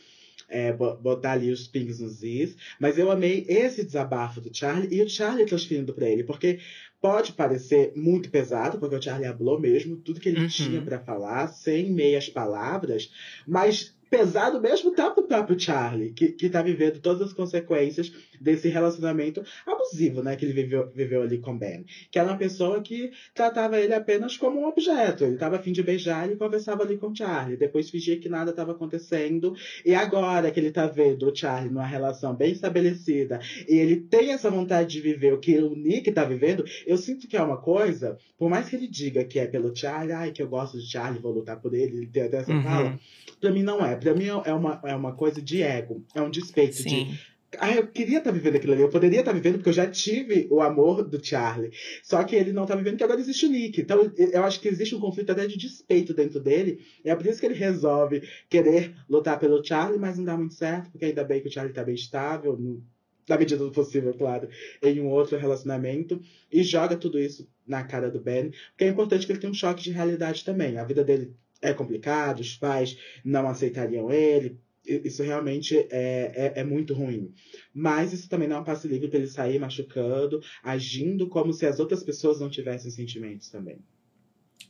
É, 0.51 0.73
botar 0.73 1.33
ali 1.33 1.51
os 1.51 1.67
pings 1.67 1.99
nos 1.99 2.23
is. 2.23 2.57
Mas 2.79 2.97
eu 2.97 3.11
amei 3.11 3.45
esse 3.47 3.85
desabafo 3.85 4.41
do 4.41 4.49
Charlie 4.51 4.91
e 4.91 5.03
o 5.03 5.07
Charlie 5.07 5.45
transferindo 5.45 5.93
para 5.93 6.09
ele, 6.09 6.23
porque 6.23 6.57
pode 6.99 7.33
parecer 7.33 7.93
muito 7.95 8.31
pesado, 8.31 8.79
porque 8.79 8.95
o 8.95 9.01
Charlie 9.01 9.31
falou 9.37 9.59
mesmo 9.59 9.97
tudo 9.97 10.19
que 10.19 10.27
ele 10.27 10.41
uhum. 10.41 10.47
tinha 10.47 10.81
para 10.81 10.97
falar, 10.99 11.49
sem 11.49 11.91
meias 11.91 12.29
palavras, 12.29 13.11
mas 13.47 13.95
pesado 14.09 14.59
mesmo 14.61 14.91
tá 14.91 15.09
pro 15.09 15.23
próprio 15.23 15.59
Charlie, 15.59 16.11
que, 16.11 16.29
que 16.29 16.49
tá 16.49 16.61
vivendo 16.61 16.99
todas 16.99 17.21
as 17.21 17.33
consequências 17.33 18.11
desse 18.39 18.69
relacionamento 18.69 19.43
abusivo, 19.65 20.23
né, 20.23 20.35
que 20.35 20.45
ele 20.45 20.53
viveu, 20.53 20.89
viveu 20.93 21.21
ali 21.21 21.37
com 21.37 21.57
Ben. 21.57 21.85
Que 22.11 22.19
era 22.19 22.29
uma 22.29 22.37
pessoa 22.37 22.81
que 22.81 23.11
tratava 23.33 23.79
ele 23.79 23.93
apenas 23.93 24.37
como 24.37 24.61
um 24.61 24.67
objeto. 24.67 25.23
Ele 25.23 25.37
tava 25.37 25.57
afim 25.57 25.71
de 25.71 25.83
beijar 25.83 26.29
e 26.31 26.35
conversava 26.35 26.83
ali 26.83 26.97
com 26.97 27.07
o 27.07 27.15
Charlie. 27.15 27.57
Depois 27.57 27.89
fingia 27.89 28.19
que 28.19 28.29
nada 28.29 28.51
estava 28.51 28.71
acontecendo. 28.71 29.53
E 29.85 29.93
agora 29.93 30.51
que 30.51 30.59
ele 30.59 30.71
tá 30.71 30.87
vendo 30.87 31.29
o 31.29 31.35
Charlie 31.35 31.71
numa 31.71 31.85
relação 31.85 32.35
bem 32.35 32.51
estabelecida 32.51 33.39
e 33.67 33.77
ele 33.77 33.97
tem 33.97 34.31
essa 34.31 34.49
vontade 34.49 34.89
de 34.89 35.01
viver 35.01 35.33
o 35.33 35.39
que 35.39 35.57
o 35.57 35.75
Nick 35.75 36.11
tá 36.11 36.23
vivendo, 36.23 36.63
eu 36.85 36.97
sinto 36.97 37.27
que 37.27 37.37
é 37.37 37.41
uma 37.41 37.57
coisa, 37.57 38.17
por 38.37 38.49
mais 38.49 38.69
que 38.69 38.75
ele 38.75 38.87
diga 38.87 39.23
que 39.23 39.39
é 39.39 39.45
pelo 39.45 39.75
Charlie, 39.75 40.13
ai, 40.13 40.31
que 40.31 40.41
eu 40.41 40.47
gosto 40.47 40.77
de 40.79 40.89
Charlie, 40.89 41.21
vou 41.21 41.31
lutar 41.31 41.59
por 41.59 41.73
ele, 41.73 41.97
ele 41.97 42.07
tem 42.07 42.23
até 42.23 42.37
essa 42.37 42.51
uhum. 42.51 42.63
fala, 42.63 42.99
pra 43.39 43.51
mim 43.51 43.63
não 43.63 43.85
é. 43.85 43.95
Pra 43.99 44.13
mim 44.13 44.25
é 44.25 44.53
uma, 44.53 44.81
é 44.83 44.95
uma 44.95 45.13
coisa 45.13 45.41
de 45.41 45.61
ego, 45.61 46.03
é 46.15 46.21
um 46.21 46.29
despeito 46.29 46.75
Sim. 46.75 47.05
de 47.05 47.19
ah, 47.57 47.71
eu 47.71 47.87
queria 47.87 48.19
estar 48.19 48.29
tá 48.29 48.35
vivendo 48.35 48.57
aquilo 48.57 48.73
ali. 48.73 48.81
Eu 48.81 48.89
poderia 48.89 49.19
estar 49.19 49.31
tá 49.31 49.37
vivendo 49.37 49.55
porque 49.55 49.69
eu 49.69 49.73
já 49.73 49.89
tive 49.89 50.47
o 50.51 50.61
amor 50.61 51.03
do 51.03 51.23
Charlie. 51.23 51.71
Só 52.03 52.23
que 52.23 52.35
ele 52.35 52.53
não 52.53 52.63
está 52.63 52.75
vivendo 52.75 52.93
porque 52.93 53.03
agora 53.03 53.19
existe 53.19 53.45
o 53.45 53.49
Nick. 53.49 53.81
Então 53.81 54.11
eu 54.17 54.43
acho 54.43 54.59
que 54.59 54.67
existe 54.67 54.95
um 54.95 54.99
conflito 54.99 55.31
até 55.31 55.47
de 55.47 55.57
despeito 55.57 56.13
dentro 56.13 56.39
dele. 56.39 56.79
E 57.03 57.09
é 57.09 57.15
por 57.15 57.25
isso 57.25 57.39
que 57.39 57.45
ele 57.45 57.55
resolve 57.55 58.21
querer 58.47 58.93
lutar 59.09 59.39
pelo 59.39 59.63
Charlie, 59.63 59.99
mas 59.99 60.17
não 60.17 60.25
dá 60.25 60.37
muito 60.37 60.53
certo, 60.53 60.91
porque 60.91 61.05
ainda 61.05 61.23
bem 61.23 61.41
que 61.41 61.47
o 61.47 61.51
Charlie 61.51 61.71
está 61.71 61.83
bem 61.83 61.95
estável, 61.95 62.55
no, 62.55 62.83
na 63.27 63.37
medida 63.37 63.63
do 63.63 63.71
possível, 63.71 64.13
claro, 64.13 64.47
em 64.83 64.99
um 64.99 65.07
outro 65.07 65.37
relacionamento. 65.37 66.21
E 66.51 66.61
joga 66.61 66.95
tudo 66.95 67.19
isso 67.19 67.47
na 67.65 67.83
cara 67.83 68.11
do 68.11 68.19
Ben. 68.19 68.51
Porque 68.71 68.83
é 68.83 68.87
importante 68.89 69.25
que 69.25 69.31
ele 69.31 69.39
tenha 69.39 69.51
um 69.51 69.55
choque 69.55 69.81
de 69.81 69.91
realidade 69.91 70.45
também. 70.45 70.77
A 70.77 70.83
vida 70.83 71.03
dele 71.03 71.33
é 71.61 71.73
complicado, 71.73 72.39
os 72.39 72.55
pais 72.55 72.97
não 73.23 73.47
aceitariam 73.47 74.11
ele, 74.11 74.59
isso 74.85 75.21
realmente 75.21 75.77
é, 75.77 75.87
é, 75.91 76.53
é, 76.57 76.63
muito 76.63 76.93
ruim. 76.93 77.33
Mas 77.73 78.13
isso 78.13 78.29
também 78.29 78.47
não 78.47 78.57
é 78.57 78.59
um 78.59 78.63
passe 78.63 78.87
livre 78.87 79.07
para 79.07 79.19
ele 79.19 79.27
sair 79.27 79.59
machucando, 79.59 80.41
agindo 80.63 81.27
como 81.27 81.53
se 81.53 81.65
as 81.65 81.79
outras 81.79 82.03
pessoas 82.03 82.39
não 82.39 82.49
tivessem 82.49 82.89
sentimentos 82.89 83.49
também. 83.49 83.79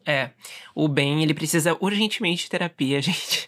É, 0.05 0.31
o 0.73 0.87
Ben, 0.87 1.21
ele 1.21 1.33
precisa 1.33 1.77
urgentemente 1.79 2.43
de 2.43 2.49
terapia, 2.49 3.01
gente. 3.03 3.47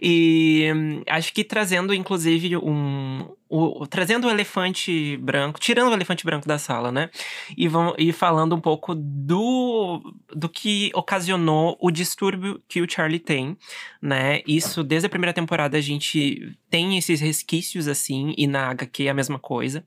e 0.00 0.72
hum, 0.74 1.02
acho 1.06 1.32
que 1.32 1.44
trazendo, 1.44 1.92
inclusive, 1.92 2.56
um, 2.56 3.28
o, 3.48 3.86
trazendo 3.86 4.26
o 4.26 4.30
elefante 4.30 5.16
branco, 5.18 5.60
tirando 5.60 5.90
o 5.90 5.94
elefante 5.94 6.24
branco 6.24 6.48
da 6.48 6.58
sala, 6.58 6.90
né? 6.90 7.10
E, 7.56 7.68
vão, 7.68 7.94
e 7.98 8.12
falando 8.12 8.54
um 8.54 8.60
pouco 8.60 8.94
do, 8.94 10.00
do 10.34 10.48
que 10.48 10.90
ocasionou 10.94 11.76
o 11.80 11.90
distúrbio 11.90 12.62
que 12.68 12.80
o 12.80 12.90
Charlie 12.90 13.18
tem, 13.18 13.56
né? 14.00 14.40
Isso, 14.46 14.82
desde 14.82 15.06
a 15.06 15.10
primeira 15.10 15.32
temporada, 15.32 15.76
a 15.76 15.80
gente 15.80 16.56
tem 16.70 16.96
esses 16.96 17.20
resquícios, 17.20 17.88
assim, 17.88 18.34
e 18.36 18.46
na 18.46 18.70
HQ 18.70 19.04
é 19.04 19.10
a 19.10 19.14
mesma 19.14 19.38
coisa. 19.38 19.84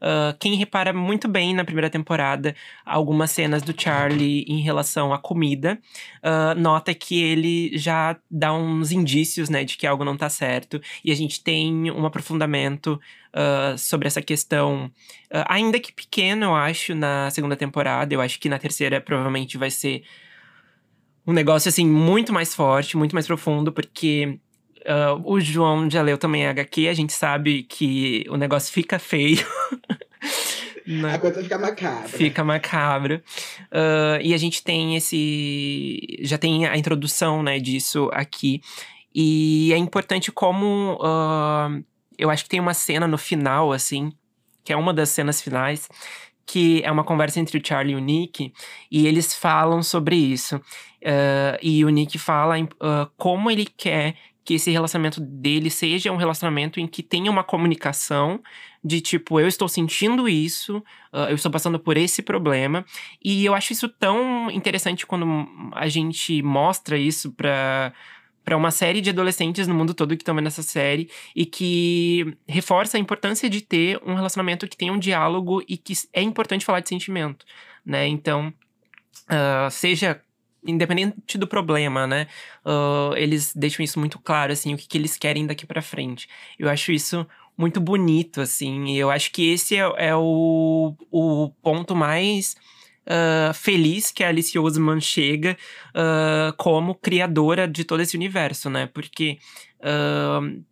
Uh, 0.00 0.36
quem 0.38 0.54
repara 0.54 0.92
muito 0.92 1.28
bem 1.28 1.54
na 1.54 1.64
primeira 1.64 1.90
temporada 1.90 2.54
algumas 2.84 3.30
cenas 3.30 3.62
do 3.62 3.74
Charlie 3.78 4.44
em 4.48 4.60
relação 4.60 5.12
à 5.12 5.18
comida, 5.18 5.78
uh, 6.22 6.58
nota 6.58 6.94
que 6.94 7.20
ele 7.22 7.76
já 7.76 8.16
dá 8.30 8.52
uns 8.52 8.92
indícios, 8.92 9.48
né, 9.48 9.64
de 9.64 9.76
que 9.76 9.86
algo 9.86 10.04
não 10.04 10.16
tá 10.16 10.28
certo. 10.28 10.80
E 11.04 11.10
a 11.10 11.14
gente 11.14 11.42
tem 11.42 11.90
um 11.90 12.06
aprofundamento 12.06 13.00
uh, 13.34 13.76
sobre 13.76 14.06
essa 14.06 14.22
questão, 14.22 14.90
ainda 15.48 15.78
que 15.78 15.92
pequeno, 15.92 16.46
eu 16.46 16.54
acho, 16.54 16.94
na 16.94 17.30
segunda 17.30 17.56
temporada. 17.56 18.14
Eu 18.14 18.20
acho 18.20 18.38
que 18.38 18.48
na 18.48 18.58
terceira 18.58 19.00
provavelmente 19.00 19.58
vai 19.58 19.70
ser 19.70 20.02
um 21.26 21.32
negócio, 21.32 21.68
assim, 21.68 21.86
muito 21.86 22.32
mais 22.32 22.54
forte, 22.54 22.96
muito 22.96 23.14
mais 23.14 23.26
profundo, 23.26 23.70
porque 23.70 24.38
Uh, 24.86 25.20
o 25.24 25.40
João 25.40 25.90
já 25.90 26.02
leu 26.02 26.16
também 26.16 26.46
HQ, 26.46 26.88
a 26.88 26.94
gente 26.94 27.12
sabe 27.12 27.62
que 27.64 28.24
o 28.28 28.36
negócio 28.36 28.72
fica 28.72 28.98
feio. 28.98 29.44
né? 30.88 31.14
A 31.14 31.18
coisa 31.18 31.42
fica 31.42 31.58
macabra. 31.58 32.08
Fica 32.08 32.44
macabra. 32.44 33.22
Uh, 33.70 34.20
e 34.22 34.32
a 34.32 34.38
gente 34.38 34.62
tem 34.62 34.96
esse. 34.96 36.18
Já 36.22 36.38
tem 36.38 36.66
a 36.66 36.76
introdução 36.76 37.42
né, 37.42 37.58
disso 37.58 38.08
aqui. 38.12 38.62
E 39.14 39.70
é 39.72 39.76
importante 39.76 40.32
como. 40.32 40.94
Uh, 40.94 41.84
eu 42.16 42.30
acho 42.30 42.44
que 42.44 42.50
tem 42.50 42.60
uma 42.60 42.74
cena 42.74 43.06
no 43.06 43.18
final, 43.18 43.72
assim, 43.72 44.12
que 44.64 44.72
é 44.72 44.76
uma 44.76 44.92
das 44.92 45.10
cenas 45.10 45.40
finais, 45.40 45.88
que 46.46 46.82
é 46.82 46.90
uma 46.90 47.04
conversa 47.04 47.38
entre 47.38 47.58
o 47.58 47.62
Charlie 47.64 47.94
e 47.94 47.96
o 47.96 48.00
Nick, 48.00 48.52
e 48.90 49.06
eles 49.06 49.34
falam 49.34 49.82
sobre 49.82 50.16
isso. 50.16 50.56
Uh, 50.56 51.58
e 51.62 51.84
o 51.84 51.90
Nick 51.90 52.18
fala 52.18 52.56
como 53.16 53.50
ele 53.50 53.66
quer 53.66 54.16
que 54.48 54.54
esse 54.54 54.70
relacionamento 54.70 55.20
dele 55.20 55.68
seja 55.68 56.10
um 56.10 56.16
relacionamento 56.16 56.80
em 56.80 56.86
que 56.86 57.02
tenha 57.02 57.30
uma 57.30 57.44
comunicação 57.44 58.42
de 58.82 58.98
tipo, 58.98 59.38
eu 59.38 59.46
estou 59.46 59.68
sentindo 59.68 60.26
isso, 60.26 60.78
uh, 61.12 61.28
eu 61.28 61.34
estou 61.34 61.52
passando 61.52 61.78
por 61.78 61.98
esse 61.98 62.22
problema. 62.22 62.82
E 63.22 63.44
eu 63.44 63.54
acho 63.54 63.74
isso 63.74 63.90
tão 63.90 64.50
interessante 64.50 65.06
quando 65.06 65.26
a 65.72 65.86
gente 65.86 66.42
mostra 66.42 66.96
isso 66.96 67.30
para 67.32 67.92
para 68.42 68.56
uma 68.56 68.70
série 68.70 69.02
de 69.02 69.10
adolescentes 69.10 69.68
no 69.68 69.74
mundo 69.74 69.92
todo 69.92 70.16
que 70.16 70.22
estão 70.22 70.34
vendo 70.34 70.46
essa 70.46 70.62
série 70.62 71.10
e 71.36 71.44
que 71.44 72.34
reforça 72.48 72.96
a 72.96 73.00
importância 73.00 73.50
de 73.50 73.60
ter 73.60 74.00
um 74.02 74.14
relacionamento 74.14 74.66
que 74.66 74.78
tenha 74.78 74.90
um 74.90 74.98
diálogo 74.98 75.62
e 75.68 75.76
que 75.76 75.92
é 76.14 76.22
importante 76.22 76.64
falar 76.64 76.80
de 76.80 76.88
sentimento, 76.88 77.44
né? 77.84 78.08
Então, 78.08 78.50
uh, 79.28 79.70
seja 79.70 80.22
independente 80.68 81.38
do 81.38 81.46
problema, 81.46 82.06
né? 82.06 82.26
Uh, 82.64 83.16
eles 83.16 83.52
deixam 83.54 83.82
isso 83.82 83.98
muito 83.98 84.18
claro, 84.18 84.52
assim, 84.52 84.74
o 84.74 84.76
que, 84.76 84.86
que 84.86 84.98
eles 84.98 85.16
querem 85.16 85.46
daqui 85.46 85.66
para 85.66 85.82
frente. 85.82 86.28
Eu 86.58 86.68
acho 86.68 86.92
isso 86.92 87.26
muito 87.56 87.80
bonito, 87.80 88.40
assim, 88.40 88.84
e 88.86 88.98
eu 88.98 89.10
acho 89.10 89.32
que 89.32 89.50
esse 89.50 89.76
é, 89.76 89.92
é 89.96 90.14
o, 90.14 90.94
o 91.10 91.50
ponto 91.62 91.96
mais 91.96 92.54
uh, 93.06 93.52
feliz 93.54 94.12
que 94.12 94.22
a 94.22 94.28
Alice 94.28 94.56
Oseman 94.56 95.00
chega 95.00 95.56
uh, 95.90 96.54
como 96.56 96.94
criadora 96.94 97.66
de 97.66 97.82
todo 97.82 98.00
esse 98.00 98.16
universo, 98.16 98.70
né? 98.70 98.86
Porque 98.86 99.38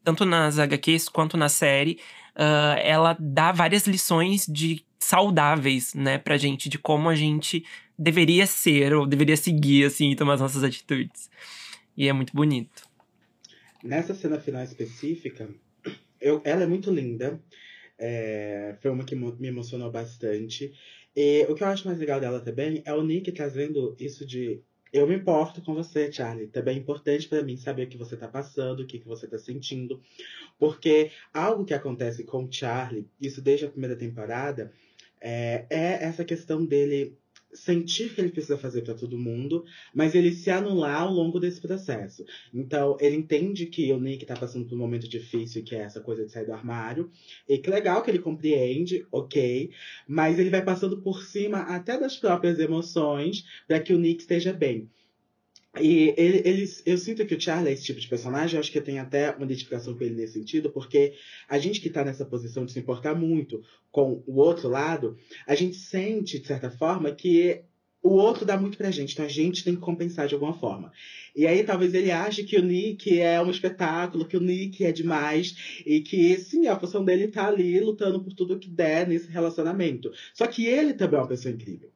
tanto 0.02 0.24
nas 0.24 0.58
HQs 0.58 1.08
quanto 1.08 1.36
na 1.36 1.48
série, 1.48 2.00
ela 2.82 3.16
dá 3.20 3.52
várias 3.52 3.86
lições 3.86 4.44
de 4.48 4.84
saudáveis, 4.98 5.94
né, 5.94 6.18
pra 6.18 6.36
gente, 6.36 6.68
de 6.68 6.76
como 6.76 7.08
a 7.08 7.14
gente 7.14 7.64
deveria 7.98 8.46
ser 8.46 8.94
ou 8.94 9.06
deveria 9.06 9.36
seguir, 9.36 9.84
assim, 9.84 10.10
e 10.10 10.16
tomar 10.16 10.34
as 10.34 10.40
nossas 10.40 10.62
atitudes. 10.62 11.30
E 11.96 12.08
é 12.08 12.12
muito 12.12 12.34
bonito. 12.34 12.82
Nessa 13.82 14.14
cena 14.14 14.38
final 14.38 14.62
específica, 14.62 15.48
eu, 16.20 16.40
ela 16.44 16.64
é 16.64 16.66
muito 16.66 16.90
linda. 16.90 17.40
É, 17.98 18.76
foi 18.80 18.90
uma 18.90 19.04
que 19.04 19.14
me 19.14 19.48
emocionou 19.48 19.90
bastante. 19.90 20.72
E 21.14 21.46
o 21.48 21.54
que 21.54 21.62
eu 21.62 21.68
acho 21.68 21.86
mais 21.86 21.98
legal 21.98 22.20
dela 22.20 22.40
também 22.40 22.82
é 22.84 22.92
o 22.92 23.02
Nick 23.02 23.32
trazendo 23.32 23.96
isso 23.98 24.26
de 24.26 24.60
eu 24.92 25.06
me 25.06 25.14
importo 25.14 25.62
com 25.62 25.74
você, 25.74 26.10
Charlie. 26.12 26.46
Também 26.46 26.76
é 26.76 26.78
importante 26.78 27.28
para 27.28 27.42
mim 27.42 27.56
saber 27.56 27.84
o 27.84 27.88
que 27.88 27.98
você 27.98 28.16
tá 28.16 28.28
passando, 28.28 28.80
o 28.80 28.86
que, 28.86 28.98
que 28.98 29.06
você 29.06 29.26
tá 29.26 29.38
sentindo. 29.38 30.00
Porque 30.58 31.10
algo 31.32 31.64
que 31.64 31.74
acontece 31.74 32.24
com 32.24 32.44
o 32.44 32.52
Charlie, 32.52 33.08
isso 33.20 33.42
desde 33.42 33.66
a 33.66 33.70
primeira 33.70 33.96
temporada, 33.96 34.72
é, 35.20 35.66
é 35.70 36.04
essa 36.04 36.24
questão 36.24 36.64
dele 36.64 37.16
sentir 37.52 38.14
que 38.14 38.20
ele 38.20 38.30
precisa 38.30 38.58
fazer 38.58 38.82
para 38.82 38.94
todo 38.94 39.18
mundo, 39.18 39.64
mas 39.94 40.14
ele 40.14 40.32
se 40.32 40.50
anular 40.50 41.02
ao 41.02 41.12
longo 41.12 41.40
desse 41.40 41.60
processo. 41.60 42.24
Então, 42.52 42.96
ele 43.00 43.16
entende 43.16 43.66
que 43.66 43.92
o 43.92 44.00
Nick 44.00 44.26
tá 44.26 44.34
passando 44.34 44.66
por 44.66 44.74
um 44.74 44.78
momento 44.78 45.08
difícil, 45.08 45.64
que 45.64 45.74
é 45.74 45.80
essa 45.80 46.00
coisa 46.00 46.24
de 46.24 46.32
sair 46.32 46.46
do 46.46 46.52
armário, 46.52 47.10
e 47.48 47.58
que 47.58 47.70
legal 47.70 48.02
que 48.02 48.10
ele 48.10 48.18
compreende, 48.18 49.06
ok, 49.10 49.70
mas 50.06 50.38
ele 50.38 50.50
vai 50.50 50.64
passando 50.64 51.00
por 51.02 51.22
cima 51.22 51.58
até 51.60 51.98
das 51.98 52.16
próprias 52.16 52.58
emoções 52.58 53.44
para 53.66 53.80
que 53.80 53.92
o 53.92 53.98
Nick 53.98 54.22
esteja 54.22 54.52
bem. 54.52 54.90
E 55.80 56.14
ele, 56.16 56.42
eles, 56.44 56.82
eu 56.86 56.96
sinto 56.96 57.24
que 57.26 57.34
o 57.34 57.40
Charlie 57.40 57.70
é 57.70 57.72
esse 57.72 57.84
tipo 57.84 58.00
de 58.00 58.08
personagem, 58.08 58.56
eu 58.56 58.60
acho 58.60 58.72
que 58.72 58.78
eu 58.78 58.84
tenho 58.84 59.02
até 59.02 59.30
uma 59.30 59.44
identificação 59.44 59.94
com 59.96 60.04
ele 60.04 60.14
nesse 60.14 60.34
sentido, 60.34 60.70
porque 60.70 61.14
a 61.48 61.58
gente 61.58 61.80
que 61.80 61.88
está 61.88 62.04
nessa 62.04 62.24
posição 62.24 62.64
de 62.64 62.72
se 62.72 62.78
importar 62.78 63.14
muito 63.14 63.62
com 63.90 64.22
o 64.26 64.36
outro 64.36 64.68
lado, 64.68 65.16
a 65.46 65.54
gente 65.54 65.76
sente, 65.76 66.38
de 66.38 66.46
certa 66.46 66.70
forma, 66.70 67.10
que 67.14 67.62
o 68.02 68.10
outro 68.10 68.44
dá 68.44 68.56
muito 68.56 68.78
pra 68.78 68.90
gente, 68.90 69.14
então 69.14 69.24
a 69.24 69.28
gente 69.28 69.64
tem 69.64 69.74
que 69.74 69.80
compensar 69.80 70.28
de 70.28 70.34
alguma 70.34 70.54
forma. 70.54 70.92
E 71.34 71.46
aí 71.46 71.64
talvez 71.64 71.92
ele 71.92 72.10
ache 72.10 72.44
que 72.44 72.56
o 72.56 72.62
Nick 72.62 73.18
é 73.18 73.40
um 73.42 73.50
espetáculo, 73.50 74.26
que 74.26 74.36
o 74.36 74.40
Nick 74.40 74.84
é 74.84 74.92
demais, 74.92 75.82
e 75.84 76.00
que 76.00 76.36
sim, 76.38 76.68
a 76.68 76.78
função 76.78 77.04
dele 77.04 77.28
tá 77.28 77.48
ali 77.48 77.80
lutando 77.80 78.22
por 78.22 78.32
tudo 78.32 78.58
que 78.58 78.68
der 78.68 79.08
nesse 79.08 79.28
relacionamento. 79.28 80.12
Só 80.32 80.46
que 80.46 80.64
ele 80.66 80.94
também 80.94 81.18
é 81.18 81.22
uma 81.22 81.28
pessoa 81.28 81.52
incrível. 81.52 81.90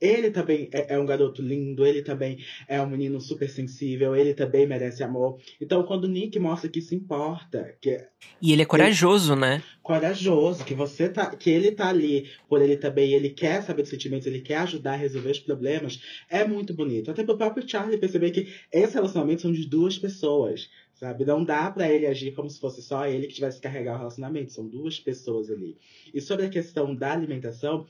Ele 0.00 0.30
também 0.30 0.68
é, 0.72 0.94
é, 0.94 0.98
um 0.98 1.06
garoto 1.06 1.40
lindo, 1.40 1.86
ele 1.86 2.02
também 2.02 2.38
é 2.68 2.80
um 2.82 2.88
menino 2.88 3.20
super 3.20 3.48
sensível, 3.48 4.14
ele 4.14 4.34
também 4.34 4.66
merece 4.66 5.02
amor. 5.02 5.38
Então, 5.60 5.82
quando 5.84 6.04
o 6.04 6.08
Nick 6.08 6.38
mostra 6.38 6.68
que 6.68 6.82
se 6.82 6.94
importa, 6.94 7.74
que 7.80 8.06
e 8.40 8.52
ele 8.52 8.62
é 8.62 8.66
corajoso, 8.66 9.32
ele, 9.32 9.40
né? 9.40 9.62
Corajoso, 9.82 10.64
que 10.64 10.74
você 10.74 11.08
tá, 11.08 11.34
que 11.34 11.48
ele 11.48 11.70
tá 11.70 11.88
ali 11.88 12.28
por 12.48 12.60
ele 12.60 12.76
também, 12.76 13.12
ele 13.12 13.30
quer 13.30 13.62
saber 13.62 13.82
dos 13.82 13.90
sentimentos, 13.90 14.26
ele 14.26 14.40
quer 14.40 14.58
ajudar 14.58 14.92
a 14.92 14.96
resolver 14.96 15.30
os 15.30 15.40
problemas, 15.40 16.00
é 16.28 16.44
muito 16.46 16.74
bonito. 16.74 17.10
Até 17.10 17.24
pro 17.24 17.38
próprio 17.38 17.66
Charlie 17.66 17.98
perceber 17.98 18.30
que 18.32 18.52
esse 18.70 18.94
relacionamento 18.94 19.42
são 19.42 19.52
de 19.52 19.66
duas 19.66 19.98
pessoas, 19.98 20.68
sabe? 20.94 21.24
Não 21.24 21.44
dá 21.44 21.70
para 21.70 21.90
ele 21.90 22.06
agir 22.06 22.32
como 22.32 22.50
se 22.50 22.60
fosse 22.60 22.82
só 22.82 23.06
ele 23.06 23.26
que 23.26 23.34
tivesse 23.34 23.58
que 23.58 23.62
carregar 23.62 23.94
o 23.94 23.98
relacionamento, 23.98 24.52
são 24.52 24.66
duas 24.66 25.00
pessoas 25.00 25.50
ali. 25.50 25.78
E 26.12 26.20
sobre 26.20 26.46
a 26.46 26.50
questão 26.50 26.94
da 26.94 27.12
alimentação, 27.12 27.86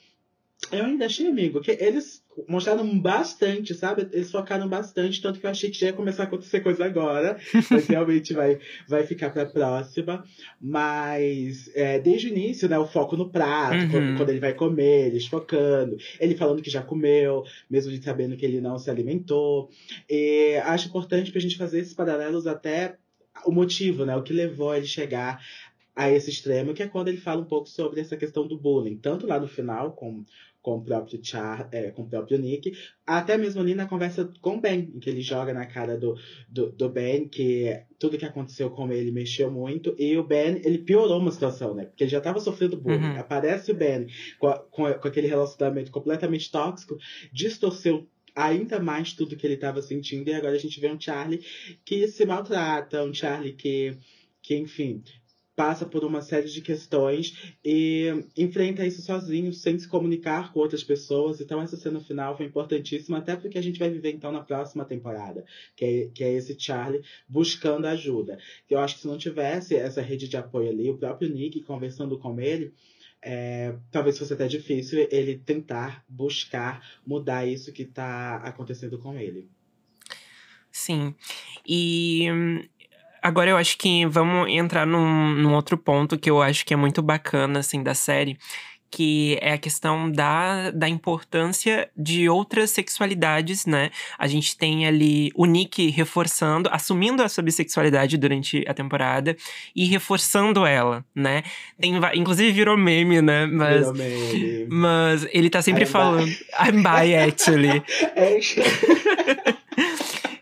eu 0.72 0.84
ainda 0.84 1.06
achei, 1.06 1.26
amigo, 1.26 1.60
que 1.60 1.70
eles 1.70 2.24
mostraram 2.48 2.98
bastante, 2.98 3.74
sabe? 3.74 4.08
Eles 4.12 4.30
focaram 4.30 4.68
bastante, 4.68 5.22
tanto 5.22 5.38
que 5.38 5.46
eu 5.46 5.50
achei 5.50 5.70
que 5.70 5.78
já 5.78 5.86
ia 5.86 5.92
começar 5.92 6.24
a 6.24 6.26
acontecer 6.26 6.60
coisa 6.60 6.84
agora, 6.84 7.38
mas 7.70 7.86
realmente 7.86 8.34
vai, 8.34 8.58
vai 8.88 9.06
ficar 9.06 9.30
pra 9.30 9.46
próxima. 9.46 10.24
Mas 10.60 11.70
é, 11.74 11.98
desde 11.98 12.28
o 12.28 12.30
início, 12.30 12.68
né, 12.68 12.78
o 12.78 12.86
foco 12.86 13.16
no 13.16 13.30
prato, 13.30 13.76
uhum. 13.76 13.90
quando, 13.90 14.16
quando, 14.16 14.30
ele 14.30 14.40
vai 14.40 14.54
comer, 14.54 15.06
eles 15.06 15.26
focando, 15.26 15.96
ele 16.18 16.36
falando 16.36 16.62
que 16.62 16.70
já 16.70 16.82
comeu, 16.82 17.44
mesmo 17.70 17.92
de 17.92 18.02
sabendo 18.02 18.36
que 18.36 18.44
ele 18.44 18.60
não 18.60 18.78
se 18.78 18.90
alimentou. 18.90 19.70
E 20.08 20.56
acho 20.64 20.88
importante 20.88 21.30
pra 21.30 21.40
gente 21.40 21.56
fazer 21.56 21.80
esses 21.80 21.94
paralelos 21.94 22.46
até 22.46 22.96
o 23.44 23.52
motivo, 23.52 24.04
né? 24.04 24.16
O 24.16 24.22
que 24.22 24.32
levou 24.32 24.74
ele 24.74 24.86
chegar 24.86 25.40
a 25.96 26.10
esse 26.10 26.28
extremo, 26.28 26.74
que 26.74 26.82
é 26.82 26.86
quando 26.86 27.08
ele 27.08 27.16
fala 27.16 27.40
um 27.40 27.46
pouco 27.46 27.70
sobre 27.70 28.02
essa 28.02 28.18
questão 28.18 28.46
do 28.46 28.58
bullying, 28.58 28.98
tanto 28.98 29.26
lá 29.26 29.40
no 29.40 29.48
final, 29.48 29.92
com, 29.92 30.26
com 30.66 30.78
o 30.78 30.82
próprio 30.82 31.20
Char, 31.22 31.68
é, 31.70 31.92
com 31.92 32.02
o 32.02 32.08
próprio 32.08 32.36
Nick, 32.36 32.72
até 33.06 33.38
mesmo 33.38 33.60
ali 33.60 33.72
na 33.72 33.86
conversa 33.86 34.28
com 34.40 34.56
o 34.56 34.60
Ben, 34.60 34.90
em 34.96 34.98
que 34.98 35.08
ele 35.08 35.20
joga 35.20 35.54
na 35.54 35.64
cara 35.64 35.96
do, 35.96 36.16
do, 36.48 36.72
do, 36.72 36.88
Ben 36.88 37.28
que 37.28 37.72
tudo 38.00 38.18
que 38.18 38.24
aconteceu 38.24 38.68
com 38.70 38.90
ele 38.90 39.12
mexeu 39.12 39.48
muito, 39.48 39.94
e 39.96 40.18
o 40.18 40.24
Ben, 40.24 40.60
ele 40.64 40.78
piorou 40.78 41.20
uma 41.20 41.30
situação, 41.30 41.72
né? 41.72 41.84
Porque 41.84 42.02
ele 42.02 42.10
já 42.10 42.18
estava 42.18 42.40
sofrendo 42.40 42.76
bullying. 42.76 43.12
Uhum. 43.12 43.20
Aparece 43.20 43.70
o 43.70 43.76
Ben 43.76 44.08
com, 44.40 44.52
com, 44.72 44.92
com 44.92 45.06
aquele 45.06 45.28
relacionamento 45.28 45.92
completamente 45.92 46.50
tóxico, 46.50 46.98
distorceu 47.32 48.04
ainda 48.34 48.80
mais 48.80 49.12
tudo 49.12 49.36
que 49.36 49.46
ele 49.46 49.54
estava 49.54 49.80
sentindo, 49.80 50.28
e 50.28 50.34
agora 50.34 50.56
a 50.56 50.58
gente 50.58 50.80
vê 50.80 50.90
um 50.90 51.00
Charlie 51.00 51.44
que 51.84 52.08
se 52.08 52.26
maltrata, 52.26 53.04
um 53.04 53.14
Charlie 53.14 53.52
que, 53.52 53.96
que 54.42 54.56
enfim, 54.56 55.00
passa 55.56 55.86
por 55.86 56.04
uma 56.04 56.20
série 56.20 56.48
de 56.48 56.60
questões 56.60 57.56
e 57.64 58.12
enfrenta 58.36 58.86
isso 58.86 59.00
sozinho, 59.00 59.52
sem 59.54 59.78
se 59.78 59.88
comunicar 59.88 60.52
com 60.52 60.60
outras 60.60 60.84
pessoas. 60.84 61.40
Então, 61.40 61.60
essa 61.62 61.78
cena 61.78 61.98
final 61.98 62.36
foi 62.36 62.44
importantíssima, 62.44 63.18
até 63.18 63.34
porque 63.34 63.56
a 63.56 63.62
gente 63.62 63.78
vai 63.78 63.88
viver 63.88 64.12
então 64.12 64.30
na 64.30 64.42
próxima 64.42 64.84
temporada, 64.84 65.44
que 65.74 65.84
é, 65.84 66.10
que 66.14 66.22
é 66.22 66.34
esse 66.34 66.54
Charlie 66.60 67.02
buscando 67.26 67.86
ajuda. 67.86 68.38
Eu 68.68 68.78
acho 68.78 68.96
que 68.96 69.00
se 69.00 69.08
não 69.08 69.16
tivesse 69.16 69.74
essa 69.74 70.02
rede 70.02 70.28
de 70.28 70.36
apoio 70.36 70.68
ali, 70.68 70.90
o 70.90 70.98
próprio 70.98 71.30
Nick 71.30 71.62
conversando 71.62 72.18
com 72.18 72.38
ele. 72.38 72.74
É, 73.22 73.74
talvez 73.90 74.18
fosse 74.18 74.34
até 74.34 74.46
difícil 74.46 75.08
ele 75.10 75.38
tentar 75.38 76.04
buscar 76.06 76.86
mudar 77.04 77.44
isso 77.46 77.72
que 77.72 77.82
está 77.82 78.36
acontecendo 78.36 78.98
com 78.98 79.18
ele. 79.18 79.48
Sim. 80.70 81.14
E 81.66 82.30
hum, 82.30 82.62
agora 83.22 83.50
eu 83.50 83.56
acho 83.56 83.76
que 83.78 84.06
vamos 84.06 84.48
entrar 84.50 84.86
num, 84.86 85.32
num 85.34 85.54
outro 85.54 85.76
ponto 85.76 86.18
que 86.18 86.30
eu 86.30 86.40
acho 86.42 86.64
que 86.64 86.74
é 86.74 86.76
muito 86.76 87.02
bacana, 87.02 87.60
assim, 87.60 87.82
da 87.82 87.94
série, 87.94 88.38
que 88.90 89.36
é 89.42 89.52
a 89.52 89.58
questão 89.58 90.10
da, 90.10 90.70
da 90.70 90.88
importância 90.88 91.88
de 91.96 92.28
outras 92.28 92.70
sexualidades, 92.70 93.66
né? 93.66 93.90
A 94.18 94.26
gente 94.26 94.56
tem 94.56 94.86
ali 94.86 95.30
o 95.34 95.44
Nick 95.44 95.90
reforçando, 95.90 96.68
assumindo 96.72 97.22
a 97.22 97.28
sua 97.28 97.42
bissexualidade 97.42 98.16
durante 98.16 98.64
a 98.66 98.72
temporada 98.72 99.36
e 99.74 99.84
reforçando 99.86 100.64
ela, 100.64 101.04
né? 101.14 101.42
Tem, 101.78 101.94
inclusive 102.14 102.52
virou 102.52 102.76
meme, 102.76 103.20
né? 103.20 103.46
Mas, 103.46 103.90
Virou 103.90 103.94
meme. 103.94 104.66
mas 104.70 105.26
ele 105.32 105.50
tá 105.50 105.60
sempre 105.60 105.82
I'm 105.82 105.86
falando. 105.88 106.28
I'm 106.60 106.82
bi, 106.82 107.14
actually. 107.16 107.82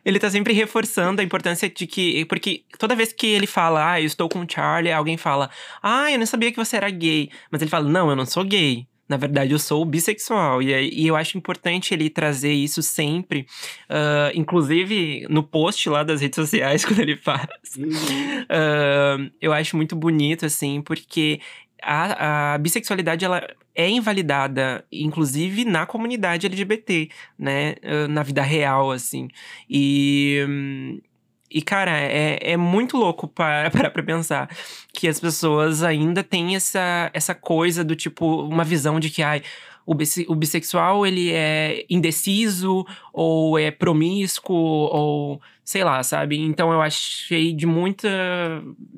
Ele 0.04 0.18
tá 0.18 0.30
sempre 0.30 0.52
reforçando 0.52 1.20
a 1.20 1.24
importância 1.24 1.68
de 1.68 1.86
que. 1.86 2.24
Porque 2.26 2.64
toda 2.78 2.94
vez 2.94 3.12
que 3.12 3.26
ele 3.26 3.46
fala, 3.46 3.92
ah, 3.92 4.00
eu 4.00 4.06
estou 4.06 4.28
com 4.28 4.40
o 4.40 4.46
Charlie, 4.48 4.92
alguém 4.92 5.16
fala, 5.16 5.50
ah, 5.82 6.10
eu 6.10 6.18
não 6.18 6.26
sabia 6.26 6.52
que 6.52 6.58
você 6.58 6.76
era 6.76 6.90
gay. 6.90 7.30
Mas 7.50 7.62
ele 7.62 7.70
fala, 7.70 7.88
não, 7.88 8.10
eu 8.10 8.16
não 8.16 8.26
sou 8.26 8.44
gay. 8.44 8.86
Na 9.06 9.18
verdade, 9.18 9.52
eu 9.52 9.58
sou 9.58 9.84
bissexual. 9.84 10.62
E, 10.62 10.72
e 10.90 11.06
eu 11.06 11.14
acho 11.14 11.36
importante 11.36 11.92
ele 11.92 12.08
trazer 12.08 12.52
isso 12.52 12.82
sempre. 12.82 13.46
Uh, 13.90 14.32
inclusive, 14.34 15.26
no 15.28 15.42
post 15.42 15.88
lá 15.90 16.02
das 16.02 16.22
redes 16.22 16.36
sociais, 16.36 16.84
quando 16.86 17.00
ele 17.00 17.16
faz. 17.16 17.46
Uhum. 17.76 17.88
Uh, 17.88 19.30
eu 19.40 19.52
acho 19.52 19.76
muito 19.76 19.94
bonito, 19.94 20.46
assim, 20.46 20.80
porque 20.80 21.40
a, 21.82 22.54
a 22.54 22.58
bissexualidade 22.58 23.24
ela 23.24 23.42
é 23.74 23.88
invalidada, 23.88 24.84
inclusive 24.92 25.64
na 25.64 25.84
comunidade 25.86 26.46
LGBT, 26.46 27.08
né? 27.38 27.74
Na 28.08 28.22
vida 28.22 28.42
real, 28.42 28.90
assim. 28.90 29.28
E. 29.68 31.00
E, 31.50 31.62
cara, 31.62 31.92
é, 32.00 32.38
é 32.52 32.56
muito 32.56 32.96
louco 32.96 33.28
para 33.28 33.70
pra 33.70 34.02
pensar 34.02 34.48
que 34.92 35.06
as 35.06 35.20
pessoas 35.20 35.84
ainda 35.84 36.22
têm 36.24 36.56
essa, 36.56 37.10
essa 37.14 37.32
coisa 37.34 37.84
do 37.84 37.94
tipo, 37.94 38.42
uma 38.42 38.64
visão 38.64 38.98
de 38.98 39.08
que, 39.08 39.22
ai, 39.22 39.40
o, 39.86 39.94
bisse- 39.94 40.26
o 40.28 40.34
bissexual 40.34 41.06
ele 41.06 41.30
é 41.32 41.84
indeciso, 41.88 42.84
ou 43.12 43.56
é 43.56 43.70
promíscuo, 43.70 44.56
ou 44.56 45.40
sei 45.64 45.82
lá, 45.82 46.02
sabe? 46.02 46.38
Então 46.38 46.72
eu 46.72 46.80
achei 46.82 47.52
de 47.52 47.66
muita. 47.66 48.08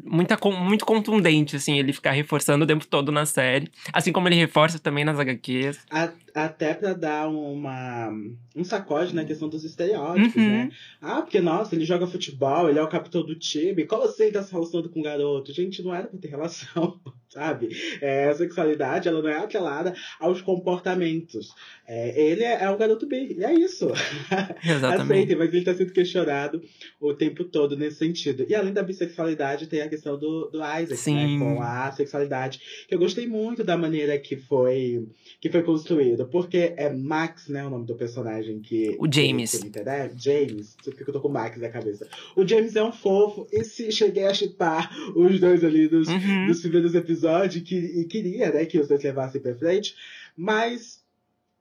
muita 0.05 0.37
muito 0.61 0.85
contundente, 0.85 1.57
assim, 1.57 1.79
ele 1.79 1.93
ficar 1.93 2.11
reforçando 2.13 2.65
o 2.65 2.67
tempo 2.67 2.87
todo 2.87 3.13
na 3.13 3.25
série. 3.25 3.71
Assim 3.93 4.13
como 4.13 4.29
ele 4.29 4.35
reforça 4.37 4.79
também 4.79 5.05
nas 5.05 5.19
HQs. 5.19 5.79
A- 5.91 6.13
até 6.35 6.75
pra 6.75 6.93
dar 6.93 7.29
uma, 7.29 8.11
um 8.55 8.63
sacode 8.63 9.15
na 9.15 9.25
questão 9.25 9.49
dos 9.49 9.65
estereótipos, 9.65 10.37
Uhum. 10.37 10.49
né? 10.51 10.71
Ah, 11.01 11.23
porque, 11.23 11.41
nossa, 11.41 11.75
ele 11.75 11.85
joga 11.87 12.07
futebol, 12.07 12.69
ele 12.69 12.79
é 12.79 12.83
o 12.83 12.89
capitão 12.89 13.25
do 13.25 13.35
time. 13.35 13.87
Como 13.87 14.03
assim 14.05 14.25
ele 14.25 14.33
tá 14.33 14.43
se 14.43 14.53
relacionando 14.53 14.91
com 14.91 15.01
um 15.01 15.03
garoto? 15.03 15.51
Gente, 15.55 15.83
não 15.83 15.95
era 15.95 16.07
pra 16.09 16.19
ter 16.21 16.29
relação, 16.29 17.01
sabe? 17.31 17.69
É, 18.03 18.29
a 18.29 18.35
sexualidade, 18.35 19.09
ela 19.09 19.23
não 19.23 19.31
é 19.31 19.39
atrelada 19.39 19.95
aos 20.21 20.43
comportamentos. 20.43 21.55
É, 21.89 22.21
ele 22.31 22.43
é, 22.45 22.65
é 22.65 22.71
um 22.71 22.77
garoto 22.77 23.09
e 23.11 23.43
é 23.43 23.55
isso. 23.55 23.89
Exatamente. 24.63 25.03
Aceitem, 25.13 25.37
mas 25.37 25.55
ele 25.55 25.65
tá 25.65 25.75
sendo 25.75 25.93
questionado 25.93 26.56
o 27.01 27.15
tempo 27.15 27.45
todo 27.45 27.77
nesse 27.77 27.99
sentido. 27.99 28.45
E 28.49 28.55
além 28.55 28.73
da 28.73 28.83
bissexualidade, 28.83 29.67
tem 29.67 29.81
a 29.83 29.89
questão 29.89 30.19
do, 30.19 30.49
do 30.51 30.59
Isaac, 30.59 30.97
Sim. 30.97 31.39
né? 31.39 31.39
Com 31.39 31.63
a 31.63 31.93
sexualidade. 31.93 32.61
Que 32.89 32.95
eu 32.95 32.99
gostei 32.99 33.27
muito 33.27 33.63
da 33.65 33.77
maneira 33.77 34.19
que 34.19 34.37
foi, 34.37 35.07
que 35.41 35.49
foi 35.51 35.63
construído. 35.63 36.27
Porque 36.27 36.75
é 36.77 36.93
Max, 36.93 37.49
né? 37.49 37.65
O 37.67 37.71
nome 37.71 37.87
do 37.87 37.95
personagem 37.95 38.61
que. 38.61 38.97
O 38.99 39.07
James. 39.13 39.53
Que, 39.53 39.59
que 39.61 39.69
interessa. 39.69 40.15
James. 40.19 40.75
Não 40.77 40.85
sei 40.85 40.93
porque 40.95 41.11
eu 41.11 41.15
tô 41.15 41.21
com 41.21 41.29
Max 41.29 41.59
na 41.61 41.69
cabeça. 41.69 42.09
O 42.37 42.47
James 42.47 42.75
é 42.77 42.83
um 42.83 42.93
fofo. 42.93 43.47
E 43.53 43.63
se 43.65 43.91
cheguei 43.93 44.25
a 44.25 44.35
chipar 44.35 44.91
os 45.15 45.39
dois 45.41 45.63
ali 45.65 45.89
dos, 45.89 46.09
Uhum. 46.09 46.47
dos 46.47 46.61
primeiros 46.61 46.95
episódios 46.95 47.63
que, 47.63 47.77
e 47.77 48.05
queria, 48.05 48.51
né, 48.53 48.65
que 48.65 48.79
os 48.79 48.89
dois 48.89 49.03
levassem 49.03 49.41
pra 49.41 49.55
frente, 49.55 49.95
mas 50.37 51.01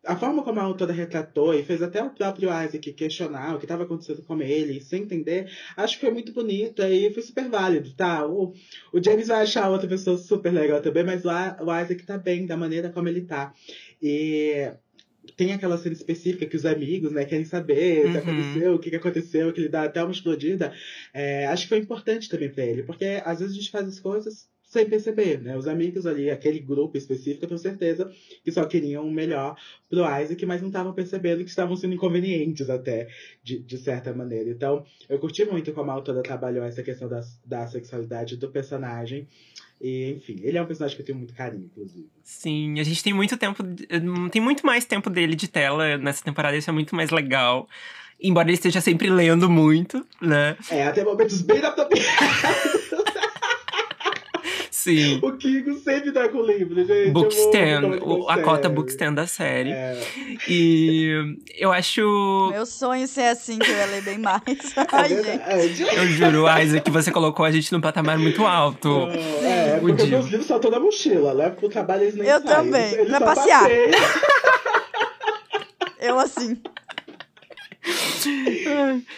a 0.05 0.15
forma 0.15 0.43
como 0.43 0.59
a 0.59 0.63
autora 0.63 0.93
retratou 0.93 1.53
e 1.53 1.63
fez 1.63 1.81
até 1.81 2.01
o 2.03 2.09
próprio 2.11 2.49
Isaac 2.49 2.93
questionar 2.93 3.55
o 3.55 3.59
que 3.59 3.65
estava 3.65 3.83
acontecendo 3.83 4.21
com 4.23 4.41
ele, 4.41 4.81
sem 4.81 5.03
entender, 5.03 5.49
acho 5.75 5.95
que 5.95 6.01
foi 6.01 6.11
muito 6.13 6.31
bonita 6.33 6.89
e 6.89 7.11
foi 7.13 7.23
super 7.23 7.49
válido, 7.49 7.93
tá? 7.95 8.25
O, 8.27 8.53
o 8.93 9.03
James 9.03 9.27
vai 9.27 9.41
achar 9.43 9.69
outra 9.69 9.87
pessoa 9.87 10.17
super 10.17 10.51
legal 10.53 10.81
também, 10.81 11.03
mas 11.03 11.25
o, 11.25 11.29
o 11.29 11.81
Isaac 11.81 12.05
tá 12.05 12.17
bem 12.17 12.45
da 12.45 12.55
maneira 12.57 12.89
como 12.91 13.07
ele 13.09 13.21
tá. 13.21 13.53
E 14.01 14.71
tem 15.35 15.53
aquela 15.53 15.77
cena 15.77 15.93
específica 15.93 16.45
que 16.45 16.55
os 16.55 16.65
amigos, 16.65 17.11
né, 17.11 17.25
querem 17.25 17.45
saber 17.45 18.11
se 18.11 18.17
Uhum. 18.17 18.23
aconteceu, 18.23 18.75
o 18.75 18.79
que, 18.79 18.89
que 18.89 18.95
aconteceu, 18.95 19.51
que 19.53 19.59
ele 19.61 19.69
dá 19.69 19.83
até 19.83 20.01
uma 20.03 20.11
explodida. 20.11 20.73
É, 21.13 21.47
acho 21.47 21.63
que 21.63 21.69
foi 21.69 21.79
importante 21.79 22.29
também 22.29 22.51
pra 22.51 22.65
ele, 22.65 22.83
porque 22.83 23.21
às 23.25 23.39
vezes 23.39 23.55
a 23.55 23.59
gente 23.59 23.71
faz 23.71 23.87
as 23.87 23.99
coisas 23.99 24.49
sem 24.75 24.89
perceber, 24.89 25.41
né? 25.41 25.57
Os 25.57 25.67
amigos 25.67 26.05
ali, 26.05 26.29
aquele 26.29 26.59
grupo 26.59 26.97
específico, 26.97 27.45
eu 27.45 27.47
tenho 27.47 27.59
certeza 27.59 28.11
que 28.43 28.51
só 28.51 28.65
queriam 28.65 29.07
o 29.07 29.11
melhor 29.11 29.55
pro 29.89 30.01
Isaac, 30.01 30.45
mas 30.45 30.61
não 30.61 30.67
estavam 30.67 30.91
percebendo 30.91 31.43
que 31.43 31.49
estavam 31.49 31.75
sendo 31.77 31.93
inconvenientes 31.93 32.69
até, 32.69 33.07
de, 33.41 33.59
de 33.59 33.77
certa 33.77 34.13
maneira. 34.13 34.49
Então, 34.49 34.85
eu 35.07 35.17
curti 35.17 35.45
muito 35.45 35.71
como 35.71 35.91
a 35.91 35.93
autora 35.93 36.21
trabalhou 36.21 36.63
essa 36.65 36.83
questão 36.83 37.07
da, 37.07 37.21
da 37.45 37.65
sexualidade 37.67 38.35
do 38.35 38.49
personagem. 38.49 39.27
E, 39.79 40.11
enfim, 40.11 40.39
ele 40.41 40.57
é 40.57 40.61
um 40.61 40.65
personagem 40.65 40.95
que 40.97 41.01
eu 41.01 41.05
tenho 41.05 41.17
muito 41.17 41.33
carinho, 41.33 41.69
inclusive. 41.71 42.09
Sim, 42.21 42.79
a 42.79 42.83
gente 42.83 43.01
tem 43.01 43.13
muito 43.13 43.37
tempo. 43.37 43.63
Tem 44.29 44.41
muito 44.41 44.65
mais 44.65 44.83
tempo 44.83 45.09
dele 45.09 45.35
de 45.35 45.47
tela 45.47 45.97
nessa 45.97 46.23
temporada, 46.23 46.57
isso 46.57 46.69
é 46.69 46.73
muito 46.73 46.95
mais 46.95 47.11
legal. 47.11 47.67
Embora 48.21 48.47
ele 48.47 48.55
esteja 48.55 48.81
sempre 48.81 49.09
lendo 49.09 49.49
muito, 49.49 50.05
né? 50.21 50.57
É, 50.69 50.83
até 50.83 51.03
momentos 51.03 51.41
bem 51.41 51.59
adaptados. 51.59 51.99
Sim. 54.85 55.19
O 55.23 55.31
Kingo 55.37 55.73
sempre 55.79 56.11
tá 56.11 56.29
com 56.29 56.37
o 56.37 56.45
livro, 56.45 56.75
gente. 56.85 57.09
Bookstand, 57.11 57.99
a 58.29 58.37
cota. 58.41 58.69
Bookstand 58.69 59.15
da 59.15 59.25
série. 59.25 59.71
É, 59.71 59.99
E 60.47 61.37
eu 61.57 61.71
acho. 61.71 62.49
Meu 62.51 62.65
sonho 62.67 63.07
ser 63.07 63.25
assim, 63.29 63.57
que 63.57 63.67
eu 63.69 63.75
ia 63.75 63.85
ler 63.87 64.03
bem 64.03 64.19
mais. 64.19 64.41
é 64.77 64.85
Ai, 64.91 65.09
gente. 65.09 65.21
verdade. 65.23 65.81
Eu 65.97 66.07
juro, 66.07 66.45
Isaac, 66.61 66.81
que 66.85 66.91
você 66.91 67.11
colocou 67.11 67.43
a 67.45 67.51
gente 67.51 67.71
num 67.73 67.81
patamar 67.81 68.19
muito 68.19 68.45
alto. 68.45 69.07
É, 69.41 69.77
O 69.77 69.87
porque 69.87 70.03
Dio. 70.03 70.07
meus 70.11 70.25
livros 70.27 70.45
são 70.45 70.59
toda 70.59 70.79
mochila, 70.79 71.33
né? 71.33 71.49
Pro 71.49 71.67
trabalho 71.67 72.03
eles 72.03 72.15
nem 72.15 72.27
Eu 72.27 72.39
saem. 72.41 72.55
também, 72.55 72.83
Eles, 72.85 72.93
eles 72.99 73.07
pra 73.09 73.19
só 73.19 73.25
passear. 73.25 73.67
Eu 75.99 76.19
assim. 76.19 76.57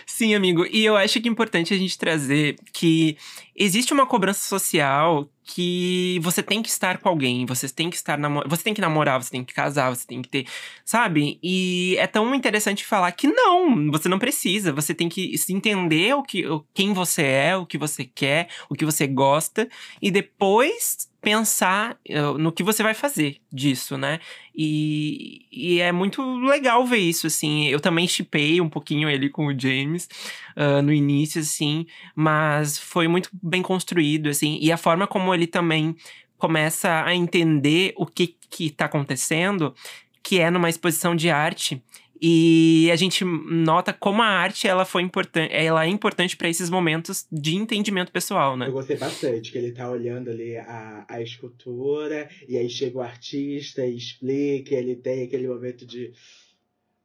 Sim, 0.06 0.36
amigo. 0.36 0.66
E 0.66 0.86
eu 0.86 0.96
acho 0.96 1.20
que 1.22 1.28
é 1.28 1.32
importante 1.32 1.74
a 1.74 1.78
gente 1.78 1.98
trazer 1.98 2.56
que 2.74 3.18
existe 3.56 3.94
uma 3.94 4.06
cobrança 4.06 4.48
social 4.48 5.28
que 5.48 6.20
você 6.22 6.44
tem 6.44 6.62
que 6.62 6.68
estar 6.68 6.98
com 6.98 7.08
alguém, 7.08 7.46
você 7.46 7.70
tem 7.70 7.90
que 7.90 7.96
estar 7.96 8.20
você 8.46 8.64
tem 8.64 8.74
que 8.74 8.82
namorar, 8.82 9.24
você 9.24 9.32
tem 9.32 9.44
que 9.46 9.54
casar, 9.54 9.90
você 9.90 10.06
tem 10.06 10.22
que 10.22 10.28
ter, 10.28 10.46
sabe? 10.84 11.40
E 11.42 11.96
é 11.98 12.06
tão 12.06 12.36
interessante 12.36 12.86
falar 12.86 13.12
que 13.14 13.28
não, 13.28 13.90
você 13.90 14.10
não 14.10 14.20
precisa, 14.20 14.74
você 14.74 14.94
tem 14.94 15.08
que 15.08 15.38
se 15.38 15.54
entender 15.54 16.14
o 16.14 16.22
que 16.22 16.44
quem 16.74 16.92
você 16.92 17.24
é, 17.24 17.58
o 17.58 17.66
que 17.66 17.78
você 17.78 18.04
quer, 18.04 18.50
o 18.70 18.76
que 18.76 18.84
você 18.84 19.08
gosta 19.08 19.70
e 20.02 20.12
depois 20.12 21.08
pensar 21.22 21.98
eh, 22.08 22.22
no 22.38 22.52
que 22.52 22.64
você 22.64 22.84
vai 22.84 22.94
fazer 22.94 23.38
disso, 23.52 23.98
né? 23.98 24.20
E, 24.56 25.46
e 25.52 25.80
é 25.80 25.92
muito 25.92 26.22
legal 26.40 26.86
ver 26.86 26.98
isso, 26.98 27.28
assim. 27.28 27.68
Eu 27.68 27.80
também 27.80 28.08
chipei 28.08 28.62
um 28.62 28.70
pouquinho 28.70 29.10
ele 29.10 29.30
com 29.30 29.48
o 29.48 29.60
James 29.60 30.08
ah, 30.56 30.82
no 30.82 30.92
início, 30.92 31.42
assim, 31.42 31.86
mas 32.16 32.78
foi 32.78 33.08
muito 33.08 33.30
bem 33.34 33.62
construído, 33.62 34.30
assim. 34.30 34.58
E 34.62 34.72
a 34.72 34.78
forma 34.78 35.06
como 35.08 35.34
ele 35.34 35.48
também 35.48 35.96
começa 36.38 37.04
a 37.04 37.16
entender 37.16 37.94
o 37.98 38.06
que 38.06 38.36
que 38.50 38.70
tá 38.70 38.86
acontecendo, 38.86 39.76
que 40.24 40.40
é 40.40 40.50
numa 40.52 40.70
exposição 40.70 41.16
de 41.16 41.30
arte. 41.30 41.82
E 42.22 42.90
a 42.92 42.96
gente 42.96 43.24
nota 43.24 43.94
como 43.94 44.22
a 44.22 44.26
arte 44.26 44.68
ela 44.68 44.86
foi 44.86 45.04
importante, 45.04 45.54
ela 45.54 45.86
é 45.86 45.90
importante 45.90 46.36
para 46.36 46.50
esses 46.50 46.70
momentos 46.70 47.28
de 47.32 47.56
entendimento 47.56 48.12
pessoal, 48.12 48.58
né? 48.58 48.68
Eu 48.68 48.72
gostei 48.72 48.98
bastante, 48.98 49.52
que 49.52 49.58
ele 49.58 49.72
tá 49.72 49.90
olhando 49.90 50.30
ali 50.30 50.58
a, 50.58 51.06
a 51.08 51.22
escultura, 51.22 52.28
e 52.48 52.58
aí 52.58 52.70
chega 52.70 52.98
o 52.98 53.02
artista 53.02 53.86
e 53.86 53.96
explica, 53.96 54.74
e 54.74 54.78
ele 54.78 54.96
tem 54.96 55.24
aquele 55.24 55.48
momento 55.48 55.86
de. 55.86 56.12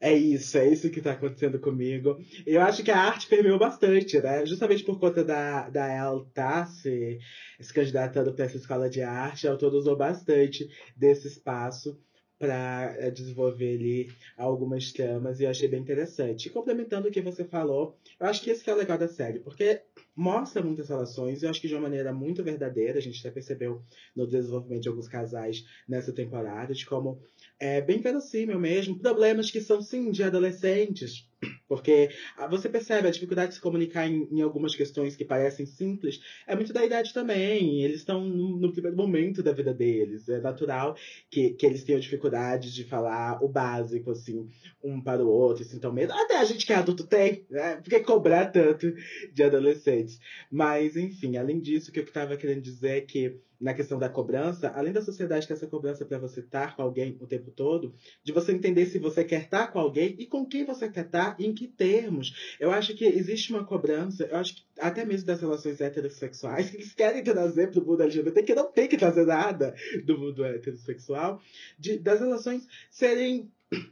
É 0.00 0.12
isso, 0.12 0.58
é 0.58 0.68
isso 0.68 0.90
que 0.90 1.00
tá 1.00 1.12
acontecendo 1.12 1.60
comigo. 1.60 2.18
Eu 2.44 2.60
acho 2.62 2.82
que 2.82 2.90
a 2.90 2.98
arte 2.98 3.28
permeou 3.28 3.58
bastante, 3.58 4.18
né? 4.20 4.44
Justamente 4.44 4.82
por 4.82 4.98
conta 4.98 5.22
da, 5.22 5.68
da 5.68 5.94
El 5.94 6.24
tá 6.34 6.66
se, 6.66 7.20
se 7.60 7.72
candidatando 7.72 8.32
para 8.32 8.46
essa 8.46 8.56
escola 8.56 8.90
de 8.90 9.00
arte, 9.00 9.46
a 9.46 9.52
autora 9.52 9.76
usou 9.76 9.96
bastante 9.96 10.68
desse 10.96 11.28
espaço 11.28 11.96
para 12.42 12.96
eh, 12.98 13.08
desenvolver 13.08 13.76
ali 13.76 14.10
algumas 14.36 14.90
tramas 14.90 15.38
e 15.38 15.44
eu 15.44 15.50
achei 15.50 15.68
bem 15.68 15.80
interessante. 15.80 16.46
E 16.46 16.50
complementando 16.50 17.06
o 17.06 17.10
que 17.12 17.20
você 17.20 17.44
falou, 17.44 17.96
eu 18.18 18.26
acho 18.26 18.42
que 18.42 18.50
esse 18.50 18.64
que 18.64 18.68
é 18.68 18.74
o 18.74 18.76
legal 18.76 18.98
da 18.98 19.06
série, 19.06 19.38
porque 19.38 19.82
mostra 20.16 20.60
muitas 20.60 20.88
relações, 20.88 21.40
eu 21.40 21.50
acho 21.50 21.60
que 21.60 21.68
de 21.68 21.74
uma 21.74 21.82
maneira 21.82 22.12
muito 22.12 22.42
verdadeira, 22.42 22.98
a 22.98 23.00
gente 23.00 23.20
até 23.20 23.30
percebeu 23.30 23.80
no 24.16 24.26
desenvolvimento 24.26 24.82
de 24.82 24.88
alguns 24.88 25.06
casais 25.06 25.64
nessa 25.88 26.12
temporada, 26.12 26.74
de 26.74 26.84
como 26.84 27.20
é 27.62 27.80
bem 27.80 28.00
verossímil 28.00 28.58
mesmo, 28.58 28.98
problemas 28.98 29.48
que 29.48 29.60
são 29.60 29.80
sim 29.80 30.10
de 30.10 30.24
adolescentes, 30.24 31.28
porque 31.68 32.10
ah, 32.36 32.48
você 32.48 32.68
percebe 32.68 33.06
a 33.06 33.10
dificuldade 33.12 33.50
de 33.50 33.54
se 33.54 33.60
comunicar 33.60 34.04
em, 34.04 34.26
em, 34.32 34.42
algumas 34.42 34.74
questões 34.74 35.14
que 35.14 35.24
parecem 35.24 35.64
simples, 35.64 36.20
é 36.44 36.56
muito 36.56 36.72
da 36.72 36.84
idade 36.84 37.14
também. 37.14 37.80
Eles 37.84 37.98
estão 37.98 38.24
no, 38.24 38.58
no, 38.58 38.72
primeiro 38.72 38.96
momento 38.96 39.44
da 39.44 39.52
vida 39.52 39.72
deles. 39.72 40.28
É 40.28 40.40
natural 40.40 40.96
que, 41.30 41.50
que 41.50 41.64
eles 41.64 41.84
tenham 41.84 42.00
dificuldade 42.00 42.74
de 42.74 42.82
falar 42.82 43.40
o 43.40 43.48
básico, 43.48 44.10
assim, 44.10 44.48
um 44.82 45.00
para 45.00 45.24
o 45.24 45.30
outro, 45.30 45.64
sintam 45.64 45.92
medo. 45.92 46.12
Até 46.12 46.38
a 46.38 46.44
gente 46.44 46.66
que 46.66 46.72
é 46.72 46.76
adulto 46.76 47.06
tem, 47.06 47.46
né? 47.48 47.76
Por 47.76 47.90
que 47.90 48.00
cobrar 48.00 48.46
tanto 48.46 48.92
de 49.32 49.42
adolescentes? 49.44 50.18
Mas, 50.50 50.96
enfim, 50.96 51.36
além 51.36 51.60
disso, 51.60 51.90
o 51.90 51.92
que 51.92 52.00
eu 52.00 52.04
estava 52.04 52.36
querendo 52.36 52.60
dizer 52.60 52.98
é 52.98 53.00
que 53.02 53.40
na 53.62 53.72
questão 53.72 53.98
da 53.98 54.08
cobrança, 54.08 54.72
além 54.74 54.92
da 54.92 55.00
sociedade 55.00 55.46
ter 55.46 55.54
essa 55.54 55.68
cobrança 55.68 56.04
para 56.04 56.18
você 56.18 56.40
estar 56.40 56.74
com 56.74 56.82
alguém 56.82 57.16
o 57.20 57.26
tempo 57.26 57.50
todo, 57.50 57.94
de 58.24 58.32
você 58.32 58.52
entender 58.52 58.86
se 58.86 58.98
você 58.98 59.24
quer 59.24 59.44
estar 59.44 59.68
com 59.68 59.78
alguém 59.78 60.16
e 60.18 60.26
com 60.26 60.44
quem 60.44 60.64
você 60.64 60.90
quer 60.90 61.06
estar 61.06 61.36
e 61.38 61.46
em 61.46 61.54
que 61.54 61.68
termos. 61.68 62.56
Eu 62.58 62.72
acho 62.72 62.94
que 62.94 63.04
existe 63.04 63.52
uma 63.52 63.64
cobrança, 63.64 64.24
eu 64.24 64.36
acho 64.36 64.56
que 64.56 64.62
até 64.78 65.04
mesmo 65.04 65.26
das 65.26 65.40
relações 65.40 65.80
heterossexuais, 65.80 66.70
que 66.70 66.76
eles 66.76 66.92
querem 66.92 67.22
trazer 67.22 67.70
para 67.70 67.80
o 67.80 67.86
mundo 67.86 68.02
LGBT, 68.02 68.42
que 68.42 68.54
não 68.54 68.70
tem 68.70 68.88
que 68.88 68.96
trazer 68.96 69.24
nada 69.24 69.74
do 70.04 70.18
mundo 70.18 70.44
heterossexual, 70.44 71.40
de, 71.78 71.98
das 71.98 72.18
relações 72.18 72.66
serem 72.90 73.48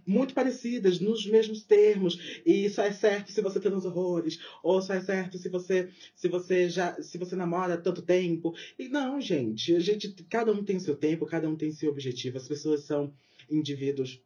muito 0.07 0.35
parecidas, 0.35 1.01
nos 1.01 1.27
mesmos 1.27 1.63
termos, 1.63 2.41
e 2.45 2.69
só 2.69 2.83
é 2.83 2.93
certo 2.93 3.31
se 3.31 3.41
você 3.41 3.61
tem 3.61 3.73
os 3.73 3.85
horrores, 3.85 4.41
ou 4.63 4.81
só 4.81 4.95
é 4.95 5.01
certo 5.01 5.39
se 5.39 5.49
você 5.49 5.89
se 6.15 6.29
você 6.29 6.69
já 6.69 7.01
se 7.03 7.19
você 7.19 7.37
namora 7.37 7.75
há 7.75 7.79
tanto 7.79 8.03
tempo. 8.03 8.55
E 8.79 8.89
não, 8.89 9.21
gente, 9.21 9.75
a 9.75 9.81
gente 9.81 10.13
cada 10.29 10.53
um 10.53 10.65
tem 10.65 10.79
seu 10.79 10.97
tempo, 10.97 11.27
cada 11.27 11.49
um 11.49 11.57
tem 11.57 11.73
seu 11.73 11.91
objetivo. 11.91 12.37
As 12.37 12.49
pessoas 12.49 12.85
são 12.85 13.13
indivíduos 13.51 14.23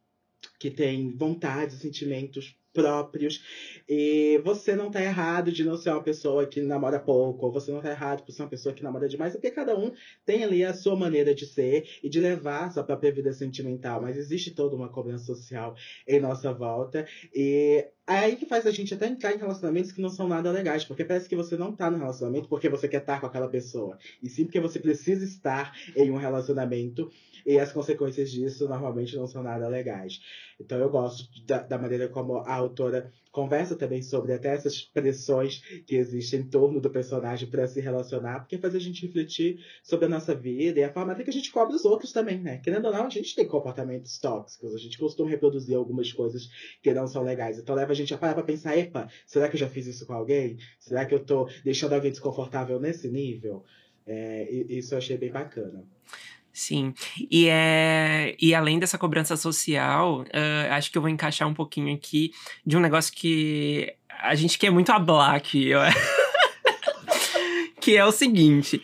que 0.59 0.70
têm 0.70 1.16
vontades, 1.16 1.78
sentimentos 1.78 2.57
próprios. 2.74 3.40
E 3.88 4.40
você 4.44 4.74
não 4.74 4.90
tá 4.90 5.02
errado 5.02 5.50
de 5.52 5.64
não 5.64 5.76
ser 5.76 5.90
uma 5.90 6.02
pessoa 6.02 6.46
que 6.46 6.60
namora 6.60 6.98
pouco, 6.98 7.46
ou 7.46 7.52
você 7.52 7.70
não 7.70 7.80
tá 7.80 7.90
errado 7.90 8.24
por 8.24 8.32
ser 8.32 8.42
uma 8.42 8.48
pessoa 8.48 8.74
que 8.74 8.82
namora 8.82 9.08
demais, 9.08 9.32
porque 9.32 9.50
cada 9.50 9.78
um 9.78 9.92
tem 10.26 10.44
ali 10.44 10.64
a 10.64 10.74
sua 10.74 10.96
maneira 10.96 11.34
de 11.34 11.46
ser 11.46 11.88
e 12.02 12.08
de 12.08 12.20
levar 12.20 12.64
a 12.66 12.70
sua 12.70 12.84
própria 12.84 13.12
vida 13.12 13.32
sentimental. 13.32 14.02
Mas 14.02 14.16
existe 14.18 14.50
toda 14.54 14.76
uma 14.76 14.90
cobrança 14.90 15.24
social 15.24 15.74
em 16.06 16.20
nossa 16.20 16.52
volta. 16.52 17.06
E 17.34 17.86
é 18.07 18.18
aí 18.18 18.36
que 18.36 18.46
faz 18.46 18.66
a 18.66 18.70
gente 18.70 18.92
até 18.92 19.07
entrar 19.07 19.32
em 19.34 19.38
relacionamentos 19.38 19.92
que 19.92 20.00
não 20.00 20.11
são 20.11 20.28
nada 20.28 20.50
legais, 20.50 20.84
porque 20.84 21.05
parece 21.05 21.28
que 21.28 21.36
você 21.36 21.57
não 21.57 21.74
tá 21.74 21.90
no 21.90 21.98
relacionamento 21.98 22.48
porque 22.48 22.68
você 22.68 22.86
quer 22.86 23.00
estar 23.00 23.20
com 23.20 23.26
aquela 23.26 23.48
pessoa, 23.48 23.98
e 24.22 24.28
sim 24.28 24.44
porque 24.44 24.61
você 24.61 24.78
precisa 24.78 25.24
estar 25.24 25.74
em 25.96 26.11
um 26.11 26.16
relacionamento, 26.16 27.11
e 27.46 27.59
as 27.59 27.72
consequências 27.72 28.30
disso 28.30 28.68
normalmente 28.68 29.16
não 29.16 29.26
são 29.26 29.42
nada 29.42 29.68
legais. 29.68 30.20
Então 30.61 30.78
eu 30.78 30.90
gosto 30.90 31.28
da, 31.46 31.59
da 31.59 31.78
maneira 31.78 32.09
como 32.09 32.38
a 32.38 32.55
autora 32.55 33.12
conversa 33.35 33.74
também 33.74 34.01
sobre 34.01 34.32
até 34.32 34.55
essas 34.55 34.80
pressões 34.80 35.61
que 35.85 35.97
existem 35.97 36.41
em 36.41 36.49
torno 36.49 36.80
do 36.80 36.89
personagem 36.89 37.51
para 37.51 37.66
se 37.66 37.80
relacionar, 37.80 38.39
porque 38.39 38.57
faz 38.57 38.76
a 38.76 38.78
gente 38.78 39.05
refletir 39.05 39.59
sobre 39.82 40.07
a 40.07 40.09
nossa 40.09 40.37
vida 40.37 40.78
e 40.78 40.85
a 40.85 40.93
forma 40.93 41.12
até 41.12 41.24
que 41.24 41.30
a 41.30 41.32
gente 41.32 41.51
cobra 41.51 41.74
os 41.74 41.85
outros 41.85 42.12
também, 42.12 42.41
né? 42.41 42.59
Querendo 42.59 42.87
ou 42.87 42.93
não, 42.93 43.07
a 43.07 43.11
gente 43.11 43.35
tem 43.35 43.45
comportamentos 43.45 44.16
tóxicos, 44.18 44.72
a 44.72 44.78
gente 44.78 44.97
costuma 44.97 45.28
reproduzir 45.28 45.76
algumas 45.76 46.12
coisas 46.12 46.49
que 46.80 46.95
não 46.95 47.09
são 47.09 47.24
legais. 47.24 47.59
Então 47.59 47.74
leva 47.74 47.91
a 47.91 47.97
gente 47.97 48.14
a 48.14 48.18
parar 48.18 48.35
pra 48.35 48.45
pensar, 48.45 48.78
epa, 48.78 49.09
será 49.26 49.49
que 49.49 49.57
eu 49.57 49.61
já 49.61 49.68
fiz 49.68 49.89
isso 49.89 50.07
com 50.07 50.12
alguém? 50.12 50.57
Será 50.78 51.05
que 51.05 51.12
eu 51.12 51.18
tô 51.18 51.49
deixando 51.64 51.95
alguém 51.95 52.12
desconfortável 52.12 52.78
nesse 52.78 53.11
nível? 53.11 53.64
É, 54.07 54.49
isso 54.68 54.95
eu 54.95 54.99
achei 54.99 55.16
bem 55.16 55.32
bacana. 55.32 55.85
Sim, 56.55 56.94
e, 57.28 57.48
é, 57.48 58.36
e 58.40 58.55
além 58.55 58.78
dessa 58.78 58.96
cobrança 58.96 59.36
social, 59.36 60.20
uh, 60.20 60.72
acho 60.72 60.88
que 60.88 60.96
eu 60.96 61.02
vou 61.02 61.09
encaixar 61.11 61.48
um 61.48 61.52
pouquinho 61.52 61.92
aqui 61.92 62.30
de 62.64 62.76
um 62.76 62.80
negócio 62.80 63.12
que 63.12 63.92
a 64.22 64.36
gente 64.36 64.57
quer 64.57 64.70
muito 64.70 64.92
hablar 64.92 65.34
aqui, 65.34 65.70
que 67.80 67.96
é 67.96 68.05
o 68.05 68.12
seguinte: 68.12 68.80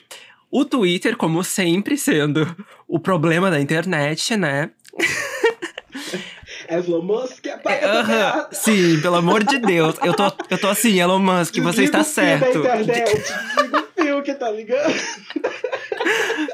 o 0.51 0.64
Twitter, 0.64 1.16
como 1.16 1.45
sempre 1.45 1.97
sendo 1.97 2.57
o 2.89 2.99
problema 2.99 3.53
da 3.53 3.61
internet, 3.61 4.37
né? 4.37 4.73
Elon 6.68 7.03
Musk 7.03 7.47
apaga 7.47 7.87
uh 7.87 8.05
-huh. 8.05 8.49
Sim, 8.53 9.01
pelo 9.01 9.16
amor 9.16 9.45
de 9.45 9.59
Deus. 9.59 9.95
Eu 10.03 10.14
tô, 10.14 10.25
eu 10.51 10.59
tô 10.59 10.68
assim, 10.68 11.01
Elon 11.01 11.21
Musk, 11.21 11.57
você 11.59 11.85
está 11.85 12.03
certo. 12.03 12.62
Da 12.62 12.81
internet. 12.81 13.12
Desliga 13.14 13.79
o 13.79 14.03
fio 14.03 14.23
que 14.23 14.35
tá 14.35 14.51
ligando. 14.51 14.95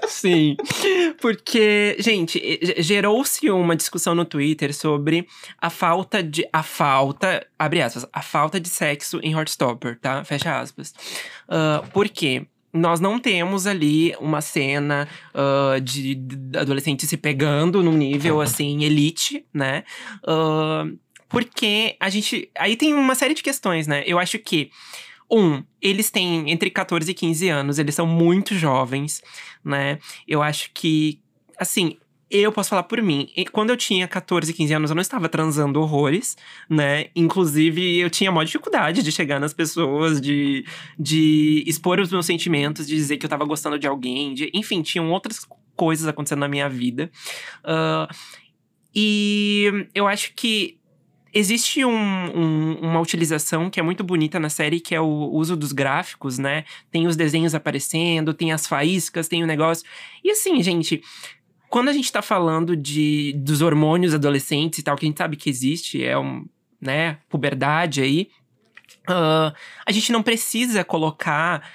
Sim, 0.09 0.57
porque, 1.21 1.97
gente, 1.99 2.41
gerou-se 2.79 3.51
uma 3.51 3.77
discussão 3.77 4.15
no 4.15 4.25
Twitter 4.25 4.75
sobre 4.75 5.27
a 5.59 5.71
falta 5.71 6.23
de. 6.23 6.47
A 6.53 6.63
falta. 6.63 7.47
Abre 7.59 7.83
aspas. 7.83 8.07
A 8.13 8.23
falta 8.23 8.61
de 8.61 8.69
sexo 8.69 9.21
em 9.23 9.33
Heartstopper, 9.33 9.99
tá? 9.99 10.25
Fecha 10.25 10.59
aspas. 10.59 10.93
Uh, 11.49 11.87
por 11.91 12.09
quê? 12.09 12.47
nós 12.73 13.01
não 13.01 13.19
temos 13.19 13.67
ali 13.67 14.15
uma 14.21 14.43
cena 14.43 15.09
uh, 15.35 15.81
de, 15.81 16.15
de 16.15 16.59
adolescentes 16.59 17.09
se 17.09 17.17
pegando 17.17 17.83
num 17.83 17.97
nível 17.97 18.39
assim, 18.41 18.85
elite, 18.85 19.47
né? 19.53 19.83
Uh, 20.23 20.99
porque 21.29 21.97
a 21.99 22.09
gente. 22.09 22.51
Aí 22.57 22.77
tem 22.77 22.95
uma 22.95 23.15
série 23.15 23.35
de 23.35 23.43
questões, 23.43 23.87
né? 23.87 24.05
Eu 24.07 24.19
acho 24.19 24.39
que 24.39 24.71
um, 25.31 25.63
eles 25.81 26.11
têm 26.11 26.51
entre 26.51 26.71
14 26.71 27.11
e 27.11 27.15
15 27.15 27.49
anos, 27.49 27.79
eles 27.79 27.95
são 27.95 28.07
muito 28.07 28.55
jovens, 28.55 29.23
né? 29.65 29.99
Eu 30.27 30.43
acho 30.43 30.71
que, 30.73 31.21
assim, 31.59 31.97
eu 32.31 32.51
posso 32.51 32.71
falar 32.71 32.83
por 32.85 33.01
mim. 33.01 33.29
Quando 33.53 33.71
eu 33.71 33.77
tinha 33.77 34.07
14, 34.09 34.53
15 34.53 34.75
anos, 34.75 34.91
eu 34.91 34.95
não 34.95 35.01
estava 35.01 35.29
transando 35.29 35.81
horrores, 35.81 36.37
né? 36.69 37.07
Inclusive, 37.15 37.99
eu 37.99 38.11
tinha 38.11 38.33
maior 38.33 38.45
dificuldade 38.45 39.03
de 39.03 39.13
chegar 39.13 39.39
nas 39.39 39.55
pessoas, 39.55 40.21
de, 40.21 40.65
de 40.99 41.63
expor 41.67 42.01
os 42.01 42.11
meus 42.11 42.27
sentimentos, 42.27 42.87
de 42.87 42.97
dizer 42.97 43.17
que 43.17 43.27
eu 43.27 43.29
estava 43.29 43.45
gostando 43.45 43.79
de 43.79 43.87
alguém. 43.87 44.35
De, 44.35 44.51
enfim, 44.53 44.83
tinham 44.83 45.11
outras 45.11 45.47
coisas 45.77 46.09
acontecendo 46.09 46.41
na 46.41 46.49
minha 46.49 46.69
vida. 46.69 47.11
Uh, 47.65 48.13
e 48.95 49.89
eu 49.95 50.09
acho 50.09 50.33
que 50.35 50.79
Existe 51.39 51.85
um, 51.85 51.91
um, 51.91 52.79
uma 52.81 52.99
utilização 52.99 53.69
que 53.69 53.79
é 53.79 53.83
muito 53.83 54.03
bonita 54.03 54.41
na 54.41 54.49
série, 54.49 54.81
que 54.81 54.95
é 54.95 55.01
o 55.03 55.29
uso 55.31 55.55
dos 55.55 55.71
gráficos, 55.71 56.39
né? 56.39 56.65
Tem 56.91 57.07
os 57.07 57.15
desenhos 57.15 57.55
aparecendo, 57.55 58.33
tem 58.33 58.53
as 58.53 58.67
faíscas, 58.67 59.29
tem 59.29 59.45
o 59.45 59.47
negócio. 59.47 59.85
E 60.25 60.31
assim, 60.31 60.63
gente, 60.63 61.03
quando 61.69 61.91
a 61.91 61.93
gente 61.93 62.11
tá 62.11 62.23
falando 62.23 62.75
de, 62.75 63.35
dos 63.37 63.61
hormônios 63.61 64.15
adolescentes 64.15 64.79
e 64.79 64.83
tal, 64.83 64.97
que 64.97 65.05
a 65.05 65.09
gente 65.09 65.19
sabe 65.19 65.37
que 65.37 65.51
existe, 65.51 66.03
é 66.03 66.17
um, 66.17 66.47
né, 66.81 67.19
puberdade 67.29 68.01
aí, 68.01 68.31
uh, 69.07 69.55
a 69.85 69.93
gente 69.93 70.11
não 70.13 70.23
precisa 70.23 70.85
colocar, 70.85 71.71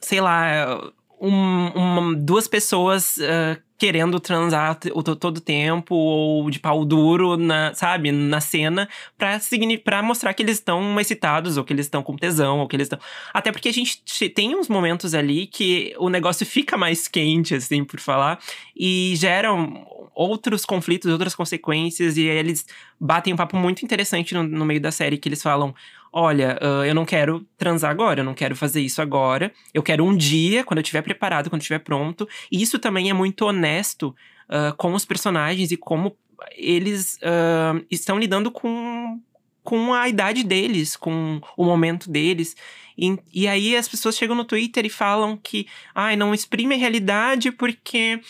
sei 0.00 0.20
lá, 0.20 0.92
um, 1.18 1.68
uma, 1.68 2.14
duas 2.14 2.46
pessoas 2.46 3.16
uh, 3.16 3.58
querendo 3.82 4.20
transar 4.20 4.78
o, 4.94 5.02
todo 5.02 5.40
tempo 5.40 5.92
ou 5.92 6.48
de 6.48 6.60
pau 6.60 6.84
duro, 6.84 7.36
na, 7.36 7.74
sabe, 7.74 8.12
na 8.12 8.40
cena, 8.40 8.88
pra, 9.18 9.40
pra 9.82 10.00
mostrar 10.00 10.32
que 10.34 10.40
eles 10.40 10.58
estão 10.58 11.00
excitados, 11.00 11.56
ou 11.56 11.64
que 11.64 11.72
eles 11.72 11.86
estão 11.86 12.00
com 12.00 12.14
tesão, 12.14 12.60
ou 12.60 12.68
que 12.68 12.76
eles 12.76 12.84
estão. 12.84 13.00
Até 13.34 13.50
porque 13.50 13.68
a 13.68 13.72
gente 13.72 14.00
tem 14.28 14.54
uns 14.54 14.68
momentos 14.68 15.14
ali 15.14 15.48
que 15.48 15.96
o 15.98 16.08
negócio 16.08 16.46
fica 16.46 16.76
mais 16.76 17.08
quente, 17.08 17.56
assim, 17.56 17.82
por 17.82 17.98
falar, 17.98 18.38
e 18.76 19.14
geram 19.16 19.84
outros 20.14 20.64
conflitos, 20.64 21.10
outras 21.10 21.34
consequências, 21.34 22.16
e 22.16 22.22
eles 22.22 22.64
batem 23.00 23.34
um 23.34 23.36
papo 23.36 23.56
muito 23.56 23.84
interessante 23.84 24.32
no, 24.32 24.44
no 24.44 24.64
meio 24.64 24.80
da 24.80 24.92
série, 24.92 25.18
que 25.18 25.28
eles 25.28 25.42
falam 25.42 25.74
olha, 26.12 26.58
uh, 26.60 26.84
eu 26.84 26.94
não 26.94 27.04
quero 27.04 27.46
transar 27.56 27.90
agora, 27.90 28.20
eu 28.20 28.24
não 28.24 28.34
quero 28.34 28.54
fazer 28.54 28.80
isso 28.80 29.00
agora. 29.00 29.52
Eu 29.72 29.82
quero 29.82 30.04
um 30.04 30.14
dia, 30.14 30.62
quando 30.62 30.78
eu 30.78 30.82
estiver 30.82 31.02
preparado, 31.02 31.48
quando 31.48 31.62
estiver 31.62 31.78
pronto. 31.78 32.28
E 32.50 32.60
isso 32.60 32.78
também 32.78 33.08
é 33.08 33.12
muito 33.12 33.46
honesto 33.46 34.14
uh, 34.48 34.76
com 34.76 34.92
os 34.92 35.04
personagens 35.04 35.72
e 35.72 35.76
como 35.76 36.16
eles 36.56 37.18
uh, 37.22 37.84
estão 37.90 38.18
lidando 38.18 38.50
com 38.50 39.20
com 39.64 39.94
a 39.94 40.08
idade 40.08 40.42
deles, 40.42 40.96
com 40.96 41.40
o 41.56 41.64
momento 41.64 42.10
deles. 42.10 42.56
E, 42.98 43.16
e 43.32 43.46
aí 43.46 43.76
as 43.76 43.88
pessoas 43.88 44.16
chegam 44.16 44.34
no 44.34 44.44
Twitter 44.44 44.84
e 44.84 44.90
falam 44.90 45.36
que, 45.36 45.66
ai, 45.94 46.16
não 46.16 46.34
exprime 46.34 46.74
a 46.74 46.78
realidade 46.78 47.52
porque 47.52 48.20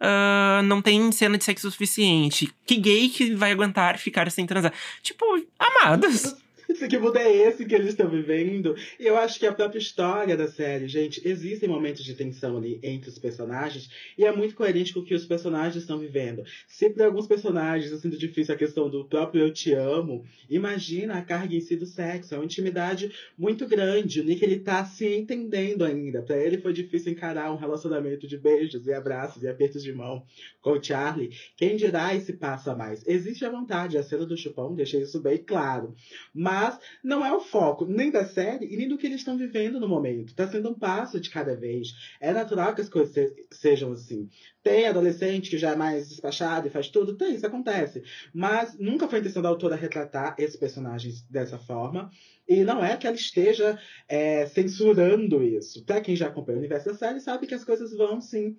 uh, 0.00 0.62
não 0.62 0.80
tem 0.80 1.12
cena 1.12 1.36
de 1.36 1.44
sexo 1.44 1.70
suficiente. 1.70 2.52
Que 2.66 2.76
gay 2.76 3.08
que 3.10 3.34
vai 3.34 3.52
aguentar 3.52 3.98
ficar 3.98 4.30
sem 4.30 4.46
transar? 4.46 4.72
Tipo, 5.02 5.24
amados. 5.58 6.34
Esse 6.68 6.86
que 6.86 6.98
mundo 6.98 7.16
é 7.16 7.34
esse 7.34 7.64
que 7.64 7.74
eles 7.74 7.88
estão 7.88 8.10
vivendo? 8.10 8.76
E 9.00 9.06
eu 9.06 9.16
acho 9.16 9.40
que 9.40 9.46
a 9.46 9.52
própria 9.52 9.78
história 9.78 10.36
da 10.36 10.46
série, 10.46 10.86
gente, 10.86 11.26
existem 11.26 11.66
momentos 11.66 12.04
de 12.04 12.14
tensão 12.14 12.58
ali 12.58 12.78
entre 12.82 13.08
os 13.08 13.18
personagens 13.18 13.88
e 14.18 14.24
é 14.26 14.30
muito 14.30 14.54
coerente 14.54 14.92
com 14.92 15.00
o 15.00 15.04
que 15.04 15.14
os 15.14 15.24
personagens 15.24 15.76
estão 15.76 15.98
vivendo. 15.98 16.44
Se 16.66 16.90
para 16.90 17.06
alguns 17.06 17.26
personagens 17.26 17.86
está 17.90 18.02
sendo 18.02 18.18
difícil 18.18 18.54
a 18.54 18.58
questão 18.58 18.90
do 18.90 19.06
próprio 19.06 19.40
eu 19.40 19.50
te 19.50 19.72
amo, 19.72 20.26
imagina 20.50 21.14
a 21.14 21.22
carga 21.22 21.54
em 21.54 21.60
si 21.60 21.74
do 21.74 21.86
sexo. 21.86 22.34
É 22.34 22.36
uma 22.36 22.44
intimidade 22.44 23.10
muito 23.38 23.66
grande. 23.66 24.20
O 24.20 24.24
Nick 24.24 24.44
ele 24.44 24.60
tá 24.60 24.84
se 24.84 25.06
entendendo 25.06 25.86
ainda. 25.86 26.20
Para 26.20 26.36
ele 26.36 26.58
foi 26.58 26.74
difícil 26.74 27.12
encarar 27.12 27.50
um 27.50 27.56
relacionamento 27.56 28.28
de 28.28 28.36
beijos 28.36 28.86
e 28.86 28.92
abraços 28.92 29.42
e 29.42 29.48
apertos 29.48 29.82
de 29.82 29.92
mão 29.94 30.22
com 30.60 30.72
o 30.72 30.82
Charlie. 30.82 31.30
Quem 31.56 31.76
dirá 31.76 32.14
esse 32.14 32.34
passo 32.34 32.70
a 32.70 32.76
mais? 32.76 33.02
Existe 33.08 33.46
a 33.46 33.50
vontade, 33.50 33.96
a 33.96 34.02
cena 34.02 34.26
do 34.26 34.36
chupão 34.36 34.74
deixa 34.74 34.98
isso 34.98 35.18
bem 35.18 35.38
claro. 35.38 35.94
Mas 36.34 36.57
mas 36.58 36.78
não 37.04 37.24
é 37.24 37.32
o 37.32 37.40
foco 37.40 37.84
nem 37.84 38.10
da 38.10 38.24
série 38.24 38.66
e 38.66 38.76
nem 38.76 38.88
do 38.88 38.98
que 38.98 39.06
eles 39.06 39.20
estão 39.20 39.38
vivendo 39.38 39.78
no 39.78 39.88
momento. 39.88 40.30
Está 40.30 40.48
sendo 40.48 40.70
um 40.70 40.74
passo 40.74 41.20
de 41.20 41.30
cada 41.30 41.54
vez. 41.54 41.94
É 42.20 42.32
natural 42.32 42.74
que 42.74 42.80
as 42.80 42.88
coisas 42.88 43.14
se 43.14 43.46
sejam 43.52 43.92
assim. 43.92 44.28
Tem 44.62 44.86
adolescente 44.86 45.50
que 45.50 45.58
já 45.58 45.70
é 45.70 45.76
mais 45.76 46.08
despachado 46.08 46.66
e 46.66 46.70
faz 46.70 46.88
tudo, 46.88 47.16
tem, 47.16 47.34
isso 47.34 47.46
acontece. 47.46 48.02
Mas 48.34 48.76
nunca 48.78 49.08
foi 49.08 49.18
a 49.18 49.20
intenção 49.20 49.42
da 49.42 49.48
autora 49.48 49.76
retratar 49.76 50.34
esses 50.36 50.56
personagens 50.56 51.22
dessa 51.30 51.58
forma. 51.58 52.10
E 52.46 52.64
não 52.64 52.84
é 52.84 52.96
que 52.96 53.06
ela 53.06 53.16
esteja 53.16 53.78
é, 54.08 54.46
censurando 54.46 55.42
isso. 55.42 55.84
Para 55.84 56.00
quem 56.00 56.16
já 56.16 56.26
acompanha 56.26 56.56
o 56.56 56.60
universo 56.60 56.88
da 56.88 56.94
série, 56.94 57.20
sabe 57.20 57.46
que 57.46 57.54
as 57.54 57.64
coisas 57.64 57.94
vão 57.96 58.20
sim. 58.20 58.56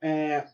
É, 0.00 0.46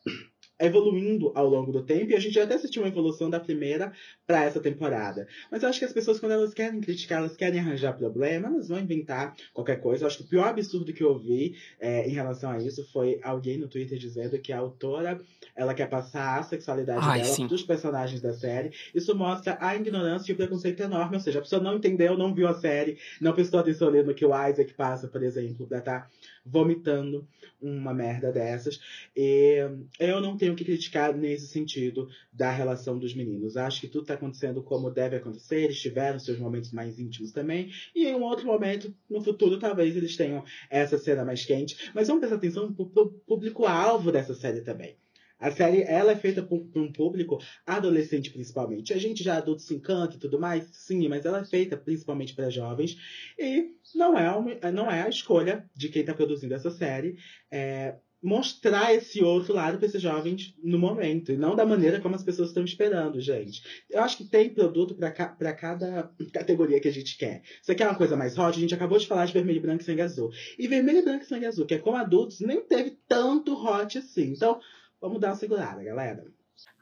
evoluindo 0.61 1.33
ao 1.35 1.49
longo 1.49 1.73
do 1.73 1.83
tempo, 1.83 2.11
e 2.11 2.15
a 2.15 2.21
gente 2.21 2.35
já 2.35 2.45
até 2.45 2.55
assistiu 2.55 2.83
uma 2.83 2.89
evolução 2.89 3.31
da 3.31 3.41
primeira 3.41 3.93
para 4.27 4.45
essa 4.45 4.61
temporada. 4.61 5.27
Mas 5.51 5.63
eu 5.63 5.69
acho 5.69 5.79
que 5.79 5.85
as 5.85 5.93
pessoas, 5.93 6.21
quando 6.21 6.33
elas 6.33 6.53
querem 6.53 6.81
criticar, 6.81 7.19
elas 7.19 7.37
querem 7.37 7.59
arranjar 7.59 7.97
problema, 7.97 8.49
elas 8.49 8.69
vão 8.69 8.79
inventar 8.79 9.35
qualquer 9.55 9.81
coisa. 9.81 10.05
Eu 10.05 10.07
acho 10.07 10.19
que 10.19 10.25
o 10.25 10.29
pior 10.29 10.49
absurdo 10.49 10.93
que 10.93 11.03
eu 11.03 11.09
ouvi 11.09 11.57
é, 11.81 12.07
em 12.07 12.13
relação 12.13 12.51
a 12.51 12.59
isso 12.59 12.87
foi 12.93 13.19
alguém 13.23 13.59
no 13.59 13.69
Twitter 13.69 13.99
dizendo 13.99 14.39
que 14.39 14.53
a 14.53 14.59
autora 14.59 15.21
ela 15.57 15.75
quer 15.75 15.89
passar 15.89 16.39
a 16.39 16.43
sexualidade 16.43 17.01
Ai, 17.03 17.23
dela 17.23 17.49
dos 17.49 17.63
personagens 17.63 18.21
da 18.21 18.33
série. 18.33 18.71
Isso 18.95 19.15
mostra 19.15 19.57
a 19.61 19.75
ignorância 19.75 20.31
e 20.31 20.35
o 20.35 20.37
preconceito 20.37 20.83
enorme, 20.83 21.17
ou 21.17 21.23
seja, 21.23 21.39
a 21.39 21.43
pessoa 21.43 21.63
não 21.63 21.77
entendeu, 21.77 22.17
não 22.17 22.35
viu 22.35 22.47
a 22.47 22.55
série, 22.55 22.99
não 23.21 23.33
prestou 23.33 23.61
atenção 23.61 23.89
ali 23.89 24.03
no 24.03 24.15
que 24.15 24.25
o 24.25 24.29
Isaac 24.29 24.75
passa, 24.75 25.09
por 25.09 25.23
exemplo, 25.23 25.67
pra 25.67 25.79
estar 25.79 26.01
tá 26.01 26.11
vomitando 26.45 27.27
uma 27.61 27.93
merda 27.93 28.33
dessas. 28.33 28.81
E 29.17 29.59
eu 29.99 30.21
não 30.21 30.37
tenho 30.37 30.55
que 30.55 30.65
criticar 30.65 31.15
nesse 31.15 31.47
sentido 31.49 32.09
da 32.33 32.51
relação 32.51 32.99
dos 32.99 33.15
meninos. 33.15 33.57
Acho 33.57 33.81
que 33.81 33.89
tudo 33.89 34.03
está 34.03 34.15
acontecendo 34.15 34.63
como 34.63 34.91
deve 34.91 35.17
acontecer. 35.17 35.65
Eles 35.65 35.81
tiveram 35.81 36.19
seus 36.19 36.39
momentos 36.39 36.73
mais 36.73 36.99
íntimos 36.99 37.33
também. 37.33 37.71
E 37.95 38.07
em 38.07 38.15
um 38.15 38.23
outro 38.23 38.47
momento, 38.47 38.95
no 39.09 39.23
futuro, 39.23 39.59
talvez 39.59 39.97
eles 39.97 40.17
tenham 40.17 40.45
essa 40.69 40.99
cena 40.99 41.25
mais 41.25 41.45
quente. 41.45 41.91
Mas 41.95 42.09
vamos 42.09 42.21
prestar 42.21 42.37
atenção 42.37 42.73
pro 42.73 43.11
público-alvo 43.27 44.11
dessa 44.11 44.35
série 44.35 44.63
também. 44.63 44.97
A 45.41 45.51
série 45.51 45.83
ela 45.83 46.13
é 46.13 46.17
feita 46.17 46.43
para 46.43 46.83
um 46.83 46.93
público 46.93 47.39
adolescente 47.67 48.31
principalmente. 48.31 48.93
A 48.93 48.99
gente 48.99 49.23
já 49.25 49.39
adulto 49.39 49.63
se 49.63 49.75
encanta 49.75 50.17
e 50.17 50.19
tudo 50.19 50.39
mais, 50.39 50.69
sim, 50.73 51.09
mas 51.09 51.25
ela 51.25 51.41
é 51.41 51.45
feita 51.45 51.77
principalmente 51.77 52.35
para 52.35 52.51
jovens 52.51 52.97
e 53.39 53.71
não 53.95 54.19
é, 54.19 54.31
uma, 54.31 54.71
não 54.71 54.91
é 54.91 55.03
a 55.03 55.09
escolha 55.09 55.69
de 55.75 55.89
quem 55.89 56.03
está 56.03 56.15
produzindo 56.15 56.55
essa 56.55 56.71
série 56.71 57.17
é, 57.51 57.97
mostrar 58.23 58.95
esse 58.95 59.23
outro 59.23 59.55
lado 59.55 59.79
para 59.79 59.87
esses 59.87 60.01
jovens 60.01 60.55
no 60.63 60.79
momento 60.79 61.33
e 61.33 61.37
não 61.37 61.57
da 61.57 61.65
maneira 61.65 62.01
como 62.01 62.15
as 62.15 62.23
pessoas 62.23 62.49
estão 62.49 62.63
esperando, 62.63 63.21
gente. 63.21 63.63
Eu 63.89 64.03
acho 64.03 64.19
que 64.19 64.25
tem 64.25 64.51
produto 64.51 64.95
para 64.95 65.11
ca 65.11 65.35
cada 65.55 66.11
categoria 66.33 66.81
que 66.81 66.89
a 66.89 66.93
gente 66.93 67.17
quer. 67.17 67.43
Você 67.63 67.75
quer 67.75 67.87
uma 67.87 67.97
coisa 67.97 68.17
mais 68.17 68.39
hot? 68.39 68.57
A 68.57 68.61
gente 68.61 68.75
acabou 68.75 68.99
de 68.99 69.07
falar 69.07 69.25
de 69.25 69.33
vermelho, 69.33 69.63
branco 69.63 69.83
e 69.83 69.87
sangue 69.87 70.03
azul. 70.03 70.31
E 70.59 70.69
vermelho, 70.69 71.03
branco 71.03 71.25
e 71.25 71.29
sangue 71.29 71.47
azul, 71.47 71.65
que 71.65 71.75
é 71.75 71.79
com 71.79 71.97
adultos, 71.97 72.41
nem 72.41 72.61
teve 72.61 72.99
tanto 73.09 73.55
hot 73.55 73.97
assim. 73.97 74.33
Então, 74.33 74.61
Vamos 75.01 75.19
dar 75.19 75.29
uma 75.29 75.37
segurada, 75.37 75.83
galera. 75.83 76.23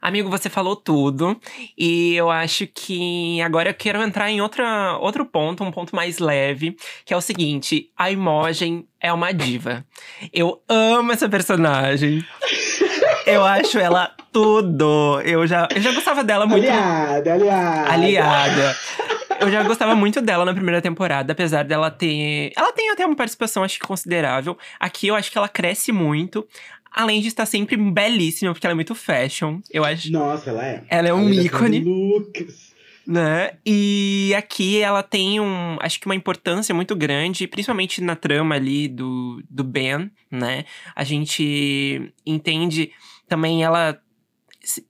Amigo, 0.01 0.29
você 0.29 0.49
falou 0.49 0.75
tudo. 0.75 1.39
E 1.77 2.13
eu 2.15 2.29
acho 2.29 2.67
que 2.67 3.41
agora 3.41 3.69
eu 3.69 3.73
quero 3.73 4.01
entrar 4.01 4.29
em 4.29 4.41
outra, 4.41 4.97
outro 4.97 5.25
ponto, 5.25 5.63
um 5.63 5.71
ponto 5.71 5.95
mais 5.95 6.19
leve, 6.19 6.75
que 7.05 7.13
é 7.13 7.17
o 7.17 7.21
seguinte: 7.21 7.89
a 7.97 8.11
Imogen 8.11 8.85
é 8.99 9.11
uma 9.13 9.31
diva. 9.33 9.85
Eu 10.33 10.61
amo 10.67 11.13
essa 11.13 11.29
personagem. 11.29 12.25
eu 13.25 13.45
acho 13.45 13.79
ela 13.79 14.13
tudo. 14.33 15.21
Eu 15.21 15.47
já, 15.47 15.67
eu 15.73 15.81
já 15.81 15.93
gostava 15.93 16.23
dela 16.23 16.45
muito. 16.45 16.67
Aliada, 16.67 17.33
aliada. 17.33 17.91
Aliada. 17.93 18.75
Eu 19.39 19.49
já 19.49 19.63
gostava 19.63 19.95
muito 19.95 20.19
dela 20.19 20.43
na 20.43 20.53
primeira 20.53 20.81
temporada, 20.81 21.31
apesar 21.31 21.63
dela 21.63 21.89
ter. 21.89 22.51
Ela 22.57 22.73
tem 22.73 22.89
até 22.89 23.05
uma 23.05 23.15
participação, 23.15 23.63
acho 23.63 23.79
que 23.79 23.87
considerável. 23.87 24.57
Aqui 24.77 25.07
eu 25.07 25.15
acho 25.15 25.31
que 25.31 25.37
ela 25.37 25.47
cresce 25.47 25.93
muito. 25.93 26.45
Além 26.99 27.21
de 27.21 27.29
estar 27.29 27.45
sempre 27.45 27.77
belíssima, 27.77 28.51
porque 28.51 28.67
ela 28.67 28.73
é 28.73 28.75
muito 28.75 28.93
fashion. 28.93 29.61
Eu 29.71 29.85
acho. 29.85 30.11
Nossa, 30.11 30.49
ela 30.49 30.65
é. 30.65 30.83
Ela 30.89 31.07
é 31.07 31.13
um 31.13 31.31
ela 31.31 31.43
ícone. 31.45 31.79
Looks. 31.79 32.73
Né? 33.07 33.51
E 33.65 34.33
aqui 34.37 34.81
ela 34.81 35.01
tem 35.01 35.39
um, 35.39 35.77
acho 35.79 35.97
que 35.97 36.07
uma 36.07 36.13
importância 36.13 36.75
muito 36.75 36.97
grande, 36.97 37.47
principalmente 37.47 38.01
na 38.01 38.17
trama 38.17 38.55
ali 38.55 38.89
do, 38.89 39.41
do 39.49 39.63
Ben, 39.63 40.11
né? 40.29 40.65
A 40.93 41.05
gente 41.05 42.11
entende 42.25 42.91
também 43.29 43.63
ela 43.63 43.97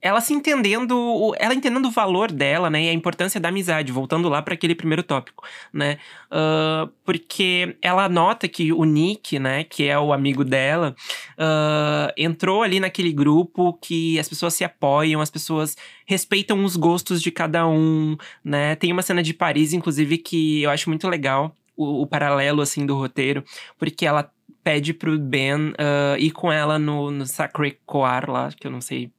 ela 0.00 0.20
se 0.20 0.32
entendendo, 0.32 1.34
ela 1.38 1.54
entendendo 1.54 1.86
o 1.86 1.90
valor 1.90 2.30
dela, 2.30 2.68
né, 2.68 2.84
e 2.84 2.88
a 2.88 2.92
importância 2.92 3.40
da 3.40 3.48
amizade, 3.48 3.92
voltando 3.92 4.28
lá 4.28 4.42
para 4.42 4.54
aquele 4.54 4.74
primeiro 4.74 5.02
tópico, 5.02 5.44
né, 5.72 5.98
uh, 6.30 6.90
porque 7.04 7.76
ela 7.80 8.08
nota 8.08 8.48
que 8.48 8.72
o 8.72 8.84
Nick, 8.84 9.38
né, 9.38 9.64
que 9.64 9.88
é 9.88 9.98
o 9.98 10.12
amigo 10.12 10.44
dela, 10.44 10.94
uh, 11.38 12.12
entrou 12.16 12.62
ali 12.62 12.80
naquele 12.80 13.12
grupo 13.12 13.74
que 13.74 14.18
as 14.18 14.28
pessoas 14.28 14.54
se 14.54 14.64
apoiam, 14.64 15.20
as 15.20 15.30
pessoas 15.30 15.76
respeitam 16.06 16.64
os 16.64 16.76
gostos 16.76 17.22
de 17.22 17.30
cada 17.30 17.66
um, 17.66 18.16
né, 18.44 18.74
tem 18.76 18.92
uma 18.92 19.02
cena 19.02 19.22
de 19.22 19.32
Paris, 19.32 19.72
inclusive, 19.72 20.18
que 20.18 20.62
eu 20.62 20.70
acho 20.70 20.88
muito 20.88 21.08
legal, 21.08 21.54
o, 21.76 22.02
o 22.02 22.06
paralelo, 22.06 22.60
assim, 22.60 22.84
do 22.84 22.96
roteiro, 22.96 23.42
porque 23.78 24.04
ela 24.04 24.30
pede 24.62 24.92
pro 24.92 25.18
Ben 25.18 25.70
uh, 25.70 26.16
ir 26.18 26.32
com 26.32 26.52
ela 26.52 26.78
no, 26.78 27.10
no 27.10 27.26
Sacré 27.26 27.76
Coeur 27.86 28.30
lá, 28.30 28.50
que 28.50 28.66
eu 28.66 28.70
não 28.70 28.80
sei 28.80 29.10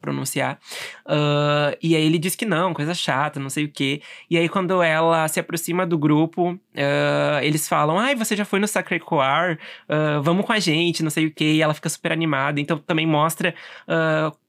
pronunciar. 0.00 0.58
Uh, 1.04 1.76
e 1.82 1.96
aí 1.96 2.04
ele 2.04 2.18
diz 2.18 2.34
que 2.34 2.44
não, 2.44 2.72
coisa 2.72 2.94
chata, 2.94 3.40
não 3.40 3.50
sei 3.50 3.64
o 3.64 3.68
quê. 3.70 4.00
E 4.30 4.36
aí 4.36 4.48
quando 4.48 4.82
ela 4.82 5.26
se 5.28 5.40
aproxima 5.40 5.86
do 5.86 5.98
grupo, 5.98 6.52
uh, 6.52 7.40
eles 7.42 7.68
falam: 7.68 7.98
Ai, 7.98 8.14
você 8.14 8.36
já 8.36 8.44
foi 8.44 8.60
no 8.60 8.68
Sacré 8.68 8.98
Coeur? 8.98 9.58
Uh, 9.88 10.22
vamos 10.22 10.46
com 10.46 10.52
a 10.52 10.58
gente, 10.58 11.02
não 11.02 11.10
sei 11.10 11.26
o 11.26 11.30
quê. 11.30 11.52
E 11.52 11.62
ela 11.62 11.74
fica 11.74 11.88
super 11.88 12.12
animada. 12.12 12.60
Então 12.60 12.78
também 12.78 13.06
mostra 13.06 13.54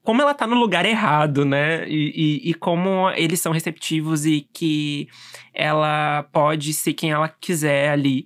como 0.03 0.21
ela 0.21 0.33
tá 0.33 0.47
no 0.47 0.55
lugar 0.55 0.85
errado, 0.85 1.43
né? 1.43 1.85
E, 1.85 2.41
e, 2.45 2.49
e, 2.51 2.53
como 2.53 3.09
eles 3.11 3.41
são 3.41 3.51
receptivos 3.51 4.25
e 4.25 4.47
que 4.53 5.09
ela 5.53 6.23
pode 6.31 6.73
ser 6.73 6.93
quem 6.93 7.11
ela 7.11 7.27
quiser 7.27 7.89
ali. 7.89 8.25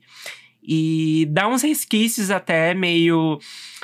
E 0.61 1.27
dá 1.31 1.47
uns 1.47 1.63
resquícios 1.63 2.29
até 2.29 2.75
meio 2.75 3.39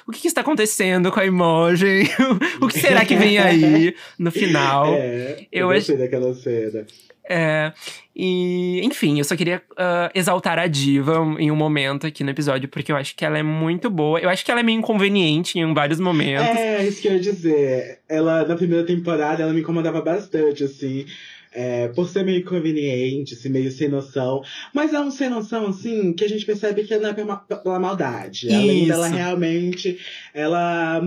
o 0.07 0.11
que, 0.11 0.21
que 0.21 0.27
está 0.27 0.41
acontecendo 0.41 1.11
com 1.11 1.19
a 1.19 1.25
emoji? 1.25 2.03
o 2.61 2.67
que 2.67 2.79
será 2.79 3.05
que 3.05 3.15
vem 3.15 3.37
aí 3.37 3.93
no 4.17 4.31
final? 4.31 4.93
É, 4.93 5.45
eu, 5.51 5.69
eu 5.69 5.75
gostei 5.75 5.97
daquela 5.97 6.33
cena. 6.33 6.85
É, 7.29 7.73
e, 8.15 8.79
enfim, 8.83 9.19
eu 9.19 9.25
só 9.25 9.35
queria 9.35 9.61
uh, 9.73 10.09
exaltar 10.15 10.57
a 10.57 10.65
diva 10.65 11.17
em 11.37 11.51
um 11.51 11.55
momento 11.57 12.07
aqui 12.07 12.23
no 12.23 12.29
episódio, 12.29 12.69
porque 12.69 12.89
eu 12.89 12.95
acho 12.95 13.13
que 13.17 13.25
ela 13.25 13.37
é 13.37 13.43
muito 13.43 13.89
boa. 13.89 14.17
Eu 14.17 14.29
acho 14.29 14.45
que 14.45 14.49
ela 14.49 14.61
é 14.61 14.63
meio 14.63 14.79
inconveniente 14.79 15.59
em 15.59 15.73
vários 15.73 15.99
momentos. 15.99 16.55
É, 16.57 16.87
isso 16.87 17.01
que 17.01 17.09
eu 17.09 17.13
ia 17.13 17.19
dizer. 17.19 17.99
Ela, 18.07 18.47
na 18.47 18.55
primeira 18.55 18.85
temporada, 18.85 19.43
ela 19.43 19.51
me 19.51 19.59
incomodava 19.59 20.01
bastante, 20.01 20.63
assim. 20.63 21.05
É, 21.59 21.87
por 21.87 22.07
ser 22.07 22.23
meio 22.23 22.41
inconveniente, 22.41 23.33
assim, 23.33 23.49
meio 23.49 23.71
sem 23.71 23.89
noção. 23.89 24.43
Mas 24.75 24.93
é 24.93 24.99
um 24.99 25.09
sem 25.09 25.27
noção, 25.27 25.65
assim, 25.65 26.13
que 26.13 26.23
a 26.23 26.29
gente 26.29 26.45
percebe 26.45 26.83
que 26.83 26.95
não 26.99 27.09
é 27.09 27.13
pela, 27.13 27.37
pela 27.37 27.79
maldade. 27.79 28.45
Isso. 28.45 28.55
Além 28.55 28.85
dela 28.85 29.07
realmente, 29.07 29.97
ela 30.35 31.01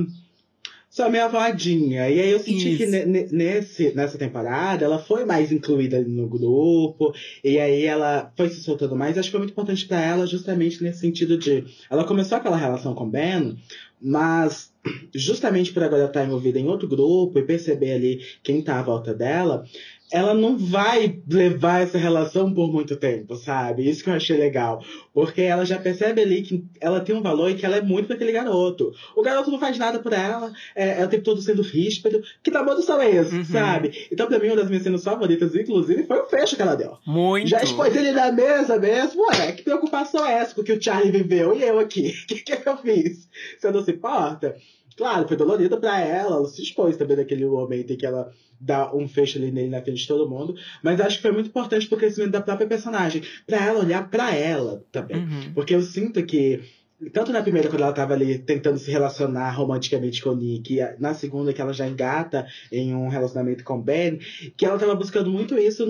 só 0.91 1.09
meio 1.09 1.25
avadinha. 1.25 2.11
E 2.11 2.21
aí 2.21 2.31
eu 2.31 2.41
senti 2.41 2.71
Isso. 2.71 2.79
que 2.79 2.87
nesse, 3.33 3.95
nessa 3.95 4.19
temporada 4.19 4.85
ela 4.85 4.99
foi 4.99 5.25
mais 5.25 5.53
incluída 5.53 6.01
no 6.03 6.29
grupo. 6.29 7.15
E 7.45 7.61
aí 7.61 7.85
ela 7.85 8.33
foi 8.37 8.49
se 8.49 8.61
soltando 8.61 8.97
mais. 8.97 9.17
Acho 9.17 9.29
que 9.29 9.31
foi 9.31 9.41
muito 9.41 9.53
importante 9.53 9.87
para 9.87 10.05
ela 10.05 10.27
justamente 10.27 10.83
nesse 10.83 10.99
sentido 10.99 11.39
de. 11.39 11.65
Ela 11.89 12.03
começou 12.03 12.37
aquela 12.37 12.57
relação 12.57 12.93
com 12.93 13.05
o 13.05 13.11
Ben, 13.11 13.57
mas 14.03 14.73
justamente 15.15 15.73
por 15.73 15.85
agora 15.85 16.07
estar 16.07 16.25
envolvida 16.25 16.59
em 16.59 16.67
outro 16.67 16.89
grupo 16.89 17.39
e 17.39 17.47
perceber 17.47 17.93
ali 17.93 18.21
quem 18.43 18.61
tá 18.61 18.81
à 18.81 18.83
volta 18.83 19.15
dela, 19.15 19.65
ela 20.11 20.35
não 20.35 20.59
vai 20.59 21.21
levar 21.29 21.83
essa 21.83 21.97
relação 21.97 22.53
por 22.53 22.73
muito 22.73 22.97
tempo, 22.97 23.37
sabe? 23.37 23.89
Isso 23.89 24.03
que 24.03 24.11
eu 24.11 24.15
achei 24.15 24.37
legal. 24.37 24.83
Porque 25.15 25.43
ela 25.43 25.65
já 25.65 25.79
percebe 25.79 26.21
ali 26.21 26.43
que 26.43 26.65
ela 26.81 27.01
tem 27.01 27.15
um 27.15 27.23
valor 27.23 27.51
e 27.51 27.55
que 27.55 27.65
ela 27.65 27.77
é 27.77 27.83
muito 27.83 28.07
pra 28.07 28.17
aquele 28.17 28.33
garoto. 28.33 28.93
O 29.17 29.23
garoto 29.23 29.51
não 29.51 29.59
faz 29.59 29.79
nada 29.79 30.01
por 30.01 30.13
ela, 30.13 30.53
é, 30.75 31.01
é 31.01 31.05
o 31.05 31.09
tempo 31.09 31.25
todo 31.25 31.41
sendo 31.41 31.63
ríspido. 31.63 32.23
Que 32.43 32.51
tamanho 32.51 32.83
são 32.83 33.01
esses, 33.03 33.33
uhum. 33.33 33.45
sabe? 33.45 34.09
Então, 34.11 34.27
pra 34.27 34.39
mim, 34.39 34.49
uma 34.49 34.57
das 34.57 34.69
minhas 34.69 34.83
cenas 34.83 35.05
favoritas, 35.05 35.55
inclusive, 35.55 36.05
foi 36.05 36.19
o 36.19 36.27
fecho 36.27 36.57
que 36.57 36.63
ela 36.63 36.75
deu. 36.75 36.99
Muito. 37.07 37.49
Já 37.49 37.63
expôs 37.63 37.95
ele 37.95 38.13
na 38.13 38.33
mesa 38.33 38.79
mesmo, 38.79 39.23
ué, 39.29 39.53
que 39.53 39.63
preocupação 39.63 40.27
é 40.27 40.35
essa 40.35 40.55
com 40.55 40.61
o 40.61 40.65
que 40.65 40.73
o 40.73 40.83
Charlie 40.83 41.13
viveu 41.13 41.57
e 41.57 41.63
eu 41.63 41.79
aqui? 41.79 42.15
O 42.31 42.43
que, 42.43 42.57
que 42.57 42.69
eu 42.69 42.77
fiz? 42.79 43.29
Você 43.59 43.71
não 43.71 43.85
se 43.85 43.91
importa? 43.91 44.57
Claro, 45.01 45.27
foi 45.27 45.35
dolorido 45.35 45.79
para 45.79 45.99
ela, 45.99 46.37
ela 46.37 46.47
se 46.47 46.61
expôs 46.61 46.95
também 46.95 47.17
naquele 47.17 47.47
momento 47.47 47.91
em 47.91 47.97
que 47.97 48.05
ela 48.05 48.31
dá 48.61 48.95
um 48.95 49.09
fecho 49.09 49.39
ali 49.39 49.51
nele 49.51 49.71
na 49.71 49.81
frente 49.81 50.03
de 50.03 50.07
todo 50.07 50.29
mundo. 50.29 50.55
Mas 50.83 51.01
acho 51.01 51.17
que 51.17 51.23
foi 51.23 51.33
muito 51.33 51.47
importante 51.47 51.89
pro 51.89 51.97
crescimento 51.97 52.33
da 52.33 52.43
própria 52.43 52.67
personagem. 52.67 53.23
para 53.47 53.65
ela 53.65 53.81
olhar 53.81 54.11
para 54.11 54.37
ela 54.37 54.85
também. 54.93 55.17
Uhum. 55.17 55.55
Porque 55.55 55.75
eu 55.75 55.81
sinto 55.81 56.23
que 56.23 56.61
tanto 57.13 57.33
na 57.33 57.43
primeira, 57.43 57.69
quando 57.69 57.83
ela 57.83 57.93
tava 57.93 58.13
ali 58.13 58.39
tentando 58.39 58.79
se 58.79 58.91
relacionar 58.91 59.51
romanticamente 59.53 60.23
com 60.23 60.31
o 60.31 60.37
Nick, 60.37 60.79
e 60.79 60.97
na 60.99 61.15
segunda, 61.15 61.53
que 61.53 61.61
ela 61.61 61.73
já 61.73 61.89
engata 61.89 62.47
em 62.71 62.95
um 62.95 63.09
relacionamento 63.09 63.65
com 63.65 63.79
o 63.79 63.83
Ben, 63.83 64.19
que 64.57 64.67
ela 64.67 64.79
tava 64.79 64.95
buscando 64.95 65.31
muito 65.31 65.59
isso 65.59 65.87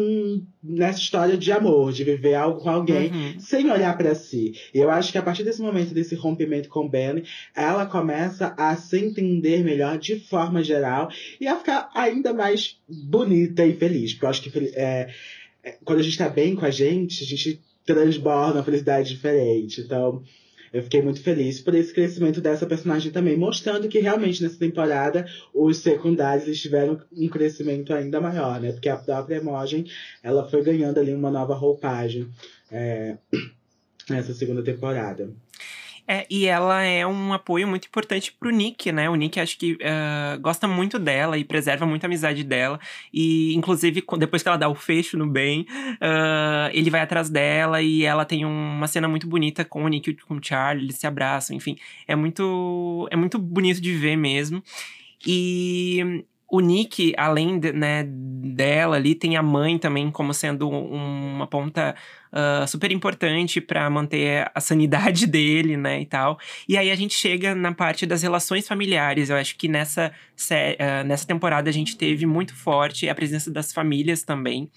nessa 0.62 1.00
história 1.00 1.36
de 1.36 1.50
amor, 1.50 1.92
de 1.92 2.04
viver 2.04 2.34
algo 2.34 2.60
com 2.60 2.70
alguém, 2.70 3.10
uhum. 3.10 3.40
sem 3.40 3.70
olhar 3.70 3.96
para 3.98 4.14
si. 4.14 4.54
E 4.72 4.78
eu 4.78 4.90
acho 4.90 5.10
que 5.10 5.18
a 5.18 5.22
partir 5.22 5.42
desse 5.42 5.60
momento, 5.60 5.92
desse 5.92 6.14
rompimento 6.14 6.68
com 6.68 6.86
o 6.86 6.88
Ben, 6.88 7.24
ela 7.56 7.86
começa 7.86 8.54
a 8.56 8.76
se 8.76 8.98
entender 8.98 9.64
melhor 9.64 9.98
de 9.98 10.20
forma 10.20 10.62
geral 10.62 11.10
e 11.40 11.48
a 11.48 11.56
ficar 11.56 11.90
ainda 11.94 12.32
mais 12.32 12.78
bonita 12.88 13.66
e 13.66 13.74
feliz. 13.74 14.12
Porque 14.12 14.26
eu 14.26 14.30
acho 14.30 14.42
que 14.42 14.72
é, 14.74 15.08
é, 15.64 15.76
quando 15.84 15.98
a 15.98 16.02
gente 16.02 16.18
tá 16.18 16.28
bem 16.28 16.54
com 16.54 16.64
a 16.64 16.70
gente, 16.70 17.24
a 17.24 17.26
gente 17.26 17.60
transborda 17.84 18.58
uma 18.58 18.64
felicidade 18.64 19.08
diferente. 19.08 19.80
Então, 19.80 20.22
eu 20.72 20.82
fiquei 20.82 21.02
muito 21.02 21.22
feliz 21.22 21.60
por 21.60 21.74
esse 21.74 21.92
crescimento 21.92 22.40
dessa 22.40 22.66
personagem 22.66 23.10
também, 23.10 23.36
mostrando 23.36 23.88
que 23.88 23.98
realmente 23.98 24.42
nessa 24.42 24.58
temporada 24.58 25.26
os 25.52 25.78
secundários 25.78 26.60
tiveram 26.60 27.00
um 27.12 27.28
crescimento 27.28 27.92
ainda 27.92 28.20
maior, 28.20 28.60
né? 28.60 28.72
Porque 28.72 28.88
a 28.88 28.96
própria 28.96 29.36
Emogen, 29.36 29.84
ela 30.22 30.48
foi 30.48 30.62
ganhando 30.62 31.00
ali 31.00 31.12
uma 31.12 31.30
nova 31.30 31.54
roupagem 31.54 32.28
é, 32.70 33.16
nessa 34.08 34.32
segunda 34.32 34.62
temporada. 34.62 35.30
É, 36.12 36.26
e 36.28 36.44
ela 36.44 36.82
é 36.82 37.06
um 37.06 37.32
apoio 37.32 37.68
muito 37.68 37.86
importante 37.86 38.32
pro 38.32 38.50
Nick, 38.50 38.90
né? 38.90 39.08
O 39.08 39.14
Nick 39.14 39.38
acho 39.38 39.56
que 39.56 39.74
uh, 39.74 40.40
gosta 40.40 40.66
muito 40.66 40.98
dela 40.98 41.38
e 41.38 41.44
preserva 41.44 41.86
muito 41.86 42.02
a 42.02 42.08
amizade 42.08 42.42
dela. 42.42 42.80
E, 43.14 43.54
inclusive, 43.54 44.02
depois 44.18 44.42
que 44.42 44.48
ela 44.48 44.58
dá 44.58 44.68
o 44.68 44.74
fecho 44.74 45.16
no 45.16 45.24
bem, 45.24 45.60
uh, 46.02 46.68
ele 46.72 46.90
vai 46.90 47.00
atrás 47.00 47.30
dela 47.30 47.80
e 47.80 48.02
ela 48.02 48.24
tem 48.24 48.44
uma 48.44 48.88
cena 48.88 49.06
muito 49.06 49.28
bonita 49.28 49.64
com 49.64 49.84
o 49.84 49.88
Nick 49.88 50.10
e 50.10 50.16
com 50.16 50.34
o 50.34 50.40
Charlie, 50.42 50.84
eles 50.84 50.96
se 50.96 51.06
abraçam, 51.06 51.54
enfim. 51.54 51.76
É 52.08 52.16
muito, 52.16 53.06
é 53.08 53.14
muito 53.14 53.38
bonito 53.38 53.80
de 53.80 53.94
ver 53.94 54.16
mesmo. 54.16 54.60
E 55.24 56.24
o 56.50 56.58
Nick, 56.58 57.14
além 57.16 57.60
de, 57.60 57.72
né, 57.72 58.02
dela 58.04 58.96
ali, 58.96 59.14
tem 59.14 59.36
a 59.36 59.42
mãe 59.44 59.78
também 59.78 60.10
como 60.10 60.34
sendo 60.34 60.68
uma 60.68 61.46
ponta 61.46 61.94
uh, 62.32 62.66
super 62.66 62.90
importante 62.92 63.60
para 63.60 63.88
manter 63.90 64.50
a 64.54 64.60
sanidade 64.60 65.26
dele, 65.28 65.76
né, 65.76 66.00
e 66.00 66.06
tal. 66.06 66.38
E 66.68 66.76
aí 66.76 66.90
a 66.90 66.96
gente 66.96 67.14
chega 67.14 67.54
na 67.54 67.72
parte 67.72 68.06
das 68.06 68.22
relações 68.22 68.66
familiares. 68.66 69.30
Eu 69.30 69.36
acho 69.36 69.56
que 69.56 69.68
nessa, 69.68 70.10
uh, 70.10 71.06
nessa 71.06 71.26
temporada 71.26 71.68
a 71.68 71.72
gente 71.72 71.96
teve 71.96 72.26
muito 72.26 72.54
forte 72.54 73.08
a 73.08 73.14
presença 73.14 73.50
das 73.50 73.72
famílias 73.72 74.22
também. 74.22 74.70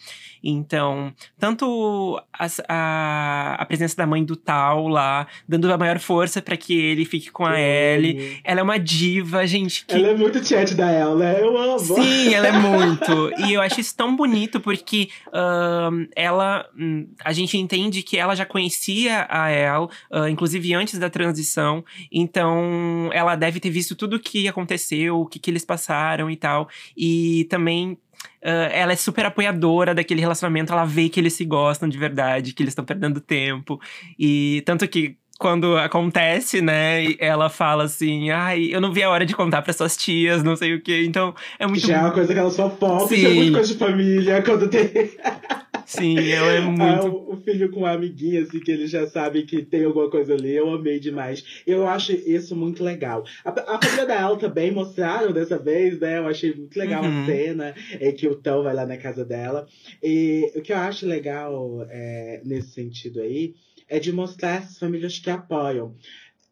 Então, 0.43 1.13
tanto 1.39 2.21
a, 2.37 2.47
a, 2.67 3.55
a 3.59 3.65
presença 3.65 3.95
da 3.95 4.05
mãe 4.05 4.25
do 4.25 4.35
Tal 4.35 4.89
lá, 4.89 5.25
dando 5.47 5.71
a 5.71 5.77
maior 5.77 5.99
força 5.99 6.41
para 6.41 6.57
que 6.57 6.73
ele 6.73 7.05
fique 7.05 7.31
com 7.31 7.45
a 7.45 7.59
Ellie. 7.59 8.41
Ela 8.43 8.59
é 8.59 8.63
uma 8.63 8.77
diva, 8.77 9.47
gente. 9.47 9.85
Que... 9.85 9.95
Ela 9.95 10.09
é 10.09 10.15
muito 10.15 10.45
chat 10.45 10.75
da 10.75 10.91
Ellie, 10.91 11.15
né? 11.15 11.41
Eu 11.41 11.57
amo. 11.57 11.79
Sim, 11.79 12.33
ela 12.33 12.47
é 12.47 12.51
muito. 12.59 13.31
e 13.45 13.53
eu 13.53 13.61
acho 13.61 13.79
isso 13.79 13.95
tão 13.95 14.13
bonito 14.15 14.59
porque 14.59 15.07
uh, 15.27 16.07
ela. 16.13 16.69
Hum, 16.77 17.07
a 17.23 17.31
gente 17.31 17.42
gente 17.45 17.57
entende 17.57 18.03
que 18.03 18.17
ela 18.17 18.35
já 18.35 18.45
conhecia 18.45 19.25
a 19.29 19.51
El, 19.51 19.89
uh, 20.11 20.27
inclusive 20.27 20.73
antes 20.73 20.99
da 20.99 21.09
transição, 21.09 21.83
então 22.11 23.09
ela 23.13 23.35
deve 23.35 23.59
ter 23.59 23.69
visto 23.69 23.95
tudo 23.95 24.15
o 24.15 24.19
que 24.19 24.47
aconteceu, 24.47 25.21
o 25.21 25.25
que, 25.25 25.39
que 25.39 25.51
eles 25.51 25.65
passaram 25.65 26.29
e 26.29 26.35
tal. 26.35 26.67
E 26.95 27.45
também 27.49 27.97
Uh, 28.41 28.71
ela 28.71 28.93
é 28.93 28.95
super 28.95 29.25
apoiadora 29.25 29.93
daquele 29.93 30.21
relacionamento, 30.21 30.71
ela 30.71 30.85
vê 30.85 31.09
que 31.09 31.19
eles 31.19 31.33
se 31.33 31.43
gostam 31.43 31.89
de 31.89 31.97
verdade, 31.97 32.53
que 32.53 32.63
eles 32.63 32.71
estão 32.71 32.85
perdendo 32.85 33.19
tempo. 33.19 33.79
E 34.17 34.61
tanto 34.65 34.87
que 34.87 35.17
quando 35.39 35.77
acontece, 35.77 36.61
né, 36.61 37.15
ela 37.19 37.49
fala 37.49 37.83
assim: 37.83 38.29
ai, 38.29 38.69
eu 38.71 38.79
não 38.79 38.93
vi 38.93 39.03
a 39.03 39.09
hora 39.09 39.25
de 39.25 39.35
contar 39.35 39.61
para 39.61 39.73
suas 39.73 39.97
tias, 39.97 40.43
não 40.43 40.55
sei 40.55 40.75
o 40.75 40.81
quê. 40.81 41.03
Então 41.05 41.35
é 41.59 41.67
muito. 41.67 41.85
Já 41.85 41.97
é 41.97 42.01
uma 42.01 42.11
coisa 42.11 42.33
que 42.33 42.39
ela 42.39 42.49
só 42.49 42.69
pop, 42.69 43.13
é 43.13 43.33
muito 43.33 43.53
coisa 43.53 43.73
de 43.73 43.79
família, 43.79 44.41
quando 44.41 44.69
tem. 44.69 44.89
Sim, 45.85 46.17
ela 46.29 46.51
é 46.51 46.61
muito. 46.61 46.81
Ah, 46.81 47.05
o, 47.05 47.37
filho 47.37 47.71
com 47.71 47.81
uma 47.81 47.91
amiguinha, 47.91 48.41
assim, 48.41 48.59
que 48.59 48.71
ele 48.71 48.87
já 48.87 49.07
sabe 49.07 49.43
que 49.43 49.63
tem 49.63 49.85
alguma 49.85 50.09
coisa 50.09 50.33
ali. 50.33 50.55
Eu 50.55 50.69
amei 50.73 50.99
demais. 50.99 51.63
Eu 51.65 51.87
acho 51.87 52.11
isso 52.11 52.55
muito 52.55 52.83
legal. 52.83 53.23
A, 53.43 53.75
a 53.75 53.81
família 53.81 54.05
da 54.05 54.21
El 54.21 54.37
também 54.37 54.71
mostraram 54.71 55.31
dessa 55.31 55.57
vez, 55.57 55.99
né? 55.99 56.17
Eu 56.17 56.27
achei 56.27 56.53
muito 56.53 56.77
legal 56.77 57.03
uhum. 57.03 57.23
a 57.23 57.25
cena 57.25 57.75
em 57.99 58.11
que 58.13 58.27
o 58.27 58.35
Tão 58.35 58.63
vai 58.63 58.73
lá 58.73 58.85
na 58.85 58.97
casa 58.97 59.25
dela. 59.25 59.67
E 60.01 60.51
o 60.55 60.61
que 60.61 60.73
eu 60.73 60.77
acho 60.77 61.05
legal 61.05 61.85
é, 61.89 62.41
nesse 62.45 62.71
sentido 62.71 63.21
aí 63.21 63.53
é 63.87 63.99
de 63.99 64.11
mostrar 64.11 64.57
essas 64.57 64.77
famílias 64.77 65.19
que 65.19 65.29
apoiam. 65.29 65.95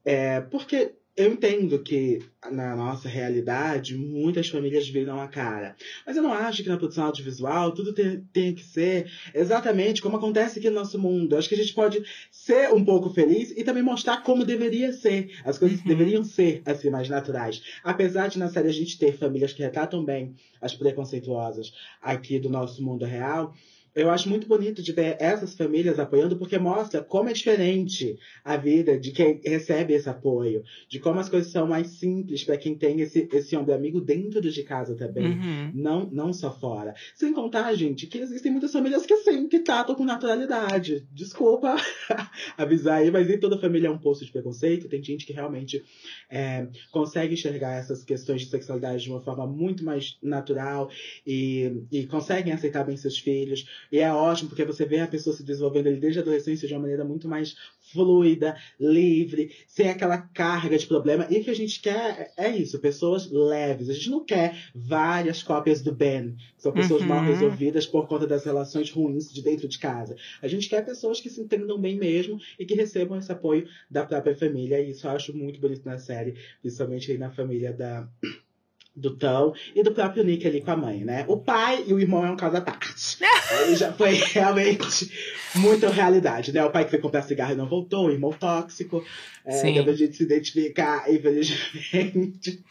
É, 0.03 0.41
porque 0.41 0.93
eu 1.22 1.34
entendo 1.34 1.80
que 1.80 2.19
na 2.51 2.76
nossa 2.76 3.07
realidade 3.07 3.95
muitas 3.95 4.49
famílias 4.49 4.89
viram 4.89 5.19
a 5.19 5.28
cara. 5.28 5.76
Mas 6.05 6.17
eu 6.17 6.24
não 6.24 6.34
acho 6.34 6.63
que 6.63 6.69
na 6.69 6.78
produção 6.78 7.05
audiovisual 7.05 7.72
tudo 7.72 7.93
tem, 7.93 8.22
tem 8.34 8.55
que 8.55 8.63
ser 8.63 9.09
exatamente 9.34 10.01
como 10.01 10.17
acontece 10.17 10.59
aqui 10.59 10.69
no 10.69 10.80
nosso 10.80 10.97
mundo. 10.97 11.34
Eu 11.34 11.39
acho 11.39 11.47
que 11.47 11.55
a 11.55 11.57
gente 11.57 11.74
pode 11.74 12.03
ser 12.32 12.74
um 12.74 12.84
pouco 12.84 13.09
feliz 13.13 13.51
e 13.51 13.63
também 13.63 13.84
mostrar 13.84 14.24
como 14.24 14.43
deveria 14.43 14.91
ser. 14.91 15.32
As 15.45 15.57
coisas 15.57 15.80
uhum. 15.80 15.88
deveriam 15.88 16.24
ser 16.24 16.61
assim 16.65 16.89
mais 16.89 17.07
naturais. 17.07 17.61
Apesar 17.84 18.28
de 18.28 18.39
na 18.39 18.49
série 18.49 18.69
a 18.69 18.74
gente 18.74 18.97
ter 18.97 19.17
famílias 19.17 19.53
que 19.53 19.61
retratam 19.61 20.03
bem 20.03 20.36
as 20.59 20.74
preconceituosas 20.74 21.74
aqui 22.01 22.39
do 22.39 22.49
nosso 22.49 22.84
mundo 22.84 23.05
real, 23.05 23.53
eu 23.96 24.10
acho 24.10 24.30
muito 24.30 24.48
bonito 24.48 24.82
de 24.82 24.92
ver 24.92 25.18
essas 25.20 25.56
famílias 25.56 26.00
apoiando, 26.00 26.38
porque 26.38 26.58
mostra 26.58 27.02
como 27.02 27.30
é 27.30 27.34
diferente 27.34 28.18
a 28.44 28.56
vida 28.58 28.98
de 28.98 29.12
quem 29.12 29.42
recebe 29.44 29.94
esse 29.94 30.10
apoio, 30.10 30.64
de 30.88 31.00
como 31.00 31.20
as 31.20 31.30
coisas 31.30 31.52
são 31.52 31.68
mais 31.68 31.88
simples 31.88 32.44
para 32.44 32.58
quem 32.58 32.76
tem 32.76 33.02
esse, 33.02 33.28
esse 33.32 33.56
ombro 33.56 33.74
amigo 33.74 34.00
dentro 34.00 34.42
de 34.42 34.64
casa 34.64 34.96
também, 34.96 35.28
uhum. 35.28 35.72
não, 35.74 36.10
não 36.10 36.34
só 36.34 36.52
fora. 36.52 36.94
Sem 37.16 37.34
contar, 37.34 37.74
gente, 37.76 38.08
que 38.08 38.18
existem 38.18 38.52
muitas 38.52 38.72
famílias 38.72 39.06
que 39.06 39.18
sim, 39.18 39.48
que 39.48 39.60
tratam 39.60 39.96
com 39.96 40.06
naturalidade. 40.06 41.08
Desculpa 41.12 41.76
avisar 42.58 43.00
aí, 43.00 43.12
mas 43.12 43.28
nem 43.28 43.39
toda 43.39 43.60
família 43.60 43.88
é 43.88 43.92
um 43.92 43.98
posto 43.98 44.26
de 44.26 44.32
preconceito. 44.32 44.88
Tem 44.88 45.04
gente 45.04 45.26
que 45.26 45.34
realmente 45.34 45.84
é, 46.30 46.68
consegue 46.92 47.34
enxergar 47.34 47.74
essas 47.74 48.04
questões 48.04 48.42
de 48.42 48.50
sexualidade 48.50 49.04
de 49.04 49.10
uma 49.10 49.22
forma 49.22 49.46
muito 49.46 49.84
mais 49.84 50.18
natural 50.22 50.89
e, 51.26 51.84
e 51.92 52.06
conseguem 52.06 52.54
aceitar 52.54 52.84
bem 52.84 52.98
seus 52.98 53.18
filhos. 53.18 53.66
E 53.92 54.00
é 54.00 54.12
ótimo, 54.12 54.50
porque 54.50 54.64
você 54.64 54.86
vê 54.86 55.00
a 55.00 55.08
pessoa 55.08 55.36
se 55.36 55.44
desenvolvendo 55.44 55.88
ali 55.88 55.98
desde 55.98 56.20
a 56.20 56.22
adolescência 56.22 56.68
de 56.68 56.74
uma 56.74 56.82
maneira 56.82 57.04
muito 57.04 57.28
mais 57.28 57.56
fluida, 57.92 58.56
livre, 58.80 59.52
sem 59.68 59.89
aquela 59.89 60.18
carga 60.18 60.78
de 60.78 60.88
problema. 60.88 61.28
E 61.30 61.39
o 61.39 61.44
que 61.44 61.50
a 61.50 61.56
gente 61.56 61.82
quer 61.82 62.32
é 62.38 62.50
isso, 62.50 62.80
pessoas 62.80 63.30
leves. 63.30 63.89
A 63.89 63.94
gente 63.94 64.10
não 64.10 64.24
quer 64.24 64.56
várias 64.74 65.44
cópias 65.44 65.82
do 65.82 65.92
Ben, 65.92 66.36
que 66.56 66.62
são 66.62 66.72
pessoas 66.72 67.02
uhum. 67.02 67.08
mal 67.08 67.24
resolvidas 67.24 67.86
por 67.86 68.08
conta 68.08 68.26
das 68.26 68.46
relações 68.46 68.89
ruins 68.89 69.32
de 69.32 69.42
dentro 69.42 69.68
de 69.68 69.78
casa. 69.78 70.16
A 70.42 70.48
gente 70.48 70.70
quer 70.70 70.86
pessoas 70.86 71.20
que 71.20 71.30
se 71.30 71.42
entendam 71.42 71.80
bem 71.80 71.98
mesmo 71.98 72.39
e 72.58 72.66
que 72.66 72.76
recebam 72.76 73.18
esse 73.18 73.32
apoio 73.32 73.68
da 73.89 74.06
própria 74.06 74.36
família. 74.36 74.80
E 74.80 74.92
isso 74.92 75.06
eu 75.06 75.12
acho 75.12 75.36
muito 75.36 75.60
bonito 75.60 75.86
na 75.86 75.98
série, 75.98 76.36
principalmente 76.62 77.12
aí 77.12 77.18
na 77.18 77.32
família 77.32 77.74
da 77.74 78.08
do 78.96 79.16
Tão 79.16 79.54
e 79.74 79.82
do 79.84 79.94
próprio 79.94 80.24
Nick 80.24 80.46
ali 80.46 80.62
com 80.62 80.72
a 80.72 80.78
mãe, 80.78 81.04
né? 81.04 81.26
O 81.28 81.38
pai 81.38 81.84
e 81.88 81.94
o 81.94 82.00
irmão 82.00 82.26
é 82.26 82.32
um 82.32 82.36
caso 82.36 82.58
à 82.58 82.62
parte. 82.62 83.18
Aí 83.60 83.76
já 83.76 83.91
foi 83.93 84.14
realmente 84.34 85.12
muita 85.56 85.89
realidade, 85.89 86.54
né? 86.54 86.64
O 86.64 86.70
pai 86.70 86.86
que 86.86 86.91
foi 86.91 86.99
comprar 86.99 87.22
cigarro 87.24 87.54
e 87.54 87.56
não 87.56 87.68
voltou, 87.68 88.08
o 88.08 88.12
irmão 88.12 88.32
tóxico. 88.32 89.04
É, 89.43 89.52
Sim. 89.54 89.80
a 89.80 89.93
gente 89.93 90.16
se 90.16 90.24
identificar, 90.24 91.04
infelizmente, 91.12 92.64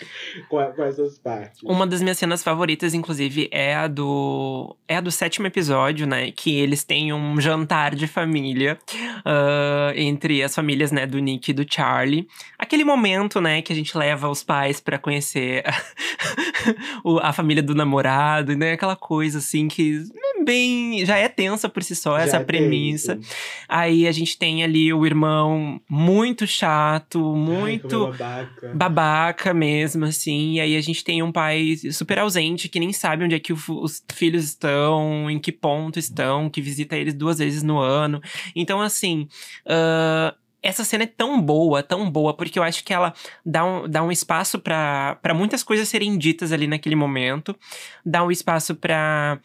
com, 0.48 0.64
com 0.72 0.84
essas 0.84 1.18
partes. 1.18 1.60
Uma 1.64 1.84
das 1.86 2.00
minhas 2.00 2.16
cenas 2.16 2.42
favoritas, 2.42 2.94
inclusive, 2.94 3.48
é 3.50 3.74
a 3.74 3.88
do. 3.88 4.76
É 4.86 4.96
a 4.96 5.00
do 5.00 5.10
sétimo 5.10 5.46
episódio, 5.46 6.06
né? 6.06 6.30
Que 6.30 6.58
eles 6.58 6.84
têm 6.84 7.12
um 7.12 7.40
jantar 7.40 7.94
de 7.94 8.06
família. 8.06 8.78
uh, 9.26 9.92
entre 9.96 10.42
as 10.42 10.54
famílias, 10.54 10.92
né, 10.92 11.06
do 11.06 11.18
Nick 11.18 11.50
e 11.50 11.54
do 11.54 11.66
Charlie. 11.68 12.28
Aquele 12.58 12.84
momento, 12.84 13.40
né, 13.40 13.62
que 13.62 13.72
a 13.72 13.76
gente 13.76 13.96
leva 13.96 14.28
os 14.28 14.42
pais 14.42 14.80
para 14.80 14.98
conhecer 14.98 15.64
a 17.22 17.32
família 17.32 17.62
do 17.62 17.74
namorado, 17.74 18.56
né? 18.56 18.72
Aquela 18.72 18.96
coisa 18.96 19.38
assim 19.38 19.68
que 19.68 20.04
bem. 20.44 21.04
Já 21.04 21.16
é 21.16 21.28
tensa 21.28 21.68
por 21.68 21.82
si 21.82 21.94
só, 21.94 22.18
já 22.18 22.24
essa 22.24 22.36
é 22.38 22.44
premissa. 22.44 23.16
Tenso. 23.16 23.30
Aí 23.68 24.06
a 24.06 24.12
gente 24.12 24.38
tem 24.38 24.62
ali 24.62 24.92
o 24.92 25.04
irmão 25.06 25.80
muito 25.88 26.46
chato, 26.46 27.20
muito 27.36 28.06
Ai, 28.06 28.12
babaca. 28.12 28.72
babaca 28.74 29.54
mesmo, 29.54 30.04
assim. 30.04 30.54
E 30.54 30.60
aí 30.60 30.76
a 30.76 30.80
gente 30.80 31.04
tem 31.04 31.22
um 31.22 31.32
pai 31.32 31.76
super 31.92 32.18
ausente 32.18 32.68
que 32.68 32.80
nem 32.80 32.92
sabe 32.92 33.24
onde 33.24 33.34
é 33.34 33.40
que 33.40 33.52
os 33.52 34.04
filhos 34.12 34.44
estão, 34.44 35.30
em 35.30 35.38
que 35.38 35.52
ponto 35.52 35.98
estão, 35.98 36.50
que 36.50 36.60
visita 36.60 36.96
eles 36.96 37.14
duas 37.14 37.38
vezes 37.38 37.62
no 37.62 37.78
ano. 37.78 38.20
Então, 38.54 38.80
assim. 38.80 39.28
Uh, 39.66 40.38
essa 40.62 40.84
cena 40.84 41.04
é 41.04 41.06
tão 41.06 41.40
boa, 41.40 41.82
tão 41.82 42.10
boa, 42.10 42.34
porque 42.34 42.58
eu 42.58 42.62
acho 42.62 42.84
que 42.84 42.92
ela 42.92 43.14
dá 43.44 43.64
um, 43.64 43.88
dá 43.88 44.02
um 44.02 44.12
espaço 44.12 44.58
para 44.58 45.34
muitas 45.34 45.62
coisas 45.62 45.88
serem 45.88 46.18
ditas 46.18 46.52
ali 46.52 46.66
naquele 46.66 46.94
momento. 46.94 47.56
Dá 48.04 48.22
um 48.22 48.30
espaço 48.30 48.74
para 48.74 49.40